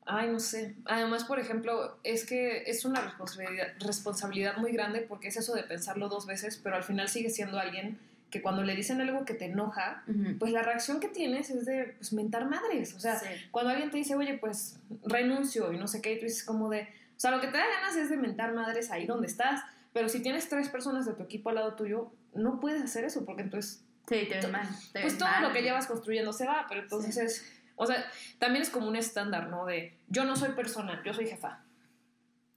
ay, 0.07 0.31
no 0.31 0.41
sé. 0.41 0.75
Además, 0.87 1.25
por 1.25 1.39
ejemplo, 1.39 1.99
es 2.05 2.25
que 2.25 2.63
es 2.71 2.85
una 2.87 3.01
responsabilidad, 3.01 3.67
responsabilidad 3.81 4.57
muy 4.57 4.73
grande 4.73 5.01
porque 5.01 5.29
es 5.29 5.37
eso 5.37 5.55
de 5.55 5.63
pensarlo 5.65 6.09
dos 6.09 6.27
veces, 6.27 6.59
pero 6.63 6.77
al 6.77 6.85
final 6.85 7.09
sigue 7.09 7.29
siendo 7.31 7.59
alguien 7.59 7.99
que 8.31 8.41
cuando 8.41 8.63
le 8.63 8.75
dicen 8.75 8.99
algo 9.03 9.27
que 9.27 9.35
te 9.35 9.45
enoja, 9.45 10.05
pues 10.39 10.53
la 10.53 10.63
reacción 10.63 11.01
que 11.01 11.09
tienes 11.09 11.51
es 11.51 11.67
de 11.67 11.95
pues, 11.99 12.15
mentar 12.15 12.47
madres. 12.49 12.95
O 12.95 13.01
sea, 13.01 13.19
Sí. 13.19 13.27
cuando 13.51 13.71
alguien 13.73 13.91
te 13.91 13.99
dice, 13.99 14.15
oye, 14.15 14.39
pues 14.39 14.79
renuncio 15.05 15.71
y 15.71 15.77
no 15.77 15.87
sé 15.87 16.01
qué, 16.01 16.15
y 16.15 16.19
tú 16.19 16.25
dices 16.25 16.43
como 16.43 16.71
de, 16.71 16.83
o 16.83 17.21
sea, 17.21 17.31
lo 17.31 17.43
que 17.43 17.49
te 17.49 17.59
da 17.59 17.65
ganas 17.67 17.95
es 17.97 18.09
de 18.09 18.17
mentar 18.17 18.55
madres 18.55 18.91
ahí 18.91 19.05
donde 19.07 19.27
estás, 19.27 19.61
pero 19.93 20.09
si 20.09 20.21
tienes 20.23 20.49
tres 20.49 20.71
personas 20.71 21.05
de 21.05 21.13
tu 21.13 21.23
equipo 21.25 21.51
al 21.51 21.57
lado 21.57 21.75
tuyo, 21.75 22.11
no 22.35 22.59
puedes 22.59 22.81
hacer 22.83 23.05
eso 23.05 23.27
porque 23.27 23.43
entonces 23.43 23.85
Sí, 24.09 24.27
te 24.29 24.37
ves 24.37 24.51
mal. 24.51 24.67
te 24.93 25.01
pues 25.01 25.15
ves 25.15 25.19
todo 25.19 25.29
mal. 25.29 25.43
lo 25.43 25.53
que 25.53 25.63
llevas 25.63 25.87
construyendo 25.87 26.33
se 26.33 26.47
va, 26.47 26.67
pero 26.69 26.83
entonces 26.83 27.17
es, 27.17 27.53
o 27.77 27.87
sea, 27.87 28.05
también 28.39 28.63
es 28.63 28.71
como 28.71 28.89
un 28.89 28.97
estándar, 28.97 29.49
¿no? 29.49 29.65
De 29.67 29.97
yo 30.09 30.25
no 30.25 30.37
soy 30.37 30.51
persona, 30.51 31.03
yo 31.05 31.15
soy 31.15 31.27
jefa. 31.27 31.61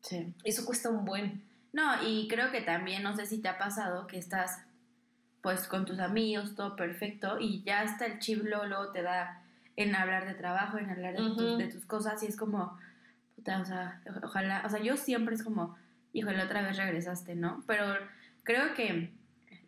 Sí. 0.02 0.34
Eso 0.44 0.66
cuesta 0.66 0.90
un 0.90 1.06
buen. 1.06 1.44
No, 1.74 2.04
y 2.08 2.28
creo 2.28 2.52
que 2.52 2.62
también, 2.62 3.04
no 3.04 3.16
sé 3.16 3.26
si 3.26 3.40
te 3.40 3.50
ha 3.50 3.58
pasado 3.58 4.08
que 4.08 4.18
estás 4.18 4.62
pues 5.42 5.68
con 5.68 5.86
tus 5.86 6.00
amigos, 6.00 6.56
todo 6.56 6.76
perfecto, 6.76 7.38
y 7.40 7.62
ya 7.62 7.82
hasta 7.82 8.08
el 8.08 8.18
chip 8.18 8.44
luego, 8.44 8.92
te 8.92 9.04
da 9.04 9.44
en 9.76 9.96
hablar 9.96 10.26
de 10.26 10.34
trabajo, 10.34 10.80
en 10.80 10.90
hablar 10.90 11.14
de, 11.14 11.20
tus, 11.20 11.42
Ujú. 11.42 11.58
de 11.58 11.68
tus 11.68 11.86
cosas, 11.86 12.24
y 12.24 12.26
es 12.26 12.36
como, 12.36 12.76
puta, 13.36 13.60
o 13.60 13.66
sea, 13.66 14.02
ojalá, 14.24 14.64
o 14.66 14.70
sea, 14.70 14.80
yo 14.80 14.98
siempre 14.98 15.36
es 15.36 15.44
como, 15.44 15.78
híjole, 16.14 16.42
otra 16.42 16.64
vez 16.64 16.78
regresaste, 16.78 17.36
¿no? 17.36 17.64
Pero 17.68 17.86
creo 18.42 18.74
que, 18.74 19.12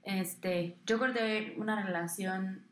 este, 0.08 0.78
yo 0.86 0.98
corté 0.98 1.54
una 1.58 1.84
relación 1.86 2.63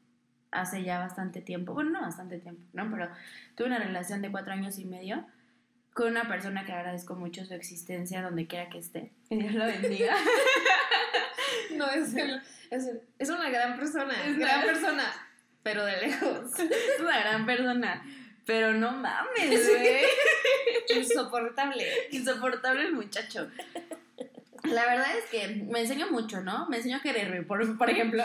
hace 0.52 0.84
ya 0.84 1.00
bastante 1.00 1.42
tiempo, 1.42 1.74
bueno, 1.74 1.90
no 1.92 2.02
bastante 2.02 2.40
tiempo, 2.40 2.62
¿no? 2.74 2.90
Pero 2.90 3.10
tuve 3.56 3.68
una 3.68 3.78
relación 3.80 4.22
de 4.22 4.32
cuatro 4.32 4.54
años 4.54 4.80
y 4.80 4.86
medio 4.86 5.26
con 5.94 6.08
una 6.08 6.28
persona 6.28 6.66
que 6.66 6.72
agradezco 6.72 7.16
mucho 7.16 7.46
su 7.46 7.54
existencia 7.54 8.22
donde 8.22 8.48
quiera 8.48 8.70
que 8.70 8.78
esté. 8.80 9.12
Que 9.30 9.36
Dios 9.38 9.54
la 9.54 9.66
bendiga. 9.68 10.16
No, 11.76 11.90
es, 11.90 12.14
el- 12.16 12.42
es, 12.72 12.86
el- 12.88 13.02
es 13.20 13.30
una 13.30 13.50
gran 13.50 13.76
persona, 13.78 14.14
Es 14.26 14.38
gran 14.38 14.60
una- 14.64 14.66
persona, 14.74 15.04
pero 15.64 15.84
de 15.86 15.98
lejos. 15.98 16.58
es 16.60 17.00
una 17.02 17.20
gran 17.20 17.46
persona. 17.46 18.04
Pero 18.46 18.74
no 18.74 18.92
mames, 18.92 19.68
güey. 19.70 20.02
Insoportable. 21.00 21.86
Insoportable 22.12 22.84
el 22.84 22.94
muchacho. 22.94 23.50
La 24.72 24.86
verdad 24.86 25.08
es 25.18 25.26
que 25.30 25.64
me 25.66 25.82
enseñó 25.82 26.10
mucho, 26.12 26.42
¿no? 26.42 26.68
Me 26.70 26.78
enseñó 26.78 26.98
a 26.98 27.02
quererme, 27.02 27.44
por, 27.44 27.78
por 27.78 27.90
ejemplo. 27.90 28.24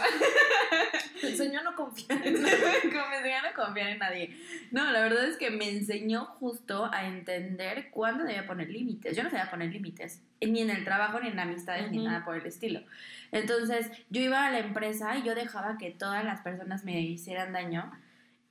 Te 1.20 1.28
enseñó 1.30 1.60
a 1.60 1.62
no 1.62 1.74
confiar. 1.76 2.18
Como 2.22 3.08
me 3.08 3.16
enseñó 3.18 3.36
a 3.38 3.50
no 3.50 3.54
confiar 3.64 3.88
en 3.90 3.98
nadie. 3.98 4.36
No, 4.70 4.90
la 4.90 5.00
verdad 5.00 5.24
es 5.26 5.36
que 5.36 5.50
me 5.50 5.68
enseñó 5.68 6.24
justo 6.24 6.88
a 6.92 7.06
entender 7.06 7.90
cuándo 7.90 8.24
debía 8.24 8.46
poner 8.46 8.70
límites. 8.70 9.16
Yo 9.16 9.22
no 9.22 9.30
sabía 9.30 9.50
poner 9.50 9.70
límites, 9.70 10.22
ni 10.40 10.60
en 10.62 10.70
el 10.70 10.84
trabajo, 10.84 11.20
ni 11.20 11.28
en 11.28 11.38
amistades, 11.38 11.90
ni 11.90 11.98
Ujú. 11.98 12.06
nada 12.08 12.24
por 12.24 12.36
el 12.36 12.46
estilo. 12.46 12.80
Entonces, 13.32 13.90
yo 14.08 14.20
iba 14.22 14.46
a 14.46 14.50
la 14.50 14.58
empresa 14.60 15.16
y 15.16 15.22
yo 15.22 15.34
dejaba 15.34 15.76
que 15.78 15.90
todas 15.90 16.24
las 16.24 16.40
personas 16.40 16.84
me 16.84 17.00
hicieran 17.00 17.52
daño. 17.52 17.90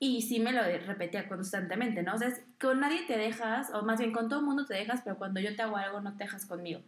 Y 0.02 0.22
sí 0.22 0.40
me 0.40 0.54
lo 0.54 0.62
repetía 0.64 1.28
constantemente, 1.28 2.04
¿no? 2.04 2.14
O 2.14 2.18
sea, 2.18 2.30
es- 2.30 2.42
con 2.62 2.80
nadie 2.80 3.02
te 3.06 3.18
dejas, 3.18 3.70
o 3.74 3.82
más 3.82 4.00
bien 4.00 4.14
con 4.14 4.30
todo 4.30 4.40
el 4.40 4.46
mundo 4.46 4.66
te 4.66 4.74
dejas, 4.76 5.02
pero 5.04 5.18
cuando 5.18 5.42
yo 5.42 5.54
te 5.56 5.62
hago 5.62 5.76
algo 5.76 6.00
no 6.00 6.16
te 6.16 6.24
dejas 6.24 6.46
conmigo. 6.46 6.80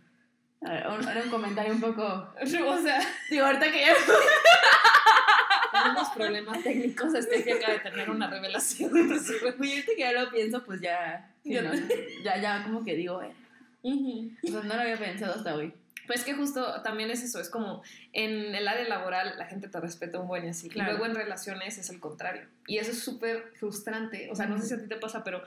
Era 0.62 1.24
un 1.24 1.30
comentario 1.30 1.74
un 1.74 1.82
poco... 1.82 2.04
O 2.42 2.78
sea, 2.82 3.02
Digo, 3.30 3.46
ahorita 3.46 3.72
que 3.72 3.82
ya... 3.82 3.94
tenemos 5.72 6.10
problemas 6.10 6.64
técnicos. 6.64 7.14
Este 7.16 7.44
que 7.44 7.54
acaba 7.54 7.74
de 7.74 7.80
tener 7.80 8.10
una 8.10 8.30
revelación. 8.30 8.92
Pues 9.08 9.30
ahorita 9.30 9.92
que 9.96 10.00
ya 10.00 10.12
lo 10.12 10.30
pienso, 10.30 10.64
pues 10.64 10.82
ya... 10.82 11.28
Ya 11.44 11.64
ya, 12.24 12.38
ya 12.40 12.64
como 12.64 12.84
que 12.84 12.96
digo, 12.96 13.24
eh, 13.24 13.34
Ujú. 13.82 14.32
o 14.44 14.48
sea, 14.48 14.62
no 14.62 14.76
lo 14.76 14.82
había 14.82 14.98
pensado 14.98 15.34
hasta 15.34 15.56
hoy. 15.56 15.74
Pues 16.06 16.24
que 16.24 16.36
justo 16.36 16.82
también 16.84 17.10
es 17.10 17.24
eso, 17.24 17.40
es 17.40 17.50
como 17.50 17.82
en 18.14 18.54
el 18.54 18.68
área 18.68 18.88
laboral 18.88 19.38
la 19.40 19.46
gente 19.46 19.70
te 19.70 19.80
respeta 19.80 20.20
un 20.20 20.28
buen 20.28 20.46
y 20.46 20.50
así. 20.50 20.70
Claro. 20.70 20.92
Y 20.92 20.94
luego 20.94 21.06
en 21.08 21.16
relaciones 21.16 21.80
es 21.80 21.90
el 21.90 22.00
contrario. 22.00 22.44
Y 22.68 22.78
eso 22.78 22.92
es 22.92 23.00
súper 23.00 23.54
frustrante. 23.60 24.30
O 24.32 24.36
sea, 24.36 24.46
no 24.46 24.60
sé 24.60 24.68
si 24.68 24.74
a 24.76 24.80
ti 24.82 24.88
te 24.88 24.98
pasa, 24.98 25.24
pero 25.24 25.42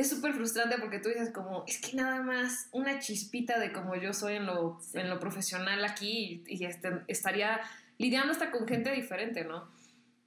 es 0.00 0.10
súper 0.10 0.32
frustrante 0.34 0.76
porque 0.78 0.98
tú 0.98 1.08
dices 1.08 1.30
como, 1.30 1.64
es 1.66 1.80
que 1.80 1.96
nada 1.96 2.22
más 2.22 2.68
una 2.72 2.98
chispita 2.98 3.58
de 3.58 3.72
como 3.72 3.94
yo 3.96 4.12
soy 4.12 4.34
en 4.36 4.46
lo, 4.46 4.78
Sí. 4.80 4.98
en 4.98 5.08
lo 5.10 5.18
profesional 5.20 5.84
aquí 5.84 6.42
y, 6.48 6.56
y 6.56 6.64
este, 6.64 6.90
estaría 7.08 7.60
lidiando 7.98 8.32
hasta 8.32 8.50
con 8.50 8.66
gente 8.66 8.90
diferente, 8.92 9.44
¿no? 9.44 9.68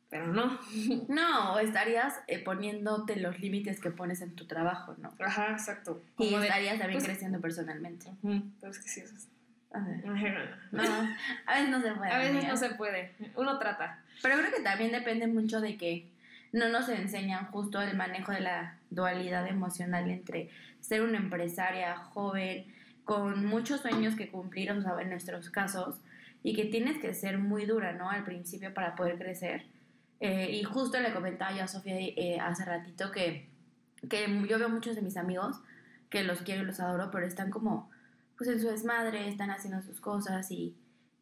Pero 0.10 0.28
no. 0.28 0.60
No, 1.10 1.58
estarías 1.60 2.14
eh, 2.28 2.40
poniéndote 2.40 3.16
los 3.16 3.40
límites 3.40 3.80
que 3.80 3.90
pones 3.90 4.22
en 4.22 4.36
tu 4.36 4.46
trabajo, 4.46 4.96
¿no? 5.00 5.12
Ajá, 5.20 5.52
exacto. 5.52 6.04
Y 6.20 6.30
de- 6.36 6.44
estarías 6.44 6.78
también 6.78 7.00
pues- 7.00 7.06
creciendo 7.06 7.42
personalmente. 7.42 8.12
Ujú, 8.22 8.44
Pero 8.62 8.72
es 8.72 8.80
que 8.80 8.88
sí, 8.90 9.00
eso 9.02 9.16
es- 9.16 9.28
A 9.72 9.80
ver. 9.80 10.04
No, 10.72 10.84
No, 10.84 11.16
a 11.48 11.56
veces 11.56 11.70
no 11.70 11.82
se 11.82 11.92
puede. 11.94 12.12
a 12.12 12.18
veces 12.20 12.36
amiga. 12.36 12.48
no 12.50 12.58
se 12.58 12.70
puede. 12.76 13.12
Uno 13.36 13.58
trata. 13.58 14.04
Pero 14.22 14.38
creo 14.38 14.52
que 14.56 14.62
también 14.62 14.92
depende 14.92 15.26
mucho 15.26 15.60
de 15.62 15.78
que 15.78 16.08
no 16.54 16.70
nos 16.70 16.88
enseñan 16.88 17.48
justo 17.48 17.82
el 17.82 17.98
manejo 17.98 18.32
de 18.32 18.42
la 18.42 18.78
dualidad 18.92 19.48
emocional 19.48 20.10
entre 20.10 20.50
ser 20.80 21.02
una 21.02 21.18
empresaria 21.18 21.98
joven 21.98 22.72
con 23.04 23.46
muchos 23.46 23.82
sueños 23.82 24.16
que 24.16 24.30
cumplir, 24.30 24.72
o 24.72 24.82
sea, 24.82 24.94
en 25.02 25.10
nuestros 25.10 25.50
casos, 25.50 26.00
y 26.44 26.56
que 26.56 26.66
tienes 26.66 27.00
que 27.00 27.14
ser 27.14 27.40
muy 27.40 27.66
dura, 27.66 27.94
¿no? 27.94 28.10
Al 28.10 28.24
principio 28.24 28.74
para 28.74 28.96
poder 28.96 29.18
crecer. 29.18 29.66
Eh, 30.20 30.52
y 30.52 30.64
justo 30.64 31.00
le 31.00 31.12
comentaba 31.12 31.54
yo 31.54 31.64
a 31.64 31.68
Sofía 31.68 31.96
eh, 31.98 32.38
hace 32.40 32.64
ratito 32.64 33.12
que, 33.12 33.50
que 34.10 34.28
yo 34.48 34.60
veo 34.60 34.70
muchos 34.70 34.96
de 34.96 35.02
mis 35.02 35.18
amigos 35.18 35.60
que 36.10 36.24
los 36.24 36.44
quiero 36.44 36.62
y 36.62 36.66
los 36.66 36.80
adoro, 36.80 37.10
pero 37.12 37.26
están 37.26 37.50
como, 37.50 37.90
pues 38.38 38.50
en 38.50 38.62
su 38.62 38.68
desmadre, 38.68 39.28
están 39.28 39.50
haciendo 39.50 39.82
sus 39.82 40.00
cosas 40.00 40.50
y, 40.52 40.76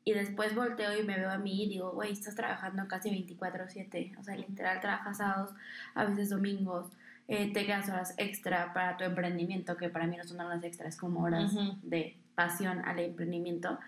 y 0.04 0.14
después 0.14 0.56
volteo 0.56 0.98
y 1.00 1.04
me 1.04 1.18
veo 1.18 1.30
a 1.30 1.38
mí 1.38 1.64
y 1.64 1.70
digo, 1.70 1.92
güey, 1.92 2.12
estás 2.12 2.36
trabajando 2.36 2.88
casi 2.88 3.10
24/7, 3.10 4.18
o 4.20 4.24
sea, 4.24 4.36
literal 4.36 4.80
trabajas 4.80 5.18
sábados, 5.18 5.52
a 5.94 6.06
veces 6.06 6.30
domingos, 6.30 6.88
eh, 7.28 7.54
te 7.54 7.66
quedas 7.66 7.88
horas 7.90 8.14
extra 8.18 8.74
para 8.74 8.98
tu 8.98 9.04
emprendimiento, 9.04 9.78
que 9.78 9.90
para 9.90 10.08
mí 10.08 10.18
no 10.18 10.24
son 10.24 10.40
horas 10.40 10.64
extras, 10.64 10.98
como 10.98 11.24
horas 11.24 11.54
de 11.84 12.18
pasión 12.36 12.82
al 12.86 13.00
emprendimiento, 13.00 13.80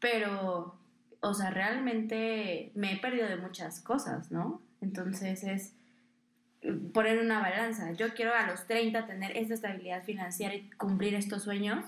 pero, 0.00 0.74
o 1.20 1.34
sea, 1.34 1.50
realmente 1.50 2.72
me 2.74 2.94
he 2.94 2.96
perdido 2.96 3.28
de 3.28 3.36
muchas 3.36 3.80
cosas, 3.80 4.30
¿no? 4.30 4.62
Entonces 4.80 5.44
es 5.44 5.74
poner 6.92 7.18
una 7.20 7.40
balanza. 7.40 7.92
Yo 7.92 8.12
quiero 8.14 8.34
a 8.34 8.46
los 8.46 8.66
30 8.66 9.06
tener 9.06 9.36
esta 9.36 9.54
estabilidad 9.54 10.02
financiera 10.04 10.54
y 10.54 10.68
cumplir 10.70 11.14
estos 11.14 11.42
sueños, 11.42 11.84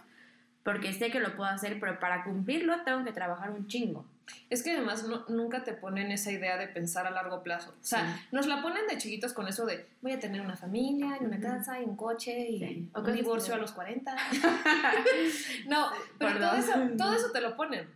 porque 0.64 0.92
sé 0.92 1.10
que 1.10 1.20
lo 1.20 1.34
puedo 1.36 1.50
hacer, 1.50 1.78
pero 1.80 1.98
para 1.98 2.24
cumplirlo 2.24 2.82
tengo 2.84 3.04
que 3.04 3.12
trabajar 3.12 3.50
un 3.50 3.66
chingo. 3.66 4.04
Es 4.48 4.62
que 4.62 4.70
además 4.70 5.02
no- 5.08 5.24
nunca 5.28 5.64
te 5.64 5.72
ponen 5.72 6.12
esa 6.12 6.30
idea 6.30 6.56
de 6.56 6.68
pensar 6.68 7.06
a 7.06 7.10
largo 7.10 7.42
plazo. 7.42 7.70
O 7.70 7.84
sea, 7.84 8.16
Sí. 8.16 8.26
nos 8.32 8.46
la 8.46 8.62
ponen 8.62 8.86
de 8.88 8.96
chiquitos 8.96 9.32
con 9.32 9.48
eso 9.48 9.66
de 9.66 9.86
voy 10.00 10.12
a 10.12 10.20
tener 10.20 10.40
una 10.40 10.56
familia, 10.56 11.18
y 11.20 11.24
una 11.24 11.40
casa, 11.40 11.80
y 11.80 11.84
un 11.84 11.96
coche, 11.96 12.48
y 12.48 12.58
Sí. 12.58 12.90
O 12.94 13.00
un 13.00 13.12
divorcio 13.12 13.54
a 13.54 13.58
los 13.58 13.72
40. 13.72 14.14
no, 15.66 15.90
pero 16.18 16.38
todo 16.38 16.54
eso, 16.56 16.72
todo 16.96 17.14
eso 17.14 17.30
te 17.32 17.40
lo 17.40 17.56
ponen. 17.56 17.88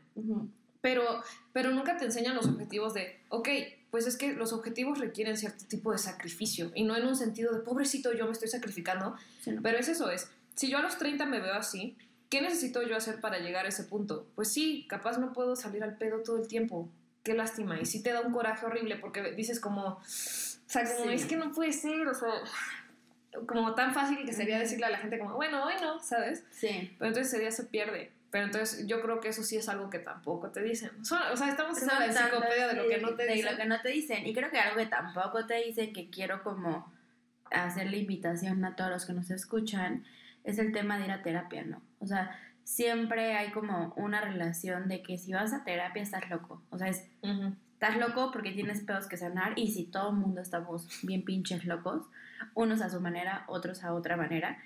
Pero, 0.81 1.23
pero 1.53 1.71
nunca 1.71 1.97
te 1.97 2.05
enseñan 2.05 2.35
los 2.37 2.47
objetivos 2.47 2.95
de, 2.95 3.21
ok, 3.29 3.49
pues 3.91 4.07
es 4.07 4.17
que 4.17 4.33
los 4.35 4.53
objetivos 4.53 4.99
requieren 4.99 5.37
cierto 5.37 5.65
tipo 5.67 5.91
de 5.93 5.99
sacrificio. 5.99 6.71
Y 6.75 6.85
no 6.85 6.97
en 6.97 7.07
un 7.07 7.17
sentido 7.17 7.53
de, 7.55 7.61
pobrecito, 7.61 8.13
yo 8.13 8.27
me 8.27 8.33
estoy 8.33 8.49
sacrificando. 8.49 9.17
Sí, 9.41 9.53
no. 9.53 9.63
Pero 9.63 9.79
es 9.79 9.89
eso, 9.89 10.11
es, 10.11 10.31
si 10.55 10.69
yo 10.69 10.79
a 10.79 10.83
los 10.83 10.99
30 10.99 11.27
me 11.27 11.41
veo 11.41 11.55
así, 11.55 11.97
¿qué 12.31 12.41
necesito 12.41 12.83
yo 12.83 12.97
hacer 12.97 13.21
para 13.21 13.39
llegar 13.39 13.67
a 13.67 13.69
ese 13.69 13.85
punto? 13.85 14.27
Pues 14.35 14.53
sí, 14.53 14.87
capaz 14.89 15.19
no 15.19 15.33
puedo 15.33 15.57
salir 15.57 15.83
al 15.83 15.97
pedo 15.99 16.23
todo 16.23 16.39
el 16.39 16.49
tiempo. 16.49 16.89
Qué 17.23 17.35
lástima. 17.35 17.81
Y 17.81 17.87
sí 17.87 18.03
te 18.03 18.13
da 18.13 18.21
un 18.21 18.33
coraje 18.33 18.65
horrible 18.67 18.97
porque 18.97 19.23
dices 19.33 19.59
como, 19.61 19.85
o 19.85 20.01
sea, 20.07 20.85
como 20.97 21.09
Sí. 21.11 21.15
es 21.15 21.27
que 21.27 21.37
no 21.37 21.51
puede 21.53 21.73
ser, 21.73 22.07
o 22.07 22.15
sea, 22.15 22.31
como 23.47 23.75
tan 23.75 23.93
fácil 23.93 24.25
que 24.25 24.33
sería 24.33 24.59
decirle 24.59 24.87
a 24.87 24.91
la 24.91 24.99
gente 24.99 25.19
como, 25.19 25.35
bueno, 25.35 25.65
hoy 25.65 25.75
no, 25.81 26.01
¿sabes? 26.01 26.45
Sí. 26.51 26.95
Pero 26.99 27.09
entonces 27.09 27.33
ese 27.33 27.41
día 27.41 27.51
se 27.51 27.65
pierde. 27.65 28.13
Pero 28.31 28.47
entonces 28.47 28.87
yo 28.87 29.01
creo 29.03 29.21
que 29.21 29.29
eso 29.29 29.43
sí 29.43 29.57
es 29.57 29.69
algo 29.69 29.89
que 29.89 29.99
tampoco 29.99 30.51
te 30.51 30.63
dicen. 30.63 30.91
O 31.01 31.05
sea, 31.05 31.49
estamos 31.49 31.73
haciendo 31.77 31.95
la 31.99 32.07
enciclopedia 32.07 32.67
de 32.69 32.75
lo 32.75 32.89
que 32.89 32.99
no 32.99 33.15
te 33.15 33.25
de 33.25 33.33
dicen. 33.35 33.53
lo 33.53 33.57
que 33.59 33.65
no 33.67 33.81
te 33.81 33.89
dicen. 33.91 34.27
Y 34.27 34.35
creo 34.35 34.51
que 34.51 34.59
algo 34.59 34.77
que 34.77 34.87
tampoco 34.87 35.47
te 35.47 35.55
dicen, 35.65 35.93
que 35.93 36.11
quiero 36.11 36.43
como 36.43 36.93
hacer 37.51 37.89
la 37.91 37.97
invitación 37.97 38.65
a 38.65 38.75
todos 38.75 38.91
los 38.91 39.07
que 39.07 39.13
nos 39.13 39.31
escuchan, 39.31 40.05
es 40.47 40.59
el 40.59 40.73
tema 40.73 40.97
de 40.97 41.07
ir 41.07 41.11
a 41.11 41.23
terapia, 41.23 41.65
¿no? 41.65 41.83
O 41.99 42.07
sea, 42.07 42.31
siempre 42.63 43.37
hay 43.37 43.51
como 43.51 43.93
una 43.97 44.21
relación 44.21 44.89
de 44.89 45.03
que 45.03 45.19
si 45.19 45.33
vas 45.33 45.53
a 45.53 45.65
terapia 45.65 46.03
estás 46.03 46.31
loco. 46.31 46.63
O 46.71 46.79
sea, 46.79 46.89
es, 46.89 47.11
estás 47.73 47.99
loco 47.99 48.31
porque 48.33 48.53
tienes 48.53 48.81
pedos 48.83 49.09
que 49.09 49.17
sanar 49.17 49.53
y 49.59 49.73
si 49.73 49.85
todo 49.85 50.11
el 50.11 50.17
mundo 50.17 50.41
estamos 50.41 50.89
bien 51.03 51.25
pinches 51.25 51.65
locos, 51.65 52.07
unos 52.55 52.81
a 52.81 52.89
su 52.89 53.01
manera, 53.01 53.45
otros 53.49 53.83
a 53.83 53.93
otra 53.93 54.17
manera. 54.17 54.59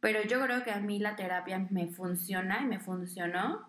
Pero 0.00 0.22
yo 0.22 0.40
creo 0.40 0.62
que 0.62 0.70
a 0.70 0.80
mí 0.80 1.00
la 1.00 1.16
terapia 1.16 1.66
me 1.70 1.88
funciona 1.88 2.62
y 2.62 2.66
me 2.66 2.78
funcionó 2.78 3.68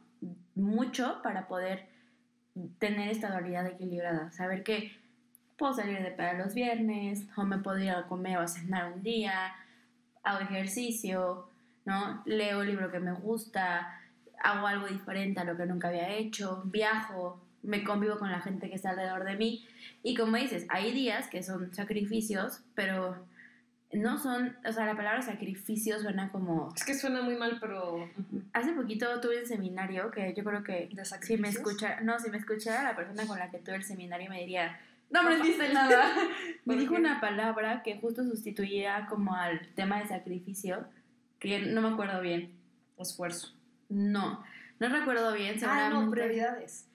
mucho 0.53 1.21
para 1.23 1.47
poder 1.47 1.87
tener 2.77 3.09
esta 3.09 3.31
dualidad 3.31 3.65
equilibrada. 3.65 4.31
Saber 4.31 4.63
que 4.63 4.91
puedo 5.57 5.73
salir 5.73 6.03
de 6.03 6.11
peda 6.11 6.33
los 6.33 6.53
viernes, 6.53 7.27
o 7.35 7.43
me 7.43 7.57
puedo 7.57 7.79
ir 7.79 7.89
a 7.89 8.07
comer 8.07 8.37
o 8.37 8.41
a 8.41 8.47
cenar 8.47 8.93
un 8.93 9.01
día, 9.01 9.55
hago 10.23 10.41
ejercicio, 10.41 11.49
¿no? 11.85 12.21
Leo 12.25 12.61
el 12.61 12.69
libro 12.69 12.91
que 12.91 12.99
me 12.99 13.13
gusta, 13.13 13.99
hago 14.43 14.67
algo 14.67 14.87
diferente 14.87 15.39
a 15.39 15.43
lo 15.43 15.55
que 15.55 15.65
nunca 15.65 15.87
había 15.89 16.09
hecho, 16.09 16.63
viajo, 16.65 17.41
me 17.63 17.83
convivo 17.83 18.17
con 18.17 18.31
la 18.31 18.41
gente 18.41 18.69
que 18.69 18.75
está 18.75 18.91
alrededor 18.91 19.23
de 19.23 19.35
mí. 19.35 19.65
Y 20.03 20.15
como 20.15 20.37
dices, 20.37 20.65
hay 20.69 20.91
días 20.91 21.27
que 21.27 21.41
son 21.43 21.73
sacrificios, 21.73 22.61
pero 22.75 23.25
no 23.91 24.17
son, 24.17 24.55
o 24.67 24.71
sea, 24.71 24.85
la 24.85 24.95
palabra 24.95 25.21
sacrificio 25.21 25.99
suena 25.99 26.31
como... 26.31 26.71
Es 26.75 26.83
que 26.83 26.93
suena 26.93 27.21
muy 27.21 27.35
mal, 27.35 27.57
pero... 27.59 28.09
Hace 28.53 28.73
poquito 28.73 29.19
tuve 29.21 29.39
un 29.39 29.45
seminario 29.45 30.11
que 30.11 30.33
yo 30.35 30.43
creo 30.43 30.63
que 30.63 30.73
¿De 30.73 30.89
si 30.89 30.95
me 30.95 31.05
sacrificios? 31.05 31.55
escucha, 31.55 32.01
no, 32.01 32.19
si 32.19 32.29
me 32.29 32.37
escuchara 32.37 32.83
la 32.83 32.95
persona 32.95 33.25
con 33.25 33.39
la 33.39 33.49
que 33.49 33.59
tuve 33.59 33.75
el 33.75 33.83
seminario 33.83 34.29
me 34.29 34.39
diría, 34.39 34.79
no 35.09 35.21
aprendiste 35.21 35.71
nada. 35.73 36.13
me 36.65 36.73
¿Por 36.73 36.77
dijo 36.77 36.95
una 36.95 37.21
palabra 37.21 37.83
que 37.83 37.97
justo 37.99 38.23
sustituía 38.23 39.07
como 39.09 39.35
al 39.35 39.67
tema 39.75 39.99
de 39.99 40.07
sacrificio, 40.07 40.85
que 41.45 41.59
no 41.59 41.81
me 41.81 41.89
acuerdo 41.89 42.21
bien. 42.21 42.53
Esfuerzo. 42.97 43.53
No, 43.89 44.43
no 44.79 44.89
recuerdo 44.89 45.33
bien, 45.33 45.57
Ah, 45.65 45.89
no, 45.91 46.09
prioridades. 46.09 46.87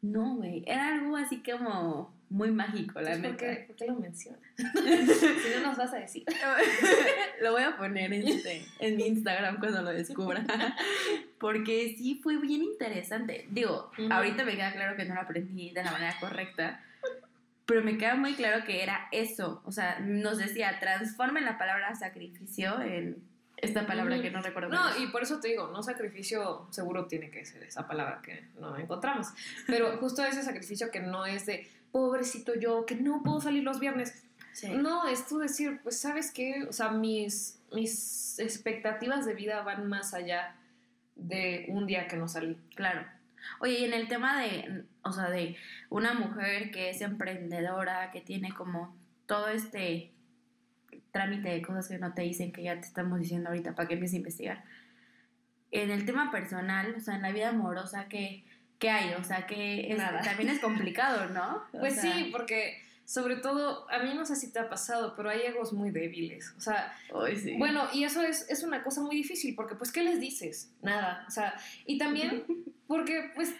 No, 0.00 0.36
güey, 0.36 0.62
era 0.66 0.94
algo 0.94 1.16
así 1.16 1.42
como 1.42 2.12
muy 2.30 2.50
mágico, 2.50 3.00
la 3.00 3.16
neta. 3.16 3.28
¿por, 3.28 3.36
qué, 3.36 3.64
¿Por 3.66 3.76
qué 3.76 3.86
lo 3.86 3.94
mencionas? 3.96 4.40
si 4.56 5.54
no 5.54 5.66
nos 5.66 5.78
vas 5.78 5.92
a 5.92 5.98
decir. 5.98 6.24
lo 7.42 7.52
voy 7.52 7.62
a 7.62 7.76
poner 7.76 8.12
este, 8.12 8.64
en 8.80 8.96
mi 8.96 9.06
Instagram 9.06 9.58
cuando 9.58 9.82
lo 9.82 9.90
descubra. 9.90 10.44
Porque 11.38 11.94
sí 11.96 12.20
fue 12.22 12.36
bien 12.38 12.62
interesante. 12.62 13.46
Digo, 13.50 13.90
ahorita 14.10 14.44
me 14.44 14.56
queda 14.56 14.72
claro 14.72 14.96
que 14.96 15.04
no 15.04 15.14
lo 15.14 15.20
aprendí 15.22 15.70
de 15.70 15.82
la 15.82 15.92
manera 15.92 16.14
correcta. 16.20 16.84
Pero 17.64 17.82
me 17.82 17.98
queda 17.98 18.14
muy 18.14 18.34
claro 18.34 18.64
que 18.64 18.82
era 18.82 19.08
eso. 19.12 19.62
O 19.64 19.72
sea, 19.72 20.00
nos 20.00 20.38
decía, 20.38 20.78
transformen 20.80 21.44
la 21.44 21.58
palabra 21.58 21.94
sacrificio 21.94 22.80
en 22.80 23.22
esta 23.60 23.86
palabra 23.86 24.20
que 24.20 24.30
no 24.30 24.40
recuerdo. 24.40 24.70
No, 24.70 24.94
bien. 24.94 25.08
y 25.08 25.12
por 25.12 25.22
eso 25.22 25.40
te 25.40 25.48
digo, 25.48 25.68
no 25.68 25.82
sacrificio 25.82 26.66
seguro 26.70 27.06
tiene 27.06 27.30
que 27.30 27.44
ser 27.44 27.62
esa 27.62 27.86
palabra 27.86 28.20
que 28.22 28.48
no 28.58 28.76
encontramos. 28.76 29.28
Pero 29.66 29.96
justo 30.00 30.24
ese 30.24 30.42
sacrificio 30.42 30.90
que 30.90 31.00
no 31.00 31.26
es 31.26 31.46
de 31.46 31.68
pobrecito 31.90 32.54
yo, 32.54 32.86
que 32.86 32.94
no 32.94 33.22
puedo 33.22 33.40
salir 33.40 33.62
los 33.62 33.80
viernes. 33.80 34.24
Sí. 34.52 34.68
No, 34.70 35.08
es 35.08 35.26
tú 35.26 35.38
decir, 35.38 35.80
pues 35.82 35.98
sabes 35.98 36.32
qué, 36.32 36.64
o 36.68 36.72
sea, 36.72 36.90
mis, 36.90 37.60
mis 37.72 38.38
expectativas 38.38 39.24
de 39.26 39.34
vida 39.34 39.62
van 39.62 39.88
más 39.88 40.14
allá 40.14 40.56
de 41.14 41.66
un 41.68 41.86
día 41.86 42.08
que 42.08 42.16
no 42.16 42.28
salí. 42.28 42.56
Claro. 42.74 43.06
Oye, 43.60 43.80
y 43.80 43.84
en 43.84 43.94
el 43.94 44.08
tema 44.08 44.40
de, 44.40 44.84
o 45.02 45.12
sea, 45.12 45.30
de 45.30 45.56
una 45.90 46.14
mujer 46.14 46.70
que 46.70 46.90
es 46.90 47.00
emprendedora, 47.00 48.10
que 48.10 48.20
tiene 48.20 48.52
como 48.52 48.96
todo 49.26 49.48
este 49.48 50.12
trámite 51.18 51.48
de 51.48 51.62
cosas 51.62 51.88
que 51.88 51.98
no 51.98 52.14
te 52.14 52.22
dicen, 52.22 52.52
que 52.52 52.62
ya 52.62 52.74
te 52.80 52.86
estamos 52.86 53.18
diciendo 53.18 53.48
ahorita 53.48 53.74
para 53.74 53.88
que 53.88 53.94
empieces 53.94 54.14
a 54.14 54.18
investigar. 54.18 54.64
En 55.70 55.90
el 55.90 56.04
tema 56.06 56.30
personal, 56.30 56.94
o 56.96 57.00
sea, 57.00 57.16
en 57.16 57.22
la 57.22 57.32
vida 57.32 57.48
amorosa, 57.50 58.06
¿qué, 58.08 58.44
qué 58.78 58.90
hay? 58.90 59.14
O 59.14 59.24
sea, 59.24 59.46
que 59.46 59.92
es- 59.92 59.98
también 60.24 60.48
es 60.50 60.60
complicado, 60.60 61.28
¿no? 61.30 61.62
O 61.72 61.80
Pues 61.80 61.94
sea, 61.96 62.02
sí, 62.02 62.28
porque 62.32 62.80
sobre 63.04 63.36
todo, 63.36 63.90
a 63.90 63.98
mí 64.00 64.12
no 64.14 64.24
sé 64.24 64.36
si 64.36 64.52
te 64.52 64.58
ha 64.60 64.68
pasado, 64.68 65.14
pero 65.16 65.28
hay 65.30 65.40
egos 65.42 65.72
muy 65.72 65.90
débiles. 65.90 66.54
O 66.56 66.60
sea, 66.60 66.92
Ay, 67.14 67.36
sí. 67.36 67.56
Bueno, 67.58 67.88
y 67.92 68.04
eso 68.04 68.22
es, 68.22 68.48
es 68.48 68.62
una 68.62 68.82
cosa 68.84 69.00
muy 69.02 69.16
difícil, 69.16 69.54
porque 69.54 69.74
pues, 69.74 69.90
¿qué 69.92 70.02
les 70.04 70.20
dices? 70.20 70.70
Nada. 70.82 71.24
O 71.26 71.30
sea, 71.30 71.54
y 71.86 71.98
también, 71.98 72.44
porque 72.86 73.32
pues 73.34 73.52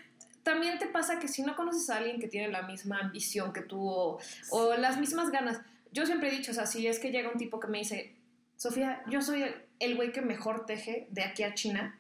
también 0.42 0.78
te 0.78 0.86
pasa 0.86 1.18
que 1.18 1.28
si 1.28 1.42
no 1.42 1.56
conoces 1.56 1.90
a 1.90 1.96
alguien 1.98 2.20
que 2.20 2.28
tiene 2.28 2.48
la 2.48 2.62
misma 2.62 3.00
ambición 3.00 3.52
que 3.52 3.60
tú 3.62 3.86
o, 3.86 4.18
o 4.50 4.76
las 4.76 4.98
mismas 4.98 5.30
ganas, 5.30 5.60
yo 5.92 6.06
siempre 6.06 6.28
he 6.28 6.32
dicho, 6.32 6.50
o 6.50 6.54
sea, 6.54 6.66
si 6.66 6.86
es 6.86 6.98
que 6.98 7.10
llega 7.10 7.30
un 7.30 7.38
tipo 7.38 7.60
que 7.60 7.68
me 7.68 7.78
dice, 7.78 8.14
Sofía, 8.56 9.02
yo 9.08 9.22
soy 9.22 9.44
el- 9.78 9.96
güey 9.96 10.10
que 10.12 10.20
mejor 10.20 10.66
teje 10.66 11.06
de 11.10 11.22
aquí 11.22 11.42
a 11.44 11.54
China, 11.54 11.98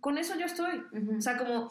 con 0.00 0.16
eso 0.18 0.38
yo 0.38 0.46
estoy. 0.46 0.82
O 1.16 1.20
sea, 1.20 1.36
como 1.36 1.70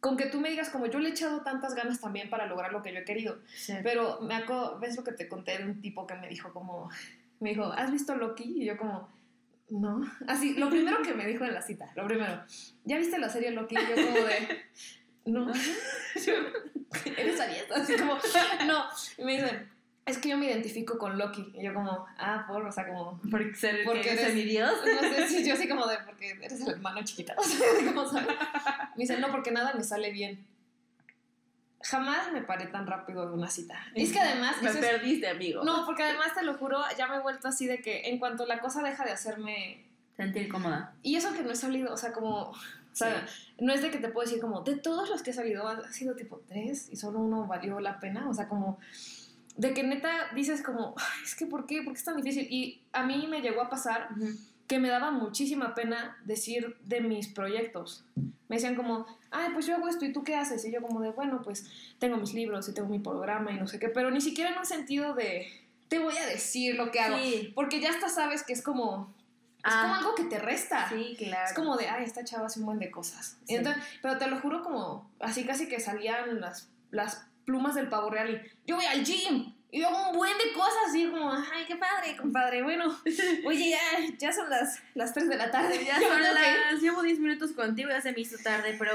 con 0.00 0.16
que 0.16 0.26
tú 0.26 0.40
me 0.40 0.50
digas, 0.50 0.70
como 0.70 0.86
yo 0.86 0.98
le 0.98 1.08
he 1.10 1.12
echado 1.12 1.42
tantas 1.42 1.74
ganas 1.74 2.00
también 2.00 2.28
para 2.30 2.46
lograr 2.46 2.72
lo 2.72 2.82
que 2.82 2.92
yo 2.92 2.98
he 3.00 3.04
querido. 3.04 3.38
Pero 3.82 4.20
me 4.22 4.34
acuerdo, 4.34 4.78
ves 4.78 4.96
lo 4.96 5.04
que 5.04 5.12
te 5.12 5.28
conté 5.28 5.58
de 5.58 5.64
un 5.64 5.80
tipo 5.80 6.06
que 6.06 6.14
me 6.14 6.28
dijo 6.28 6.52
como, 6.52 6.90
me 7.38 7.50
dijo, 7.50 7.64
¿has 7.72 7.90
visto 7.90 8.14
Loki? 8.16 8.62
Y 8.62 8.64
yo 8.66 8.76
como, 8.76 9.08
no. 9.70 10.02
Así, 10.26 10.54
lo 10.54 10.68
primero 10.70 11.00
que 11.02 11.14
me 11.14 11.26
dijo 11.26 11.44
en 11.44 11.54
la 11.54 11.62
cita, 11.62 11.90
lo 11.96 12.06
primero, 12.06 12.42
¿ya 12.84 12.98
viste 12.98 13.18
la 13.18 13.28
serie 13.28 13.50
Loki? 13.50 13.76
Y 13.76 13.88
yo 13.88 14.06
como 14.06 14.26
de, 14.26 14.64
no. 15.26 15.52
¿Eres 17.16 17.40
abierto? 17.40 17.74
Así 17.74 17.94
como, 17.96 18.18
no. 18.66 18.84
Y 19.18 19.24
me 19.24 19.32
dicen, 19.40 19.70
es 20.10 20.18
que 20.18 20.28
yo 20.28 20.36
me 20.36 20.46
identifico 20.46 20.98
con 20.98 21.16
Loki. 21.18 21.52
Y 21.54 21.62
yo 21.62 21.72
como, 21.72 22.06
ah, 22.18 22.44
por, 22.46 22.64
o 22.64 22.72
sea, 22.72 22.86
como... 22.86 23.20
Por 23.30 23.56
ser 23.56 23.84
porque 23.84 24.12
eres 24.12 24.34
mi 24.34 24.42
dios. 24.42 24.72
No 24.84 25.00
sé, 25.00 25.28
sí, 25.28 25.44
yo 25.46 25.54
así 25.54 25.68
como 25.68 25.86
de, 25.86 25.98
porque 26.04 26.30
eres 26.30 26.60
el 26.60 26.72
hermano 26.72 27.02
chiquita. 27.04 27.34
O 27.38 27.42
sea, 27.42 27.66
¿cómo 27.86 28.06
sabes? 28.06 28.28
Me 28.96 29.02
dicen, 29.02 29.20
no, 29.20 29.30
porque 29.30 29.50
nada 29.50 29.72
me 29.74 29.82
sale 29.82 30.10
bien. 30.10 30.44
Jamás 31.82 32.30
me 32.32 32.42
paré 32.42 32.66
tan 32.66 32.86
rápido 32.86 33.26
de 33.26 33.32
una 33.34 33.48
cita. 33.48 33.78
Es 33.94 34.12
que 34.12 34.20
además... 34.20 34.60
Me 34.60 34.72
perdiste, 34.72 35.28
amigo. 35.28 35.64
No, 35.64 35.86
porque 35.86 36.02
además, 36.02 36.34
te 36.34 36.42
lo 36.42 36.54
juro, 36.54 36.78
ya 36.98 37.06
me 37.06 37.16
he 37.16 37.20
vuelto 37.20 37.48
así 37.48 37.66
de 37.66 37.80
que 37.80 38.08
en 38.10 38.18
cuanto 38.18 38.44
la 38.46 38.60
cosa 38.60 38.82
deja 38.82 39.04
de 39.04 39.12
hacerme... 39.12 39.86
Sentir 40.16 40.48
cómoda. 40.48 40.94
Y 41.02 41.16
eso 41.16 41.32
que 41.32 41.42
no 41.42 41.50
he 41.52 41.56
salido, 41.56 41.94
o 41.94 41.96
sea, 41.96 42.12
como... 42.12 42.52
O 42.92 42.96
sea, 42.96 43.24
no 43.58 43.72
es 43.72 43.82
de 43.82 43.90
que 43.90 43.98
te 43.98 44.08
puedo 44.08 44.26
decir 44.26 44.40
como, 44.40 44.62
de 44.62 44.76
todos 44.76 45.08
los 45.08 45.22
que 45.22 45.30
he 45.30 45.32
salido, 45.32 45.66
ha 45.68 45.92
sido 45.92 46.16
tipo 46.16 46.42
tres 46.48 46.88
y 46.90 46.96
solo 46.96 47.20
uno 47.20 47.46
valió 47.46 47.78
la 47.78 48.00
pena. 48.00 48.28
O 48.28 48.34
sea, 48.34 48.48
como 48.48 48.78
de 49.56 49.74
que 49.74 49.82
neta 49.82 50.32
dices 50.34 50.62
como, 50.62 50.94
es 51.24 51.34
que 51.34 51.46
¿por 51.46 51.66
qué? 51.66 51.82
¿Por 51.82 51.92
qué 51.92 51.98
es 51.98 52.04
tan 52.04 52.16
difícil? 52.16 52.46
Y 52.50 52.82
a 52.92 53.02
mí 53.04 53.26
me 53.28 53.40
llegó 53.40 53.62
a 53.62 53.70
pasar 53.70 54.10
que 54.66 54.78
me 54.78 54.88
daba 54.88 55.10
muchísima 55.10 55.74
pena 55.74 56.16
decir 56.24 56.76
de 56.84 57.00
mis 57.00 57.28
proyectos. 57.28 58.04
Me 58.48 58.56
decían 58.56 58.76
como, 58.76 59.06
ay, 59.30 59.50
pues 59.52 59.66
yo 59.66 59.74
hago 59.74 59.88
esto 59.88 60.04
y 60.04 60.12
tú 60.12 60.22
qué 60.22 60.36
haces? 60.36 60.64
Y 60.64 60.72
yo 60.72 60.80
como 60.80 61.00
de, 61.00 61.10
bueno, 61.10 61.42
pues 61.42 61.68
tengo 61.98 62.16
mis 62.16 62.34
libros 62.34 62.68
y 62.68 62.74
tengo 62.74 62.88
mi 62.88 63.00
programa 63.00 63.50
y 63.52 63.56
no 63.56 63.66
sé 63.66 63.78
qué, 63.78 63.88
pero 63.88 64.10
ni 64.10 64.20
siquiera 64.20 64.50
en 64.50 64.58
un 64.58 64.66
sentido 64.66 65.14
de, 65.14 65.48
te 65.88 65.98
voy 65.98 66.16
a 66.16 66.26
decir 66.26 66.76
lo 66.76 66.92
que 66.92 67.00
hago. 67.00 67.16
Porque 67.56 67.80
ya 67.80 67.90
hasta 67.90 68.08
sabes 68.08 68.44
que 68.44 68.52
es 68.52 68.62
como, 68.62 69.12
es 69.64 69.74
como 69.74 69.94
ah. 69.94 69.98
algo 69.98 70.14
que 70.14 70.24
te 70.24 70.38
resta. 70.38 70.88
Sí, 70.88 71.16
claro. 71.18 71.48
Es 71.48 71.52
como 71.52 71.76
de, 71.76 71.88
ay, 71.88 72.04
esta 72.04 72.24
chava 72.24 72.46
hace 72.46 72.60
un 72.60 72.66
buen 72.66 72.78
de 72.78 72.92
cosas. 72.92 73.38
pero 74.02 74.18
te 74.18 74.28
lo 74.28 74.38
juro 74.38 74.62
como, 74.62 75.10
así 75.18 75.44
casi 75.44 75.68
que 75.68 75.80
salían 75.80 76.40
las, 76.40 76.70
las 76.92 77.26
plumas 77.44 77.74
del 77.74 77.88
pavo 77.88 78.10
real 78.10 78.30
y 78.30 78.68
yo 78.68 78.76
voy 78.76 78.84
al 78.86 79.04
gym 79.04 79.54
y 79.72 79.82
hago 79.82 80.10
un 80.10 80.16
buen 80.16 80.36
de 80.36 80.52
cosas 80.52 80.94
y 80.94 81.06
como, 81.08 81.32
ay, 81.32 81.64
qué 81.66 81.76
padre, 81.76 82.16
compadre. 82.16 82.62
Bueno, 82.62 82.86
oye, 83.44 83.70
ya, 83.70 83.78
ya 84.18 84.32
son 84.32 84.50
las, 84.50 84.80
las 84.94 85.14
3 85.14 85.28
de 85.28 85.36
la 85.36 85.50
tarde. 85.50 85.84
Ya 85.84 85.98
son 86.00 86.20
las, 86.20 86.80
llevo 86.80 87.02
10 87.02 87.20
minutos 87.20 87.52
contigo, 87.52 87.88
ya 87.88 88.00
se 88.00 88.12
me 88.12 88.20
hizo 88.20 88.36
tarde, 88.42 88.74
pero 88.78 88.92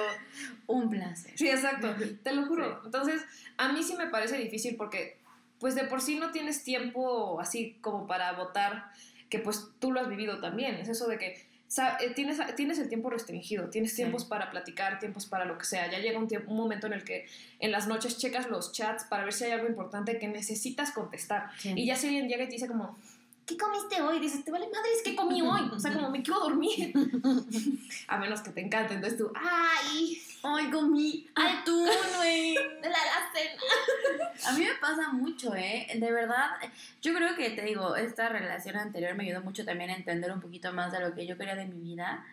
un 0.67 0.89
placer. 0.89 1.31
Sí, 1.37 1.47
exacto, 1.47 1.95
te 2.23 2.33
lo 2.33 2.45
juro. 2.45 2.81
Entonces, 2.83 3.21
a 3.57 3.69
mí 3.69 3.83
sí 3.83 3.95
me 3.95 4.07
parece 4.07 4.37
difícil 4.37 4.75
porque, 4.75 5.17
pues 5.59 5.75
de 5.75 5.85
por 5.85 6.01
sí 6.01 6.17
no 6.17 6.31
tienes 6.31 6.63
tiempo 6.63 7.39
así 7.39 7.77
como 7.79 8.05
para 8.05 8.33
votar, 8.33 8.91
que 9.29 9.39
pues 9.39 9.69
tú 9.79 9.93
lo 9.93 10.01
has 10.01 10.09
vivido 10.09 10.41
también. 10.41 10.75
Es 10.75 10.89
eso 10.89 11.07
de 11.07 11.17
que 11.17 11.44
tienes, 12.15 12.39
tienes 12.55 12.79
el 12.79 12.89
tiempo 12.89 13.09
restringido, 13.09 13.69
tienes 13.69 13.95
tiempos 13.95 14.25
para 14.25 14.51
platicar, 14.51 14.99
tiempos 14.99 15.25
para 15.25 15.45
lo 15.45 15.57
que 15.57 15.65
sea. 15.65 15.89
Ya 15.91 15.99
llega 15.99 16.19
un, 16.19 16.27
tiempo, 16.27 16.51
un 16.51 16.57
momento 16.57 16.87
en 16.87 16.93
el 16.93 17.03
que 17.03 17.25
en 17.59 17.71
las 17.71 17.87
noches 17.87 18.17
checas 18.17 18.49
los 18.49 18.71
chats 18.71 19.05
para 19.05 19.23
ver 19.23 19.33
si 19.33 19.45
hay 19.45 19.51
algo 19.51 19.67
importante 19.67 20.17
que 20.19 20.27
necesitas 20.27 20.91
contestar. 20.91 21.49
Y 21.63 21.85
ya 21.85 21.95
si 21.95 22.07
alguien 22.07 22.27
llega 22.27 22.43
y 22.43 22.47
te 22.47 22.53
dice 22.53 22.67
como, 22.67 22.97
¿qué 23.45 23.57
comiste 23.57 24.01
hoy? 24.01 24.19
Dices, 24.19 24.43
te 24.43 24.51
vale 24.51 24.67
madre, 24.67 24.89
es 24.95 25.03
que 25.03 25.15
comí 25.15 25.41
hoy. 25.41 25.69
O 25.71 25.79
sea, 25.79 25.93
como 25.93 26.09
me 26.09 26.23
quiero 26.23 26.39
dormir. 26.39 26.93
A 28.07 28.17
menos 28.17 28.41
que 28.41 28.51
te 28.51 28.61
encante. 28.61 28.95
Entonces 28.95 29.17
tú, 29.17 29.31
¡ay! 29.35 30.21
¡Ay, 30.43 30.69
comí 30.69 31.27
atún, 31.35 31.89
güey! 32.17 32.53
De 32.53 32.89
la 32.89 32.97
cena. 33.33 33.61
A 34.47 34.51
mí 34.53 34.63
me 34.63 34.75
pasa 34.75 35.11
mucho, 35.11 35.55
¿eh? 35.55 35.87
De 35.95 36.11
verdad, 36.11 36.51
yo 37.01 37.13
creo 37.13 37.35
que 37.35 37.51
te 37.51 37.63
digo, 37.63 37.95
esta 37.95 38.29
relación 38.29 38.77
anterior 38.77 39.15
me 39.15 39.23
ayudó 39.23 39.41
mucho 39.41 39.65
también 39.65 39.89
a 39.89 39.95
entender 39.95 40.31
un 40.31 40.41
poquito 40.41 40.71
más 40.73 40.91
de 40.91 40.99
lo 40.99 41.13
que 41.13 41.25
yo 41.25 41.37
quería 41.37 41.55
de 41.55 41.65
mi 41.65 41.79
vida. 41.79 42.25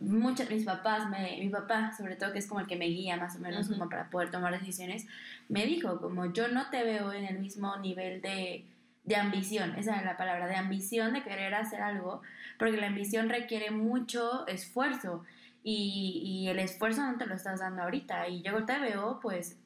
Muchas, 0.00 0.50
mis 0.50 0.64
papás, 0.64 1.08
me, 1.08 1.38
mi 1.38 1.48
papá, 1.50 1.94
sobre 1.96 2.16
todo, 2.16 2.32
que 2.32 2.38
es 2.38 2.46
como 2.46 2.60
el 2.60 2.66
que 2.66 2.76
me 2.76 2.86
guía 2.86 3.16
más 3.16 3.36
o 3.36 3.38
menos 3.38 3.68
como 3.68 3.88
para 3.88 4.10
poder 4.10 4.30
tomar 4.30 4.58
decisiones, 4.58 5.06
me 5.48 5.66
dijo, 5.66 6.00
como 6.00 6.32
yo 6.32 6.48
no 6.48 6.68
te 6.70 6.82
veo 6.82 7.12
en 7.12 7.24
el 7.24 7.38
mismo 7.38 7.76
nivel 7.76 8.20
de 8.20 8.64
de 9.08 9.16
ambición, 9.16 9.74
esa 9.76 9.96
es 9.96 10.04
la 10.04 10.18
palabra, 10.18 10.46
de 10.46 10.54
ambición 10.54 11.14
de 11.14 11.22
querer 11.22 11.54
hacer 11.54 11.80
algo, 11.80 12.20
porque 12.58 12.76
la 12.76 12.88
ambición 12.88 13.30
requiere 13.30 13.70
mucho 13.70 14.46
esfuerzo 14.46 15.24
y, 15.62 16.20
y, 16.24 16.48
el 16.48 16.58
esfuerzo 16.58 17.02
no 17.02 17.16
te 17.16 17.26
lo 17.26 17.34
estás 17.34 17.60
dando 17.60 17.82
ahorita 17.82 18.28
y 18.28 18.42
yo 18.42 18.64
te 18.64 18.78
veo 18.78 19.18
pues 19.20 19.56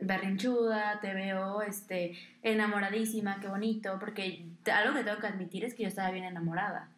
berrinchuda, 0.00 1.00
te 1.00 1.12
veo 1.12 1.62
este 1.62 2.16
enamoradísima, 2.42 3.40
qué 3.40 3.48
bonito, 3.48 3.98
porque 3.98 4.46
algo 4.72 4.94
que 4.94 5.04
tengo 5.04 5.18
que 5.18 5.26
admitir 5.26 5.64
es 5.64 5.74
que 5.74 5.82
yo 5.82 5.88
estaba 5.88 6.12
bien 6.12 6.24
enamorada 6.24 6.88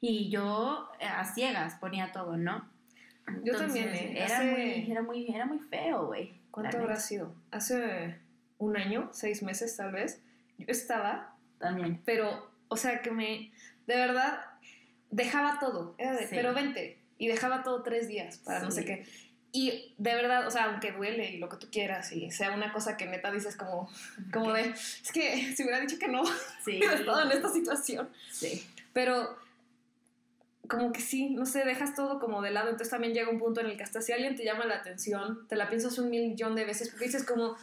y 0.00 0.30
yo 0.30 0.90
eh, 0.98 1.04
a 1.04 1.24
ciegas 1.24 1.74
ponía 1.74 2.10
todo, 2.12 2.38
¿no? 2.38 2.64
yo 3.44 3.56
también, 3.56 3.88
¿eh? 3.88 4.24
era, 4.24 4.42
muy, 4.42 4.90
era, 4.90 5.02
muy, 5.02 5.28
era 5.28 5.46
muy 5.46 5.58
feo, 5.58 6.06
güey. 6.06 6.40
¿Cuánto 6.50 6.78
habrá 6.78 6.96
sido? 6.96 7.34
Hace 7.50 8.16
un 8.58 8.76
año, 8.76 9.10
seis 9.12 9.42
meses 9.42 9.76
tal 9.76 9.92
vez 9.92 10.22
yo 10.58 10.66
estaba 10.68 11.36
también. 11.58 12.00
Pero, 12.04 12.50
o 12.68 12.76
sea, 12.76 13.02
que 13.02 13.10
me, 13.10 13.52
de 13.86 13.96
verdad, 13.96 14.40
dejaba 15.10 15.58
todo. 15.58 15.94
Era 15.98 16.14
de, 16.14 16.26
pero 16.28 16.54
vente. 16.54 16.98
Y 17.18 17.28
dejaba 17.28 17.62
todo 17.62 17.82
tres 17.82 18.08
días 18.08 18.38
para 18.38 18.60
no 18.60 18.70
sé 18.70 18.84
qué. 18.84 19.06
Y 19.52 19.94
de 19.96 20.14
verdad, 20.14 20.46
o 20.46 20.50
sea, 20.50 20.64
aunque 20.64 20.92
duele 20.92 21.30
y 21.30 21.38
lo 21.38 21.48
que 21.48 21.56
tú 21.56 21.68
quieras 21.70 22.12
y 22.12 22.30
sea 22.30 22.54
una 22.54 22.74
cosa 22.74 22.98
que 22.98 23.06
neta 23.06 23.32
dices 23.32 23.56
como, 23.56 23.90
como 24.30 24.52
de, 24.52 24.70
es 24.70 25.12
que 25.12 25.54
si 25.56 25.62
hubiera 25.62 25.80
dicho 25.80 25.98
que 25.98 26.08
no, 26.08 26.24
sí. 26.64 26.76
hubiera 26.76 26.94
estado 26.94 27.22
en 27.22 27.32
esta 27.32 27.48
situación. 27.48 28.10
Sí. 28.30 28.66
Pero 28.92 29.38
como 30.68 30.92
que 30.92 31.00
sí, 31.00 31.30
no 31.30 31.46
sé, 31.46 31.64
dejas 31.64 31.94
todo 31.94 32.18
como 32.20 32.42
de 32.42 32.50
lado, 32.50 32.68
entonces 32.68 32.90
también 32.90 33.14
llega 33.14 33.30
un 33.30 33.38
punto 33.38 33.60
en 33.60 33.68
el 33.68 33.76
que 33.76 33.82
hasta 33.82 34.02
si 34.02 34.12
alguien 34.12 34.36
te 34.36 34.44
llama 34.44 34.66
la 34.66 34.76
atención, 34.76 35.46
te 35.48 35.56
la 35.56 35.68
piensas 35.68 35.98
un 35.98 36.10
millón 36.10 36.54
de 36.54 36.64
veces 36.64 36.90
porque 36.90 37.06
dices 37.06 37.24
como, 37.24 37.56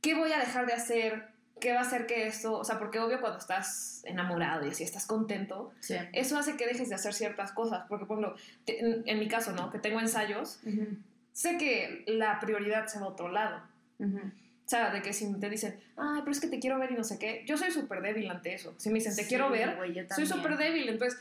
¿qué 0.00 0.14
voy 0.14 0.32
a 0.32 0.38
dejar 0.38 0.66
de 0.66 0.74
hacer? 0.74 1.31
¿Qué 1.62 1.72
va 1.72 1.78
a 1.78 1.82
hacer 1.82 2.06
que 2.06 2.26
esto, 2.26 2.58
o 2.58 2.64
sea, 2.64 2.80
porque 2.80 2.98
obvio 2.98 3.20
cuando 3.20 3.38
estás 3.38 4.02
enamorado 4.04 4.66
y 4.66 4.70
así 4.70 4.82
estás 4.82 5.06
contento, 5.06 5.72
eso 6.12 6.36
hace 6.36 6.56
que 6.56 6.66
dejes 6.66 6.88
de 6.88 6.96
hacer 6.96 7.14
ciertas 7.14 7.52
cosas, 7.52 7.84
porque 7.88 8.04
por 8.04 8.18
ejemplo, 8.18 8.36
en, 8.66 9.18
mi 9.18 9.28
caso, 9.28 9.52
¿no? 9.52 9.70
Que 9.70 9.78
tengo 9.78 10.00
ensayos, 10.00 10.58
sé 11.32 11.56
que 11.58 12.04
la 12.08 12.40
prioridad 12.40 12.88
se 12.88 12.98
va 12.98 13.06
a 13.06 13.08
otro 13.10 13.28
lado. 13.28 13.62
O 14.00 14.68
sea, 14.68 14.90
de 14.90 15.02
que 15.02 15.12
si 15.12 15.32
te 15.34 15.48
dicen, 15.48 15.78
ay, 15.96 16.20
pero 16.20 16.32
es 16.32 16.40
que 16.40 16.48
te 16.48 16.58
quiero 16.58 16.78
ver 16.78 16.90
y 16.90 16.94
no 16.94 17.04
sé 17.04 17.18
qué, 17.18 17.44
yo 17.46 17.56
soy 17.56 17.70
súper 17.70 18.02
débil 18.02 18.28
ante 18.28 18.54
eso. 18.54 18.74
Si 18.76 18.88
me 18.88 18.96
dicen, 18.96 19.14
te 19.14 19.26
quiero 19.26 19.48
ver, 19.48 19.76
soy 20.14 20.26
súper 20.26 20.56
débil. 20.56 20.88
Entonces, 20.88 21.20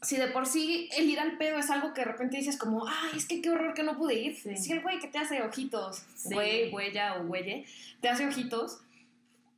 si 0.00 0.16
de 0.16 0.28
por 0.28 0.46
sí 0.46 0.88
el 0.96 1.10
ir 1.10 1.20
al 1.20 1.36
pedo 1.36 1.58
es 1.58 1.68
algo 1.68 1.92
que 1.92 2.00
de 2.00 2.06
repente 2.06 2.38
dices 2.38 2.56
como, 2.56 2.86
ay, 2.86 3.18
es 3.18 3.26
que 3.26 3.42
qué 3.42 3.50
horror 3.50 3.74
que 3.74 3.82
no 3.82 3.98
pude 3.98 4.14
ir. 4.14 4.36
Si 4.36 4.72
el 4.72 4.80
güey 4.80 4.98
que 5.00 5.08
te 5.08 5.18
hace 5.18 5.42
ojitos, 5.42 6.02
güey, 6.24 6.70
huella 6.70 7.16
o 7.16 7.26
güeye, 7.26 7.66
te 8.00 8.08
hace 8.08 8.26
ojitos, 8.26 8.80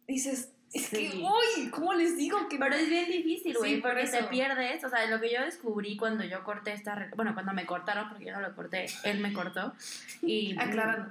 dices, 0.06 0.52
es 0.72 0.88
que, 0.88 1.10
uy, 1.16 1.68
¿cómo 1.70 1.92
les 1.92 2.16
digo? 2.16 2.48
Que... 2.48 2.56
Pero 2.56 2.74
es 2.74 2.88
bien 2.88 3.10
difícil, 3.10 3.56
güey, 3.58 3.82
porque 3.82 4.04
te 4.06 4.24
pierdes. 4.24 4.82
O 4.84 4.88
sea, 4.88 5.06
lo 5.06 5.20
que 5.20 5.30
yo 5.30 5.42
descubrí 5.42 5.98
cuando 5.98 6.24
yo 6.24 6.42
corté 6.44 6.72
esta. 6.72 7.10
Bueno, 7.14 7.34
cuando 7.34 7.52
me 7.52 7.66
cortaron, 7.66 8.08
porque 8.08 8.24
yo 8.24 8.32
no 8.32 8.40
lo 8.40 8.54
corté, 8.54 8.86
él 9.04 9.20
me 9.20 9.32
cortó. 9.32 9.74
Y, 10.22 10.56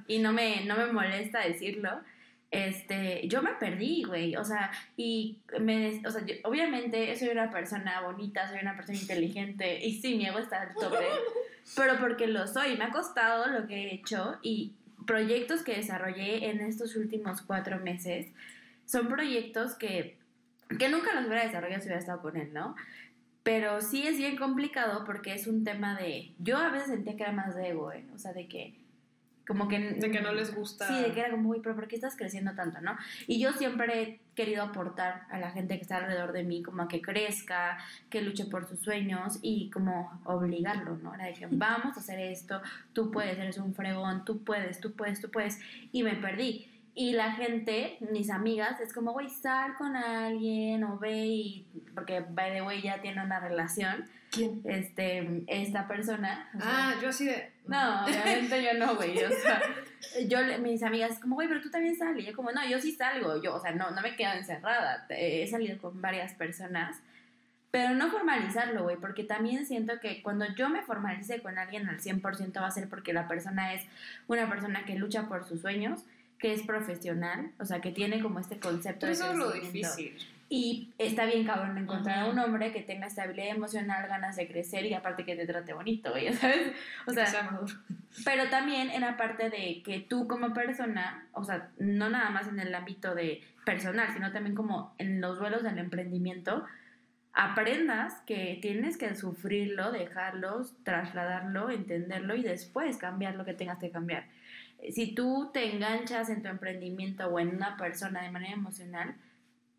y 0.08 0.20
no, 0.20 0.32
me, 0.32 0.64
no 0.66 0.78
me 0.78 0.88
molesta 0.88 1.42
decirlo. 1.42 2.00
Este, 2.50 3.28
yo 3.28 3.42
me 3.42 3.52
perdí, 3.52 4.04
güey. 4.04 4.36
O 4.36 4.44
sea, 4.44 4.72
y 4.98 5.38
me. 5.60 6.02
O 6.08 6.10
sea, 6.10 6.24
obviamente 6.44 7.16
soy 7.18 7.30
una 7.30 7.52
persona 7.52 8.02
bonita, 8.02 8.50
soy 8.50 8.60
una 8.62 8.76
persona 8.76 8.98
inteligente. 8.98 9.86
Y 9.86 10.00
sí, 10.02 10.16
mi 10.16 10.26
ego 10.26 10.40
está 10.40 10.62
al 10.62 10.74
tope. 10.74 11.06
pero 11.76 12.00
porque 12.00 12.26
lo 12.26 12.48
soy. 12.48 12.78
Me 12.78 12.86
ha 12.86 12.92
costado 12.92 13.48
lo 13.48 13.68
que 13.68 13.76
he 13.76 13.94
hecho 13.94 14.40
y 14.42 14.72
proyectos 15.06 15.62
que 15.62 15.76
desarrollé 15.76 16.50
en 16.50 16.62
estos 16.62 16.96
últimos 16.96 17.42
cuatro 17.42 17.80
meses 17.80 18.28
son 18.92 19.08
proyectos 19.08 19.76
que, 19.76 20.18
que 20.78 20.90
nunca 20.90 21.14
los 21.14 21.26
hubiera 21.26 21.46
desarrollado 21.46 21.82
si 21.82 21.88
hubiera 21.88 22.00
estado 22.00 22.22
con 22.22 22.36
él, 22.36 22.52
¿no? 22.52 22.76
Pero 23.44 23.80
sí 23.80 24.06
es 24.06 24.18
bien 24.18 24.36
complicado 24.36 25.06
porque 25.06 25.34
es 25.34 25.48
un 25.48 25.64
tema 25.64 25.96
de... 25.96 26.34
Yo 26.40 26.58
a 26.58 26.70
veces 26.70 26.90
sentía 26.90 27.16
que 27.16 27.24
era 27.24 27.32
más 27.32 27.56
de 27.56 27.70
ego, 27.70 27.94
¿eh? 27.94 28.06
O 28.14 28.18
sea, 28.18 28.34
de 28.34 28.48
que... 28.48 28.76
Como 29.48 29.70
que... 29.70 29.80
De 29.80 30.12
que 30.12 30.20
no 30.20 30.34
les 30.34 30.54
gusta. 30.54 30.88
Sí, 30.88 31.02
de 31.02 31.14
que 31.14 31.22
era 31.22 31.32
como, 31.32 31.50
uy, 31.50 31.62
pero 31.64 31.74
¿por 31.74 31.88
qué 31.88 31.96
estás 31.96 32.18
creciendo 32.18 32.54
tanto, 32.54 32.82
no? 32.82 32.98
Y 33.28 33.40
yo 33.40 33.54
siempre 33.54 34.02
he 34.02 34.20
querido 34.36 34.62
aportar 34.62 35.24
a 35.30 35.40
la 35.40 35.52
gente 35.52 35.78
que 35.78 35.84
está 35.84 35.98
alrededor 35.98 36.34
de 36.34 36.44
mí, 36.44 36.62
como 36.62 36.84
a 36.84 36.88
que 36.90 37.02
crezca, 37.02 37.78
que 38.10 38.22
luche 38.22 38.46
por 38.46 38.68
sus 38.68 38.80
sueños 38.80 39.40
y 39.42 39.70
como 39.72 40.22
obligarlo, 40.26 40.98
¿no? 40.98 41.16
Era 41.16 41.26
de 41.26 41.34
que 41.34 41.48
vamos 41.50 41.96
a 41.96 42.02
hacer 42.02 42.20
esto, 42.20 42.62
tú 42.94 43.10
puedes, 43.10 43.40
eres 43.40 43.58
un 43.58 43.74
fregón, 43.74 44.26
tú 44.26 44.44
puedes, 44.44 44.82
tú 44.82 44.94
puedes, 44.94 45.22
tú 45.22 45.32
puedes. 45.32 45.60
Y 45.94 46.04
me 46.04 46.16
perdí. 46.16 46.71
Y 46.94 47.14
la 47.14 47.32
gente, 47.32 47.98
mis 48.12 48.30
amigas, 48.30 48.80
es 48.82 48.92
como, 48.92 49.14
güey, 49.14 49.30
sal 49.30 49.76
con 49.78 49.96
alguien 49.96 50.84
o 50.84 51.00
ve 51.00 51.26
y. 51.26 51.66
Porque, 51.96 52.20
by 52.20 52.52
the 52.54 52.62
way, 52.62 52.82
ya 52.82 53.02
tiene 53.02 53.24
una 53.24 53.40
relación. 53.40 54.06
¿Quién? 54.30 54.62
Este, 54.66 55.44
esta 55.48 55.88
persona. 55.88 56.50
o 56.56 56.60
sea, 56.60 56.70
Ah, 56.70 56.96
yo 57.02 57.10
así 57.10 57.26
de. 57.26 57.52
no, 57.68 58.06
obviamente 58.06 58.64
yo 58.64 58.74
no, 58.78 58.96
güey. 58.96 59.18
O 59.24 59.30
sea, 59.30 59.62
yo, 60.28 60.40
mis 60.60 60.84
amigas, 60.84 61.20
como, 61.20 61.36
güey, 61.36 61.48
pero 61.48 61.62
tú 61.62 61.70
también 61.70 61.98
sales. 61.98 62.24
Y 62.24 62.28
yo, 62.28 62.36
como, 62.36 62.52
no, 62.52 62.66
yo 62.68 62.80
sí 62.80 62.92
salgo. 62.92 63.42
Yo, 63.42 63.56
o 63.56 63.60
sea, 63.62 63.72
no, 63.72 63.92
no 63.92 64.02
me 64.02 64.16
quedo 64.16 64.34
encerrada. 64.34 65.06
He 65.10 65.48
salido 65.48 65.78
con 65.78 66.02
varias 66.02 66.34
personas. 66.34 66.98
Pero 67.72 67.94
no 67.96 68.10
formalizarlo, 68.10 68.84
güey, 68.84 68.98
porque 68.98 69.24
también 69.24 69.66
siento 69.66 69.98
que 70.02 70.22
cuando 70.22 70.46
yo 70.56 70.68
me 70.68 70.82
formalice 70.82 71.42
con 71.42 71.58
alguien 71.58 71.88
al 71.88 72.02
100% 72.02 72.62
va 72.62 72.68
a 72.68 72.72
ser 72.72 72.90
porque 72.90 73.14
la 73.14 73.30
persona 73.30 73.74
es 73.74 73.86
una 74.28 74.50
persona 74.50 74.84
que 74.84 74.96
lucha 74.96 75.30
por 75.30 75.46
sus 75.48 75.62
sueños, 75.62 76.04
que 76.42 76.54
es 76.54 76.64
profesional, 76.64 77.52
o 77.60 77.66
sea, 77.66 77.82
que 77.82 77.92
tiene 77.92 78.22
como 78.22 78.40
este 78.40 78.60
concepto 78.60 79.06
de 79.06 79.12
Eso 79.12 79.32
es 79.32 79.38
lo 79.38 79.52
difícil. 79.52 80.18
Y 80.50 80.90
está 80.98 81.26
bien 81.26 81.46
cabrón 81.46 81.78
encontrar 81.78 82.20
a 82.20 82.26
un 82.26 82.38
hombre 82.38 82.74
que 82.74 82.82
tenga 82.82 83.08
estabilidad 83.08 83.56
emocional, 83.56 84.06
ganas 84.10 84.36
de 84.36 84.50
crecer 84.50 84.86
y 84.86 84.94
aparte 84.94 85.24
que 85.24 85.38
te 85.38 85.46
trate 85.46 85.72
bonito, 85.72 86.10
güey, 86.12 86.34
¿sabes? 86.34 86.74
O 87.06 87.14
sea, 87.14 87.62
pero 88.26 88.50
también 88.50 88.90
en 88.90 89.02
la 89.02 89.16
parte 89.16 89.50
de 89.50 89.82
que 89.86 90.00
tú 90.00 90.28
como 90.28 90.54
persona, 90.54 91.26
o 91.32 91.44
sea, 91.44 91.70
no 91.78 92.10
nada 92.10 92.32
más 92.32 92.48
en 92.48 92.60
el 92.60 92.74
ámbito 92.76 93.16
de 93.16 93.42
personal, 93.66 94.10
sino 94.14 94.34
también 94.34 94.56
como 94.56 94.94
en 94.98 95.22
los 95.22 95.40
duelos 95.40 95.64
del 95.64 95.78
emprendimiento, 95.78 96.66
aprendas 97.34 98.16
que 98.26 98.60
tienes 98.62 98.98
que 98.98 99.16
sufrirlo, 99.16 99.92
dejarlo, 99.92 100.66
trasladarlo, 100.84 101.70
entenderlo 101.70 102.36
y 102.36 102.44
después 102.44 102.98
cambiar 102.98 103.36
lo 103.36 103.46
que 103.46 103.54
tengas 103.54 103.78
que 103.78 103.90
cambiar. 103.90 104.26
Si 104.90 105.14
tú 105.14 105.52
te 105.54 105.74
enganchas 105.74 106.30
en 106.30 106.42
tu 106.42 106.50
emprendimiento 106.50 107.28
o 107.28 107.40
en 107.40 107.56
una 107.56 107.78
persona 107.78 108.24
de 108.24 108.32
manera 108.32 108.54
emocional, 108.54 109.16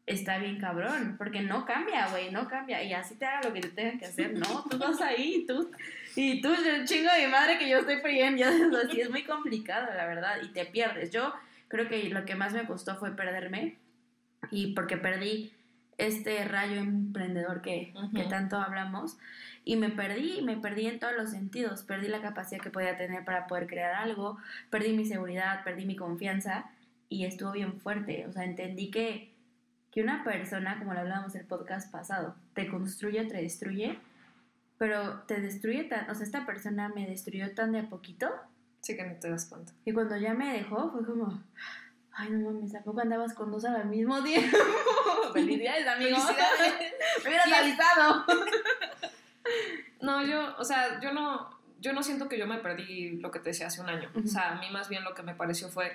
está 0.07 0.39
bien 0.39 0.59
cabrón, 0.59 1.17
porque 1.19 1.43
no 1.43 1.65
cambia, 1.65 2.09
güey, 2.09 2.31
no 2.31 2.49
cambia. 2.49 2.83
Y 2.83 2.93
así 2.93 3.17
te 3.17 3.27
haga 3.27 3.49
lo 3.49 3.55
que 3.55 3.61
te 3.61 3.69
tengan 3.69 3.99
que 3.99 4.07
hacer, 4.07 4.33
no, 4.33 4.65
tú 4.71 4.79
vas 4.79 5.01
ahí, 5.01 5.45
tú 5.47 5.71
y 6.15 6.43
tú, 6.43 6.51
yo 6.55 6.85
chingo 6.85 7.11
de 7.13 7.27
mi 7.27 7.33
madre 7.33 7.59
que 7.59 7.69
yo 7.69 7.79
estoy 7.79 7.97
friendo, 7.97 8.39
ya 8.39 8.51
así 8.85 9.01
es 9.01 9.11
muy 9.11 9.25
complicado, 9.25 9.87
la 9.95 10.07
verdad, 10.07 10.37
y 10.43 10.49
te 10.49 10.67
pierdes. 10.67 11.11
Yo 11.11 11.33
creo 11.69 11.89
que 11.89 12.11
lo 12.11 12.25
que 12.25 12.35
más 12.35 12.53
me 12.53 12.67
costó 12.67 12.97
fue 12.97 13.17
perderme, 13.17 13.77
y 14.51 14.75
porque 14.75 14.97
perdí 14.97 15.53
este 15.97 16.45
rayo 16.45 16.81
emprendedor 16.81 17.63
que, 17.63 17.95
que 18.15 18.25
tanto 18.25 18.61
hablamos, 18.61 19.17
y 19.65 19.77
me 19.77 19.91
perdí, 19.91 20.43
me 20.43 20.57
perdí 20.57 20.87
en 20.87 20.99
todos 20.99 21.15
los 21.17 21.31
sentidos, 21.31 21.83
perdí 21.83 22.09
la 22.09 22.21
capacidad 22.21 22.61
que 22.61 22.71
podía 22.71 22.97
tener 22.97 23.25
para 23.25 23.47
poder 23.47 23.67
crear 23.67 23.95
algo, 23.95 24.39
perdí 24.71 24.93
mi 24.93 25.05
seguridad, 25.05 25.63
perdí 25.65 25.87
mi 25.87 25.97
confianza, 25.97 26.71
y 27.09 27.25
estuvo 27.25 27.53
bien 27.53 27.79
fuerte, 27.81 28.27
o 28.27 28.33
sea, 28.33 28.45
entendí 28.45 28.91
que, 28.91 29.35
que 29.91 30.03
una 30.03 30.25
persona, 30.25 30.79
como 30.79 30.95
lo 30.95 31.01
hablábamos 31.01 31.35
en 31.35 31.43
el 31.43 31.47
podcast 31.47 31.93
pasado, 31.93 32.35
te 32.55 32.69
construye 32.69 33.21
o 33.21 33.29
te 33.29 33.37
destruye, 33.37 33.99
pero 34.79 35.21
te 35.23 35.41
destruye 35.41 35.85
tan, 35.85 36.11
o 36.11 36.15
sea, 36.15 36.25
esta 36.25 36.47
persona 36.47 36.89
me 36.89 37.07
destruyó 37.07 37.55
tan 37.55 37.73
de 37.73 37.81
a 37.81 37.89
poquito 37.89 38.31
Sí 38.83 38.97
que 38.97 39.05
no 39.05 39.15
te 39.15 39.31
das 39.31 39.47
cuenta. 39.47 39.73
que 39.85 39.95
cuando 39.95 40.17
ya 40.17 40.35
me 40.35 40.55
dejó 40.55 40.91
fue 40.91 41.07
como, 41.07 41.41
ay 42.13 42.31
no 42.31 42.51
mames, 42.51 42.75
¿a 42.75 42.83
poco 42.83 43.01
andabas 43.01 43.33
con 43.33 43.53
dos 43.53 43.65
al 43.65 43.87
mismo 43.87 44.23
tiempo? 44.25 44.57
Felicidades, 45.33 45.87
amigo. 45.87 46.17
Felicidades. 46.17 46.93
me 47.23 47.31
hubieras 47.31 47.53
avisado. 47.53 48.25
No, 50.03 50.27
yo, 50.27 50.55
o 50.59 50.65
sea, 50.65 51.01
yo 51.01 51.13
no, 51.13 51.49
yo 51.81 51.93
no 51.93 52.03
siento 52.03 52.29
que 52.29 52.39
yo 52.39 52.47
me 52.47 52.59
perdí 52.59 53.13
lo 53.21 53.31
que 53.31 53.39
te 53.39 53.51
decía 53.51 53.69
hace 53.69 53.81
un 53.81 53.89
año. 53.89 54.11
O 54.15 54.27
sea, 54.27 54.53
a 54.53 54.61
mí 54.61 54.69
más 54.71 54.89
bien 54.89 55.05
lo 55.05 55.15
que 55.15 55.23
me 55.23 55.35
pareció 55.35 55.69
fue, 55.69 55.93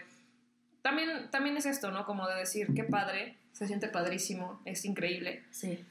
también, 0.82 1.30
también 1.30 1.58
es 1.58 1.66
esto, 1.66 1.92
¿no? 1.92 2.06
Como 2.06 2.28
de 2.28 2.36
decir, 2.36 2.74
qué 2.74 2.84
padre, 2.84 3.38
se 3.52 3.68
siente 3.68 3.90
padrísimo, 3.90 4.62
es 4.66 4.86
increíble, 4.86 5.44
Sí, 5.52 5.86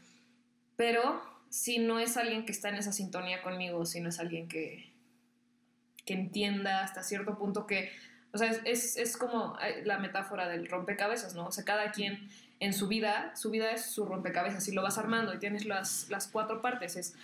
pero 0.76 1.22
si 1.48 1.79
no 1.79 1.98
es 1.98 2.16
alguien 2.16 2.44
que 2.44 2.52
está 2.52 2.68
en 2.68 2.76
esa 2.76 2.92
sintonía 2.92 3.42
conmigo, 3.42 3.85
si 3.87 4.00
no 4.00 4.09
es 4.09 4.18
alguien 4.18 4.48
que, 4.48 4.92
que 6.05 6.14
entienda 6.14 6.83
hasta 6.83 7.02
cierto 7.02 7.38
punto 7.38 7.66
que, 7.66 7.90
o 8.33 8.38
sea, 8.38 8.50
es, 8.50 8.61
es, 8.64 8.96
es 8.96 9.16
como 9.16 9.59
eh, 9.61 9.83
la 9.85 9.98
metáfora 9.98 10.48
del 10.48 10.68
rompecabezas, 10.68 11.35
¿no? 11.35 11.46
O 11.46 11.52
sea, 11.52 11.64
cada 11.64 11.92
quien 11.92 12.29
en 12.60 12.72
su 12.72 12.88
vida, 12.88 13.34
su 13.36 13.50
vida 13.50 13.70
es 13.70 13.86
su 13.86 14.04
rompecabezas 14.06 14.66
y 14.68 14.72
lo 14.72 14.82
vas 14.82 14.98
armando 14.98 15.34
y 15.34 15.38
tienes 15.38 15.66
las, 15.66 16.08
las 16.08 16.28
cuatro 16.28 16.62
partes, 16.62 16.96
es 16.96 17.14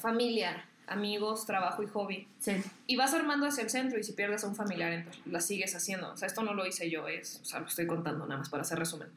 familia, 0.00 0.66
amigos, 0.86 1.46
trabajo 1.46 1.82
y 1.82 1.86
hobby. 1.86 2.28
sí, 2.38 2.62
Y 2.86 2.96
vas 2.96 3.14
armando 3.14 3.46
hacia 3.46 3.62
el 3.62 3.70
centro 3.70 3.98
y 3.98 4.04
si 4.04 4.12
pierdes 4.12 4.44
a 4.44 4.48
un 4.48 4.54
familiar, 4.54 4.92
entonces 4.92 5.22
la 5.26 5.40
sigues 5.40 5.74
haciendo. 5.74 6.12
O 6.12 6.16
sea, 6.16 6.26
esto 6.26 6.42
no 6.42 6.54
lo 6.54 6.66
hice 6.66 6.90
yo, 6.90 7.08
es, 7.08 7.40
o 7.42 7.44
sea, 7.44 7.60
lo 7.60 7.66
estoy 7.66 7.86
contando 7.86 8.26
nada 8.26 8.38
más 8.38 8.48
para 8.50 8.62
hacer 8.62 8.78
resumen. 8.78 9.08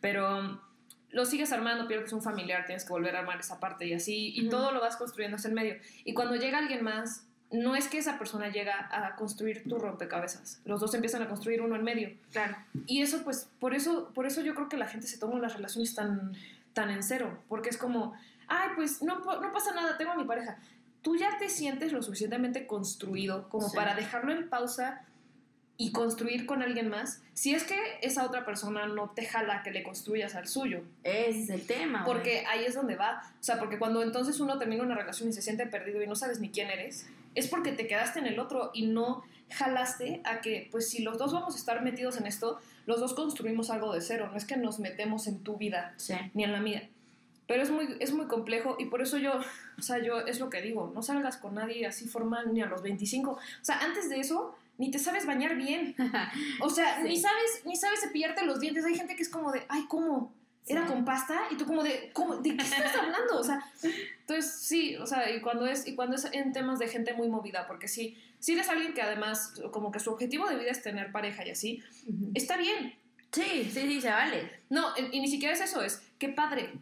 Pero 0.00 0.38
um, 0.38 0.58
lo 1.10 1.24
sigues 1.24 1.52
armando, 1.52 1.88
pierdes 1.88 2.12
un 2.12 2.22
familiar, 2.22 2.66
tienes 2.66 2.84
que 2.84 2.90
volver 2.90 3.16
a 3.16 3.20
armar 3.20 3.40
esa 3.40 3.60
parte 3.60 3.86
y 3.86 3.94
así, 3.94 4.32
y 4.34 4.48
todo 4.48 4.72
lo 4.72 4.80
vas 4.80 4.96
construyendo 4.96 5.36
hacia 5.36 5.48
el 5.48 5.54
medio. 5.54 5.76
Y 6.04 6.12
cuando 6.14 6.36
llega 6.36 6.58
alguien 6.58 6.82
más, 6.82 7.26
no 7.52 7.76
es 7.76 7.88
que 7.88 7.98
esa 7.98 8.18
persona 8.18 8.48
llega 8.48 8.88
a 8.90 9.14
construir 9.16 9.62
tu 9.68 9.78
rompecabezas. 9.78 10.60
Los 10.64 10.80
dos 10.80 10.94
empiezan 10.94 11.22
a 11.22 11.28
construir 11.28 11.60
uno 11.62 11.76
en 11.76 11.84
medio. 11.84 12.10
claro. 12.32 12.56
Y 12.86 13.02
eso, 13.02 13.22
pues, 13.24 13.48
por 13.60 13.74
eso, 13.74 14.10
por 14.14 14.26
eso 14.26 14.40
yo 14.40 14.54
creo 14.54 14.68
que 14.68 14.76
la 14.76 14.86
gente 14.88 15.06
se 15.06 15.18
toma 15.18 15.38
las 15.38 15.54
relaciones 15.54 15.94
tan, 15.94 16.32
tan 16.72 16.90
en 16.90 17.02
cero. 17.02 17.38
Porque 17.48 17.68
es 17.68 17.76
como, 17.76 18.14
ay, 18.48 18.70
pues 18.74 19.02
no, 19.02 19.18
no 19.18 19.52
pasa 19.52 19.74
nada, 19.74 19.96
tengo 19.98 20.12
a 20.12 20.16
mi 20.16 20.24
pareja. 20.24 20.58
Tú 21.02 21.16
ya 21.16 21.36
te 21.38 21.48
sientes 21.48 21.92
lo 21.92 22.02
suficientemente 22.02 22.66
construido 22.66 23.48
como 23.48 23.68
Sí. 23.68 23.76
para 23.76 23.94
dejarlo 23.94 24.32
en 24.32 24.48
pausa 24.48 25.02
y 25.76 25.90
construir 25.90 26.46
con 26.46 26.62
alguien 26.62 26.88
más. 26.88 27.22
Si 27.34 27.54
es 27.54 27.64
que 27.64 27.76
esa 28.02 28.24
otra 28.24 28.44
persona 28.44 28.86
no 28.86 29.10
te 29.10 29.26
jala 29.26 29.62
que 29.64 29.72
le 29.72 29.82
construyas 29.82 30.34
al 30.36 30.46
suyo. 30.46 30.82
Ese 31.02 31.42
es 31.42 31.50
el 31.50 31.66
tema. 31.66 32.04
Porque 32.04 32.44
ahí 32.46 32.64
es 32.64 32.74
donde 32.74 32.94
va. 32.94 33.22
O 33.40 33.42
sea, 33.42 33.58
porque 33.58 33.78
cuando 33.78 34.02
entonces 34.02 34.38
uno 34.38 34.58
termina 34.58 34.84
una 34.84 34.94
relación 34.94 35.28
y 35.28 35.32
se 35.32 35.42
siente 35.42 35.66
perdido 35.66 36.00
y 36.02 36.06
no 36.06 36.14
sabes 36.14 36.38
ni 36.38 36.50
quién 36.50 36.70
eres, 36.70 37.08
es 37.34 37.48
porque 37.48 37.72
te 37.72 37.86
quedaste 37.86 38.18
en 38.18 38.26
el 38.26 38.38
otro 38.38 38.70
y 38.74 38.86
no 38.86 39.22
jalaste 39.50 40.20
a 40.24 40.40
que, 40.40 40.68
pues 40.70 40.88
si 40.88 41.02
los 41.02 41.18
dos 41.18 41.32
vamos 41.32 41.54
a 41.54 41.58
estar 41.58 41.82
metidos 41.82 42.16
en 42.16 42.26
esto, 42.26 42.58
los 42.86 43.00
dos 43.00 43.14
construimos 43.14 43.70
algo 43.70 43.92
de 43.92 44.00
cero. 44.00 44.28
No 44.30 44.36
es 44.38 44.44
que 44.44 44.56
nos 44.56 44.78
metemos 44.78 45.26
en 45.26 45.40
tu 45.42 45.56
vida 45.56 45.94
Sí, 45.96 46.14
ni 46.34 46.44
en 46.44 46.52
la 46.52 46.60
mía. 46.60 46.88
Pero 47.46 47.62
es 47.62 47.70
muy, 47.70 47.96
es 48.00 48.12
muy 48.12 48.26
complejo 48.26 48.76
y 48.78 48.86
por 48.86 49.02
eso 49.02 49.18
yo, 49.18 49.32
o 49.78 49.82
sea, 49.82 49.98
yo 49.98 50.20
es 50.20 50.40
lo 50.40 50.48
que 50.48 50.62
digo, 50.62 50.90
no 50.94 51.02
salgas 51.02 51.36
con 51.36 51.54
nadie 51.54 51.86
así 51.86 52.06
formal 52.08 52.52
ni 52.54 52.62
a 52.62 52.66
los 52.66 52.82
25. 52.82 53.32
O 53.32 53.38
sea, 53.60 53.78
antes 53.80 54.08
de 54.08 54.20
eso, 54.20 54.54
ni 54.78 54.90
te 54.90 54.98
sabes 54.98 55.26
bañar 55.26 55.56
bien. 55.56 55.94
O 56.60 56.70
sea, 56.70 56.96
Sí. 57.02 57.08
ni 57.08 57.18
sabes, 57.18 57.62
ni 57.66 57.76
sabes 57.76 58.00
cepillarte 58.00 58.44
los 58.46 58.58
dientes. 58.60 58.84
Hay 58.84 58.94
gente 58.94 59.16
que 59.16 59.22
es 59.22 59.28
como 59.28 59.52
de, 59.52 59.64
ay, 59.68 59.84
¿cómo? 59.88 60.32
¿Era 60.66 60.86
con 60.86 61.04
pasta? 61.04 61.42
Y 61.50 61.56
tú 61.56 61.66
como 61.66 61.82
de, 61.82 62.10
¿cómo? 62.12 62.36
¿De 62.36 62.56
qué 62.56 62.62
estás 62.62 62.94
hablando? 62.96 63.38
O 63.38 63.42
sea, 63.42 63.64
entonces 64.20 64.52
sí, 64.60 64.96
o 64.96 65.06
sea, 65.06 65.30
y 65.30 65.40
cuando 65.40 65.66
es, 65.66 65.86
y 65.88 65.94
cuando 65.94 66.14
es 66.16 66.26
en 66.32 66.52
temas 66.52 66.78
de 66.78 66.88
gente 66.88 67.14
muy 67.14 67.28
movida, 67.28 67.66
porque 67.66 67.88
sí, 67.88 68.16
si 68.38 68.52
eres 68.52 68.68
alguien 68.68 68.94
que 68.94 69.02
además, 69.02 69.54
como 69.72 69.90
que 69.90 69.98
su 69.98 70.10
objetivo 70.10 70.48
de 70.48 70.56
vida 70.56 70.70
es 70.70 70.82
tener 70.82 71.10
pareja 71.10 71.44
y 71.46 71.50
así, 71.50 71.82
está 72.34 72.56
bien. 72.56 72.94
sí, 73.32 73.70
sí, 73.72 73.80
sí, 73.88 74.00
se 74.00 74.10
vale. 74.10 74.50
No, 74.70 74.88
y 75.10 75.20
ni 75.20 75.28
siquiera 75.28 75.54
es 75.54 75.60
eso, 75.60 75.82
es 75.82 76.02
qué 76.18 76.28
padre. 76.28 76.72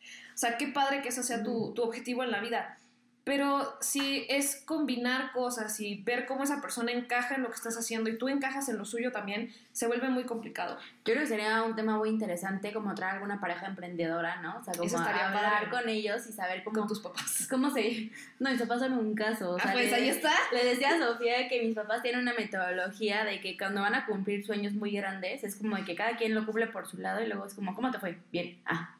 O 0.00 0.38
sea, 0.38 0.58
qué 0.58 0.68
padre 0.68 1.00
que 1.00 1.08
ese 1.08 1.22
sea 1.22 1.42
tu, 1.42 1.72
tu 1.74 1.82
objetivo 1.82 2.24
en 2.24 2.30
la 2.30 2.40
vida. 2.40 2.78
Pero 3.26 3.76
si 3.80 4.24
es 4.28 4.62
combinar 4.64 5.32
cosas 5.32 5.80
y 5.80 5.96
ver 5.96 6.26
cómo 6.26 6.44
esa 6.44 6.60
persona 6.60 6.92
encaja 6.92 7.34
en 7.34 7.42
lo 7.42 7.48
que 7.48 7.56
estás 7.56 7.76
haciendo 7.76 8.08
y 8.08 8.16
tú 8.18 8.28
encajas 8.28 8.68
en 8.68 8.78
lo 8.78 8.84
suyo 8.84 9.10
también, 9.10 9.52
se 9.72 9.88
vuelve 9.88 10.08
muy 10.10 10.22
complicado. 10.22 10.76
Yo 11.04 11.12
creo 11.14 11.18
que 11.22 11.26
sería 11.26 11.64
un 11.64 11.74
tema 11.74 11.96
muy 11.98 12.08
interesante 12.08 12.72
como 12.72 12.94
traer 12.94 13.14
alguna 13.14 13.40
pareja 13.40 13.66
emprendedora, 13.66 14.40
¿no? 14.42 14.58
O 14.60 14.62
sea, 14.62 14.74
como 14.74 14.86
Eso 14.86 14.98
estaría 14.98 15.26
hablar 15.26 15.54
padre. 15.64 15.70
con 15.70 15.88
ellos 15.88 16.24
y 16.28 16.32
saber 16.32 16.62
cómo, 16.62 16.78
Con 16.78 16.86
tus 16.86 17.00
papás. 17.00 17.46
cómo 17.50 17.68
se... 17.70 18.12
No, 18.38 18.48
mis 18.48 18.60
papás 18.60 18.78
son 18.78 18.92
un 18.92 19.16
caso. 19.16 19.50
O 19.54 19.58
sea, 19.58 19.70
ah, 19.70 19.72
pues 19.72 19.90
le- 19.90 19.96
ahí 19.96 20.08
está. 20.08 20.32
Le 20.52 20.64
decía 20.64 20.94
a 20.94 20.98
Sofía 21.00 21.48
que 21.48 21.60
mis 21.64 21.74
papás 21.74 22.02
tienen 22.02 22.20
una 22.20 22.32
metodología 22.34 23.24
de 23.24 23.40
que 23.40 23.58
cuando 23.58 23.80
van 23.80 23.96
a 23.96 24.06
cumplir 24.06 24.46
sueños 24.46 24.72
muy 24.74 24.92
grandes, 24.92 25.42
es 25.42 25.56
como 25.56 25.74
de 25.74 25.84
que 25.84 25.96
cada 25.96 26.16
quien 26.16 26.32
lo 26.32 26.46
cumple 26.46 26.68
por 26.68 26.86
su 26.86 26.98
lado 26.98 27.20
y 27.20 27.26
luego 27.26 27.44
es 27.44 27.54
como, 27.54 27.74
¿cómo 27.74 27.90
te 27.90 27.98
fue? 27.98 28.16
Bien. 28.30 28.56
Ah. 28.66 28.92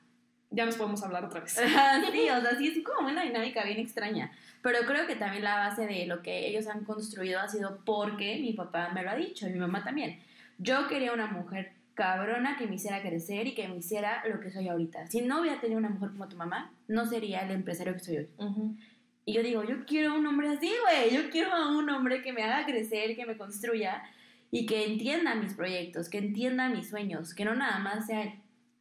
Ya 0.50 0.64
nos 0.64 0.76
podemos 0.76 1.02
hablar 1.02 1.24
otra 1.24 1.40
vez. 1.40 1.52
sí, 1.52 2.30
o 2.30 2.40
sea, 2.40 2.56
sí, 2.56 2.68
es 2.68 2.84
como 2.84 3.08
una 3.08 3.22
dinámica 3.22 3.64
bien 3.64 3.78
extraña. 3.78 4.30
Pero 4.62 4.80
creo 4.86 5.06
que 5.06 5.16
también 5.16 5.44
la 5.44 5.56
base 5.56 5.86
de 5.86 6.06
lo 6.06 6.22
que 6.22 6.48
ellos 6.48 6.66
han 6.66 6.84
construido 6.84 7.40
ha 7.40 7.48
sido 7.48 7.80
porque 7.84 8.38
mi 8.38 8.52
papá 8.52 8.90
me 8.92 9.02
lo 9.02 9.10
ha 9.10 9.16
dicho 9.16 9.46
y 9.46 9.52
mi 9.52 9.58
mamá 9.58 9.84
también. 9.84 10.20
Yo 10.58 10.88
quería 10.88 11.12
una 11.12 11.26
mujer 11.26 11.72
cabrona 11.94 12.56
que 12.56 12.66
me 12.66 12.76
hiciera 12.76 13.00
crecer 13.02 13.46
y 13.46 13.54
que 13.54 13.68
me 13.68 13.76
hiciera 13.76 14.22
lo 14.26 14.40
que 14.40 14.50
soy 14.50 14.68
ahorita. 14.68 15.06
Si 15.08 15.22
no 15.22 15.40
hubiera 15.40 15.60
tenido 15.60 15.78
una 15.78 15.88
mujer 15.88 16.10
como 16.10 16.28
tu 16.28 16.36
mamá, 16.36 16.72
no 16.88 17.06
sería 17.06 17.42
el 17.42 17.50
empresario 17.50 17.94
que 17.94 18.00
soy 18.00 18.16
hoy. 18.18 18.28
Ujú. 18.38 18.76
Y 19.24 19.32
yo 19.32 19.42
digo, 19.42 19.64
yo 19.64 19.84
quiero 19.86 20.14
un 20.14 20.26
hombre 20.26 20.48
así, 20.48 20.72
güey. 20.82 21.12
Yo 21.12 21.30
quiero 21.30 21.52
a 21.52 21.76
un 21.76 21.88
hombre 21.90 22.22
que 22.22 22.32
me 22.32 22.44
haga 22.44 22.64
crecer, 22.64 23.16
que 23.16 23.26
me 23.26 23.36
construya 23.36 24.02
y 24.50 24.66
que 24.66 24.86
entienda 24.86 25.34
mis 25.34 25.54
proyectos, 25.54 26.08
que 26.08 26.18
entienda 26.18 26.68
mis 26.68 26.88
sueños, 26.88 27.34
que 27.34 27.44
no 27.44 27.54
nada 27.54 27.78
más 27.78 28.06
sea 28.06 28.22
el, 28.22 28.32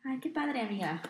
ay, 0.04 0.20
qué 0.20 0.30
padre, 0.30 0.62
amiga. 0.62 1.02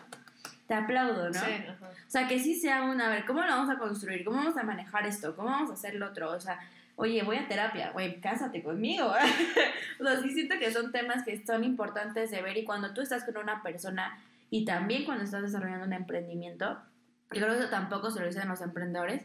Te 0.66 0.74
aplaudo, 0.74 1.30
¿no? 1.30 1.34
Sí, 1.34 1.50
ajá. 1.68 1.90
O 1.90 2.10
sea, 2.10 2.26
que 2.26 2.38
sí 2.40 2.54
sea 2.54 2.82
un, 2.82 3.00
a 3.00 3.08
ver, 3.08 3.24
¿cómo 3.24 3.42
lo 3.42 3.48
vamos 3.48 3.70
a 3.70 3.78
construir? 3.78 4.24
¿Cómo 4.24 4.38
vamos 4.38 4.56
a 4.56 4.64
manejar 4.64 5.06
esto? 5.06 5.36
¿Cómo 5.36 5.48
vamos 5.48 5.70
a 5.70 5.74
hacer 5.74 5.94
lo 5.94 6.06
otro? 6.06 6.30
O 6.30 6.40
sea, 6.40 6.58
oye, 6.96 7.22
voy 7.22 7.36
a 7.36 7.46
terapia, 7.46 7.90
güey, 7.92 8.20
cásate 8.20 8.62
conmigo. 8.62 9.06
o 10.00 10.04
sea, 10.04 10.20
sí 10.22 10.30
siento 10.32 10.58
que 10.58 10.72
son 10.72 10.90
temas 10.90 11.24
que 11.24 11.44
son 11.46 11.62
importantes 11.62 12.30
de 12.30 12.42
ver 12.42 12.56
y 12.56 12.64
cuando 12.64 12.92
tú 12.94 13.00
estás 13.00 13.24
con 13.24 13.36
una 13.36 13.62
persona 13.62 14.18
y 14.50 14.64
también 14.64 15.04
cuando 15.04 15.24
estás 15.24 15.42
desarrollando 15.42 15.86
un 15.86 15.92
emprendimiento, 15.92 16.78
y 17.32 17.38
creo 17.38 17.50
que 17.50 17.58
eso 17.58 17.68
tampoco 17.68 18.10
se 18.10 18.20
lo 18.20 18.26
dicen 18.26 18.48
los 18.48 18.60
emprendedores, 18.60 19.24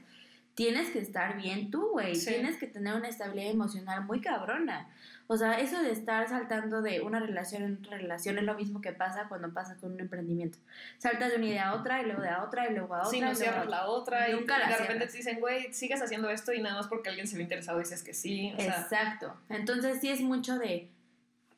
tienes 0.56 0.90
que 0.90 1.00
estar 1.00 1.38
bien 1.38 1.72
tú, 1.72 1.90
güey. 1.92 2.14
Tienes 2.20 2.58
que 2.58 2.68
tener 2.68 2.96
una 2.96 3.08
estabilidad 3.08 3.52
emocional 3.52 4.04
muy 4.04 4.22
cabrona. 4.22 4.90
O 5.32 5.38
sea, 5.38 5.62
eso 5.62 5.82
de 5.82 5.94
estar 5.94 6.28
saltando 6.28 6.82
de 6.82 7.00
una 7.00 7.22
relación 7.22 7.64
en 7.64 7.78
otra 7.78 7.98
relación 7.98 8.38
es 8.38 8.44
lo 8.44 8.54
mismo 8.54 8.82
que 8.82 8.92
pasa 8.92 9.30
cuando 9.30 9.54
pasa 9.54 9.78
con 9.78 9.94
un 9.94 10.02
emprendimiento. 10.02 10.58
Saltas 10.98 11.32
de 11.32 11.38
una 11.38 11.46
idea 11.46 11.70
a 11.70 11.76
otra 11.76 12.02
y 12.02 12.06
luego 12.06 12.22
de 12.22 12.28
a 12.28 12.44
otra 12.44 12.70
y 12.70 12.74
luego 12.74 12.94
a 12.96 12.98
otra. 12.98 13.12
Sí, 13.12 13.22
no 13.22 13.34
cierras 13.34 13.66
la 13.70 13.86
otra 13.88 14.30
y, 14.30 14.34
Nunca 14.34 14.60
de 14.60 14.76
repente 14.76 15.08
te 15.08 15.14
dicen, 15.16 15.40
güey, 15.40 15.72
sigues 15.72 16.02
haciendo 16.02 16.30
esto 16.30 16.52
y 16.52 16.62
nada 16.62 16.76
más 16.76 16.88
porque 16.88 17.08
alguien 17.08 17.28
se 17.28 17.38
ve 17.38 17.44
interesado 17.44 17.80
dices 17.80 18.04
que 18.04 18.14
sí. 18.14 18.52
O 18.58 18.60
sea, 18.60 18.82
Exacto. 18.82 19.34
Entonces 19.48 20.02
sí 20.02 20.10
es 20.10 20.20
mucho 20.20 20.60
de 20.60 20.90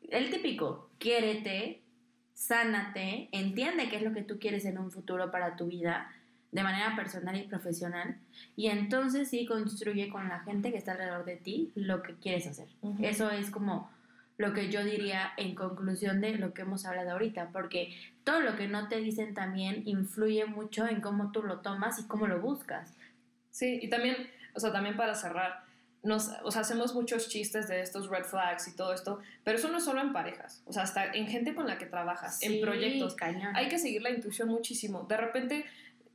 el 0.07 0.29
típico, 0.29 0.91
quiérete, 0.99 1.81
sánate, 2.35 3.29
entiende 3.31 3.89
qué 3.89 3.95
es 3.95 4.03
lo 4.03 4.13
que 4.13 4.21
tú 4.21 4.37
quieres 4.37 4.65
en 4.65 4.77
un 4.77 4.91
futuro 4.91 5.31
para 5.31 5.55
tu 5.55 5.65
vida 5.65 6.11
de 6.53 6.63
manera 6.63 6.95
personal 6.95 7.35
y 7.35 7.43
profesional 7.47 8.15
y 8.55 8.67
entonces 8.67 9.29
sí 9.29 9.45
construye 9.45 10.07
con 10.09 10.29
la 10.29 10.39
gente 10.41 10.71
que 10.71 10.77
está 10.77 10.91
alrededor 10.93 11.25
de 11.25 11.35
ti 11.35 11.71
lo 11.75 12.01
que 12.03 12.13
quieres 12.15 12.47
hacer. 12.47 12.67
Eso 13.01 13.29
es 13.31 13.49
como 13.49 13.89
lo 14.37 14.53
que 14.53 14.69
yo 14.69 14.83
diría 14.83 15.31
en 15.37 15.55
conclusión 15.55 16.21
de 16.21 16.35
lo 16.37 16.53
que 16.53 16.61
hemos 16.63 16.85
hablado 16.85 17.11
ahorita, 17.11 17.49
porque 17.51 17.95
todo 18.23 18.39
lo 18.39 18.55
que 18.55 18.67
no 18.67 18.87
te 18.87 18.97
dicen 18.99 19.33
también 19.33 19.83
influye 19.85 20.45
mucho 20.45 20.87
en 20.87 21.01
cómo 21.01 21.31
tú 21.31 21.43
lo 21.43 21.59
tomas 21.59 21.99
y 21.99 22.03
cómo 22.07 22.27
lo 22.27 22.39
buscas. 22.39 22.93
Sí, 23.51 23.79
y 23.81 23.89
también, 23.89 24.15
o 24.55 24.59
sea, 24.59 24.71
también 24.71 24.95
para 24.97 25.13
cerrar, 25.13 25.63
nos, 26.01 26.29
o 26.43 26.51
sea, 26.51 26.61
hacemos 26.61 26.93
muchos 26.95 27.29
chistes 27.29 27.67
de 27.67 27.81
estos 27.81 28.09
red 28.09 28.25
flags 28.25 28.67
y 28.67 28.75
todo 28.75 28.93
esto, 28.93 29.19
pero 29.43 29.57
eso 29.57 29.69
no 29.69 29.77
es 29.77 29.85
solo 29.85 30.01
en 30.01 30.11
parejas, 30.13 30.61
o 30.65 30.73
sea, 30.73 30.83
hasta 30.83 31.13
en 31.13 31.27
gente 31.27 31.53
con 31.55 31.67
la 31.67 31.77
que 31.77 31.85
trabajas, 31.85 32.39
Sí, 32.39 32.55
en 32.55 32.61
proyectos. 32.61 33.15
cañón. 33.15 33.55
Hay 33.55 33.69
que 33.69 33.77
seguir 33.79 34.01
la 34.01 34.09
intuición 34.09 34.49
muchísimo. 34.49 35.03
De 35.07 35.15
repente, 35.17 35.65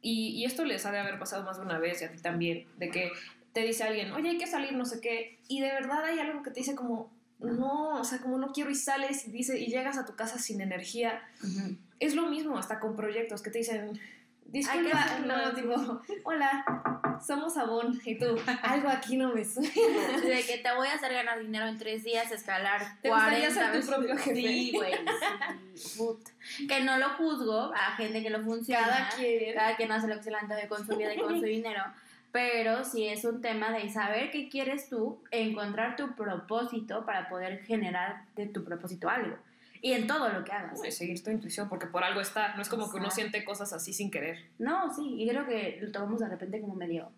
y, 0.02 0.28
y 0.30 0.44
esto 0.44 0.64
les 0.64 0.86
ha 0.86 0.92
de 0.92 0.98
haber 0.98 1.18
pasado 1.18 1.44
más 1.44 1.56
de 1.56 1.64
una 1.64 1.78
vez 1.78 2.00
y 2.02 2.04
a 2.04 2.12
ti 2.12 2.18
también, 2.18 2.66
de 2.76 2.90
que 2.90 3.10
te 3.52 3.60
dice 3.60 3.84
alguien, 3.84 4.12
oye, 4.12 4.30
hay 4.30 4.38
que 4.38 4.46
salir, 4.46 4.72
no 4.72 4.84
sé 4.84 5.00
qué, 5.00 5.38
y 5.48 5.60
de 5.60 5.68
verdad 5.68 6.04
hay 6.04 6.18
algo 6.18 6.42
que 6.42 6.50
te 6.50 6.60
dice 6.60 6.74
como, 6.74 7.10
no, 7.40 8.00
o 8.00 8.04
sea, 8.04 8.18
como 8.18 8.38
no 8.38 8.52
quiero 8.52 8.70
y 8.70 8.74
sales 8.74 9.26
y, 9.26 9.30
dice, 9.30 9.58
y 9.58 9.66
llegas 9.66 9.96
a 9.96 10.04
tu 10.04 10.16
casa 10.16 10.38
sin 10.38 10.60
energía. 10.60 11.22
Es 12.00 12.14
lo 12.14 12.28
mismo 12.28 12.58
hasta 12.58 12.80
con 12.80 12.96
proyectos 12.96 13.42
que 13.42 13.50
te 13.50 13.58
dicen, 13.58 13.98
disculpa, 14.46 15.20
no, 15.24 15.54
tipo, 15.54 16.02
hola, 16.24 16.97
somos 17.24 17.56
Avon 17.56 18.00
y 18.04 18.16
tú, 18.16 18.36
algo 18.62 18.88
aquí 18.88 19.16
no 19.16 19.32
me 19.32 19.44
suena. 19.44 19.70
De 20.22 20.44
que 20.46 20.58
te 20.58 20.74
voy 20.74 20.88
a 20.88 20.94
hacer 20.94 21.12
ganar 21.12 21.38
dinero 21.38 21.66
en 21.66 21.78
tres 21.78 22.04
días, 22.04 22.30
escalar 22.30 23.00
¿Te 23.02 23.08
40 23.08 23.46
gustaría 23.46 23.50
ser 23.50 23.80
tu 23.80 23.86
propio 23.86 24.16
jefe? 24.16 24.34
Sí, 24.34 24.72
güey. 24.74 24.92
sí. 25.74 26.66
Que 26.66 26.80
no 26.80 26.98
lo 26.98 27.10
juzgo 27.10 27.72
a 27.74 27.96
gente 27.96 28.22
que 28.22 28.30
lo 28.30 28.40
funciona. 28.42 28.86
Cada 28.86 29.08
quien. 29.10 29.54
Cada 29.54 29.76
quien 29.76 29.92
hace 29.92 30.08
lo 30.08 30.16
que 30.16 30.22
se 30.22 30.30
le 30.30 30.36
antoje 30.36 30.68
con 30.68 30.86
su 30.86 30.96
vida 30.96 31.14
y 31.14 31.18
con 31.18 31.38
su 31.38 31.44
dinero. 31.44 31.82
Pero 32.32 32.84
sí 32.84 33.08
es 33.08 33.24
un 33.24 33.40
tema 33.40 33.70
de 33.70 33.88
saber 33.90 34.30
qué 34.30 34.48
quieres 34.48 34.88
tú, 34.88 35.18
encontrar 35.30 35.96
tu 35.96 36.14
propósito 36.14 37.04
para 37.06 37.28
poder 37.28 37.64
generar 37.64 38.24
de 38.36 38.46
tu 38.46 38.64
propósito 38.64 39.08
algo. 39.08 39.36
Y 39.82 39.92
en 39.92 40.06
todo 40.06 40.28
lo 40.28 40.44
que 40.44 40.52
hagas. 40.52 40.84
Y 40.84 40.90
seguir 40.90 41.22
tu 41.22 41.30
intuición, 41.30 41.68
porque 41.68 41.86
por 41.86 42.04
algo 42.04 42.20
está. 42.20 42.54
No 42.56 42.62
es 42.62 42.68
como 42.68 42.90
que 42.90 42.96
uno 42.96 43.06
Exacto. 43.06 43.14
siente 43.30 43.44
cosas 43.44 43.72
así 43.72 43.92
sin 43.92 44.10
querer. 44.10 44.38
No, 44.58 44.92
sí, 44.94 45.16
y 45.22 45.28
creo 45.28 45.46
que 45.46 45.78
lo 45.80 45.90
tomamos 45.92 46.20
de 46.20 46.28
repente 46.28 46.60
como 46.60 46.74
medio. 46.74 47.10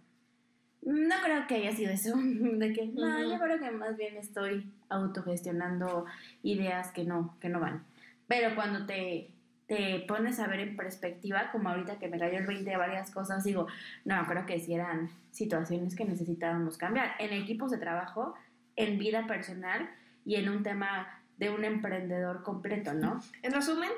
No 0.83 1.15
creo 1.23 1.47
que 1.47 1.57
haya 1.57 1.73
sido 1.73 1.93
eso. 1.93 2.15
De 2.17 2.73
que, 2.73 2.87
no, 2.87 3.07
Ujú. 3.21 3.31
yo 3.33 3.39
creo 3.39 3.59
que 3.59 3.71
más 3.71 3.97
bien 3.97 4.17
estoy 4.17 4.73
autogestionando 4.89 6.07
ideas 6.43 6.91
que 6.93 7.05
no, 7.05 7.37
que 7.41 7.49
no 7.49 7.61
van. 7.61 7.85
Pero 8.27 8.55
cuando 8.55 8.87
te, 8.87 9.31
te 9.67 10.01
pones 10.09 10.39
a 10.41 10.47
ver 10.47 10.61
en 10.61 10.77
perspectiva, 10.77 11.51
como 11.53 11.69
ahorita 11.69 11.99
que 11.99 12.09
me 12.09 12.19
cayó 12.19 12.39
el 12.39 12.47
20 12.47 12.69
de 12.71 12.77
varias 12.77 13.11
cosas, 13.11 13.45
digo, 13.45 13.67
no, 14.05 14.25
creo 14.27 14.47
que 14.47 14.59
sí 14.59 14.75
eran 14.75 15.11
situaciones 15.31 15.95
que 15.95 16.05
necesitábamos 16.05 16.77
cambiar. 16.79 17.13
En 17.19 17.33
equipos 17.33 17.71
de 17.71 17.79
trabajo, 17.79 18.35
en 18.77 18.99
vida 18.99 19.27
personal 19.27 19.91
y 20.25 20.37
en 20.37 20.49
un 20.49 20.63
tema 20.63 21.20
de 21.41 21.51
un 21.51 21.65
emprendedor 21.65 22.45
completo, 22.45 22.93
¿no? 22.95 23.21
En 23.43 23.53
resumen, 23.53 23.91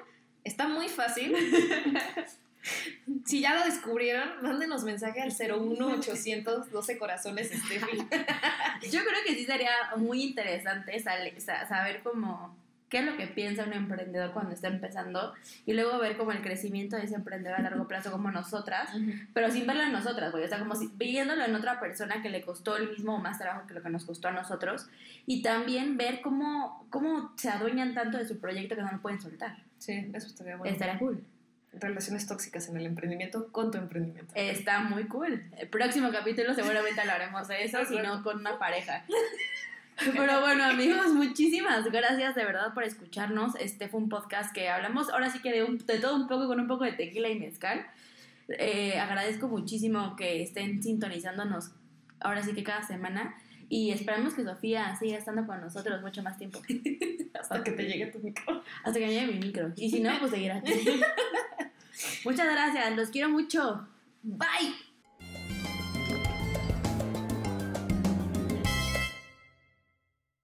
está 0.45 0.69
muy 0.69 0.89
fácil. 0.89 1.37
si 3.27 3.41
ya 3.41 3.55
lo 3.55 3.65
descubrieron, 3.65 4.31
mándenos 4.43 4.85
mensaje 4.85 5.21
al 5.21 5.33
01800 5.33 6.71
12 6.71 6.99
corazones 6.99 7.49
Steffi. 7.49 7.99
Yo 8.91 9.01
creo 9.05 9.21
que 9.27 9.35
sí 9.35 9.45
sería 9.45 9.73
muy 9.97 10.23
interesante 10.23 10.99
saber 11.01 12.01
cómo 12.03 12.57
qué 12.93 12.99
es 12.99 13.07
lo 13.07 13.17
que 13.17 13.27
piensa 13.27 13.65
un 13.65 13.73
emprendedor 13.73 14.33
cuando 14.33 14.53
está 14.53 14.69
empezando 14.69 15.33
y 15.65 15.73
luego 15.73 15.99
ver 15.99 16.19
como 16.19 16.31
el 16.31 16.43
crecimiento 16.43 16.97
de 16.97 17.05
ese 17.05 17.15
emprendedor 17.15 17.59
a 17.59 17.63
largo 17.63 17.89
plazo 17.89 18.13
como 18.13 18.31
nosotras, 18.31 18.91
pero 19.33 19.51
sin 19.51 19.67
verlo 19.67 19.85
en 19.85 19.93
nosotras, 19.93 20.31
güey, 20.31 20.45
o 20.45 20.49
sea, 20.49 20.59
como 20.59 20.75
si 20.75 20.91
viéndolo 20.97 21.43
en 21.43 21.55
otra 21.55 21.81
persona 21.81 22.21
que 22.21 22.29
le 22.29 22.43
costó 22.43 22.77
el 22.77 22.91
mismo 22.91 23.15
o 23.15 23.19
más 23.19 23.39
trabajo 23.39 23.67
que 23.67 23.73
lo 23.73 23.83
que 23.83 23.89
nos 23.89 24.05
costó 24.05 24.29
a 24.29 24.33
nosotros 24.33 24.89
y 25.25 25.41
también 25.41 25.97
ver 25.97 26.21
cómo, 26.21 26.87
cómo 26.91 27.33
se 27.39 27.49
adueñan 27.49 27.95
tanto 27.95 28.19
de 28.19 28.29
su 28.29 28.39
proyecto 28.39 28.77
que 28.77 28.83
no 28.83 28.93
lo 28.93 29.01
pueden 29.01 29.23
soltar. 29.23 29.57
Sí, 29.79 30.11
eso 30.13 30.27
estaría 30.27 30.57
bueno. 30.57 30.71
Estaría 30.71 30.99
cool. 30.99 31.25
Relaciones 31.73 32.27
tóxicas 32.27 32.69
en 32.69 32.77
el 32.77 32.85
emprendimiento 32.85 33.51
con 33.51 33.71
tu 33.71 33.79
emprendimiento. 33.79 34.35
Está 34.37 34.81
muy 34.81 35.05
cool. 35.05 35.43
El 35.57 35.69
próximo 35.69 36.13
capítulo 36.13 36.53
seguramente 36.53 37.01
hablaremos 37.01 37.49
de 37.49 37.65
eso, 37.65 37.87
si 37.87 37.97
no 37.97 38.23
con 38.23 38.41
una 38.41 38.59
pareja. 38.59 39.07
Pero 40.17 40.41
bueno, 40.41 40.65
amigos, 40.65 41.09
muchísimas 41.13 41.85
gracias 41.91 42.35
de 42.35 42.45
verdad 42.45 42.73
por 42.75 42.83
escucharnos. 42.85 43.55
Este 43.57 43.89
fue 43.89 44.01
un 44.01 44.09
podcast 44.09 44.53
que 44.55 44.69
hablamos 44.69 45.11
ahora 45.11 45.31
sí 45.31 45.41
que 45.41 45.53
de, 45.53 45.63
un- 45.65 45.79
de 45.79 45.99
todo 45.99 46.17
un 46.17 46.27
poco 46.29 46.47
con 46.47 46.59
un 46.61 46.67
poco 46.67 46.85
de 46.85 46.93
tequila 46.93 47.29
y 47.29 47.39
mezcal. 47.39 47.87
Eh, 48.49 48.99
agradezco 48.99 49.49
muchísimo 49.49 50.17
que 50.17 50.43
estén 50.43 50.83
sintonizándonos 50.83 51.71
ahora 52.21 52.43
sí 52.43 52.53
que 52.55 52.63
cada 52.65 52.83
semana 52.83 53.35
y 53.69 53.91
esperamos 53.93 54.35
que 54.35 54.45
Sofía 54.45 54.95
siga 54.97 55.17
estando 55.19 55.47
con 55.47 55.61
nosotros 55.61 56.01
mucho 56.03 56.23
más 56.23 56.37
tiempo. 56.39 56.61
Hasta 57.41 57.63
que 57.63 57.71
te 57.73 57.85
llegue 57.85 58.07
tu 58.07 58.19
micro. 58.19 58.63
Hasta 58.85 58.99
que 58.99 59.07
me 59.07 59.13
llegue 59.13 59.33
mi 59.33 59.39
micro. 59.47 59.73
Y 59.77 59.91
si 59.91 60.01
no, 60.01 60.11
pues 60.19 60.31
seguirá. 60.33 60.63
Muchas 62.25 62.51
gracias, 62.53 62.97
los 62.97 63.11
quiero 63.11 63.29
mucho. 63.29 63.87
Bye. 64.23 64.92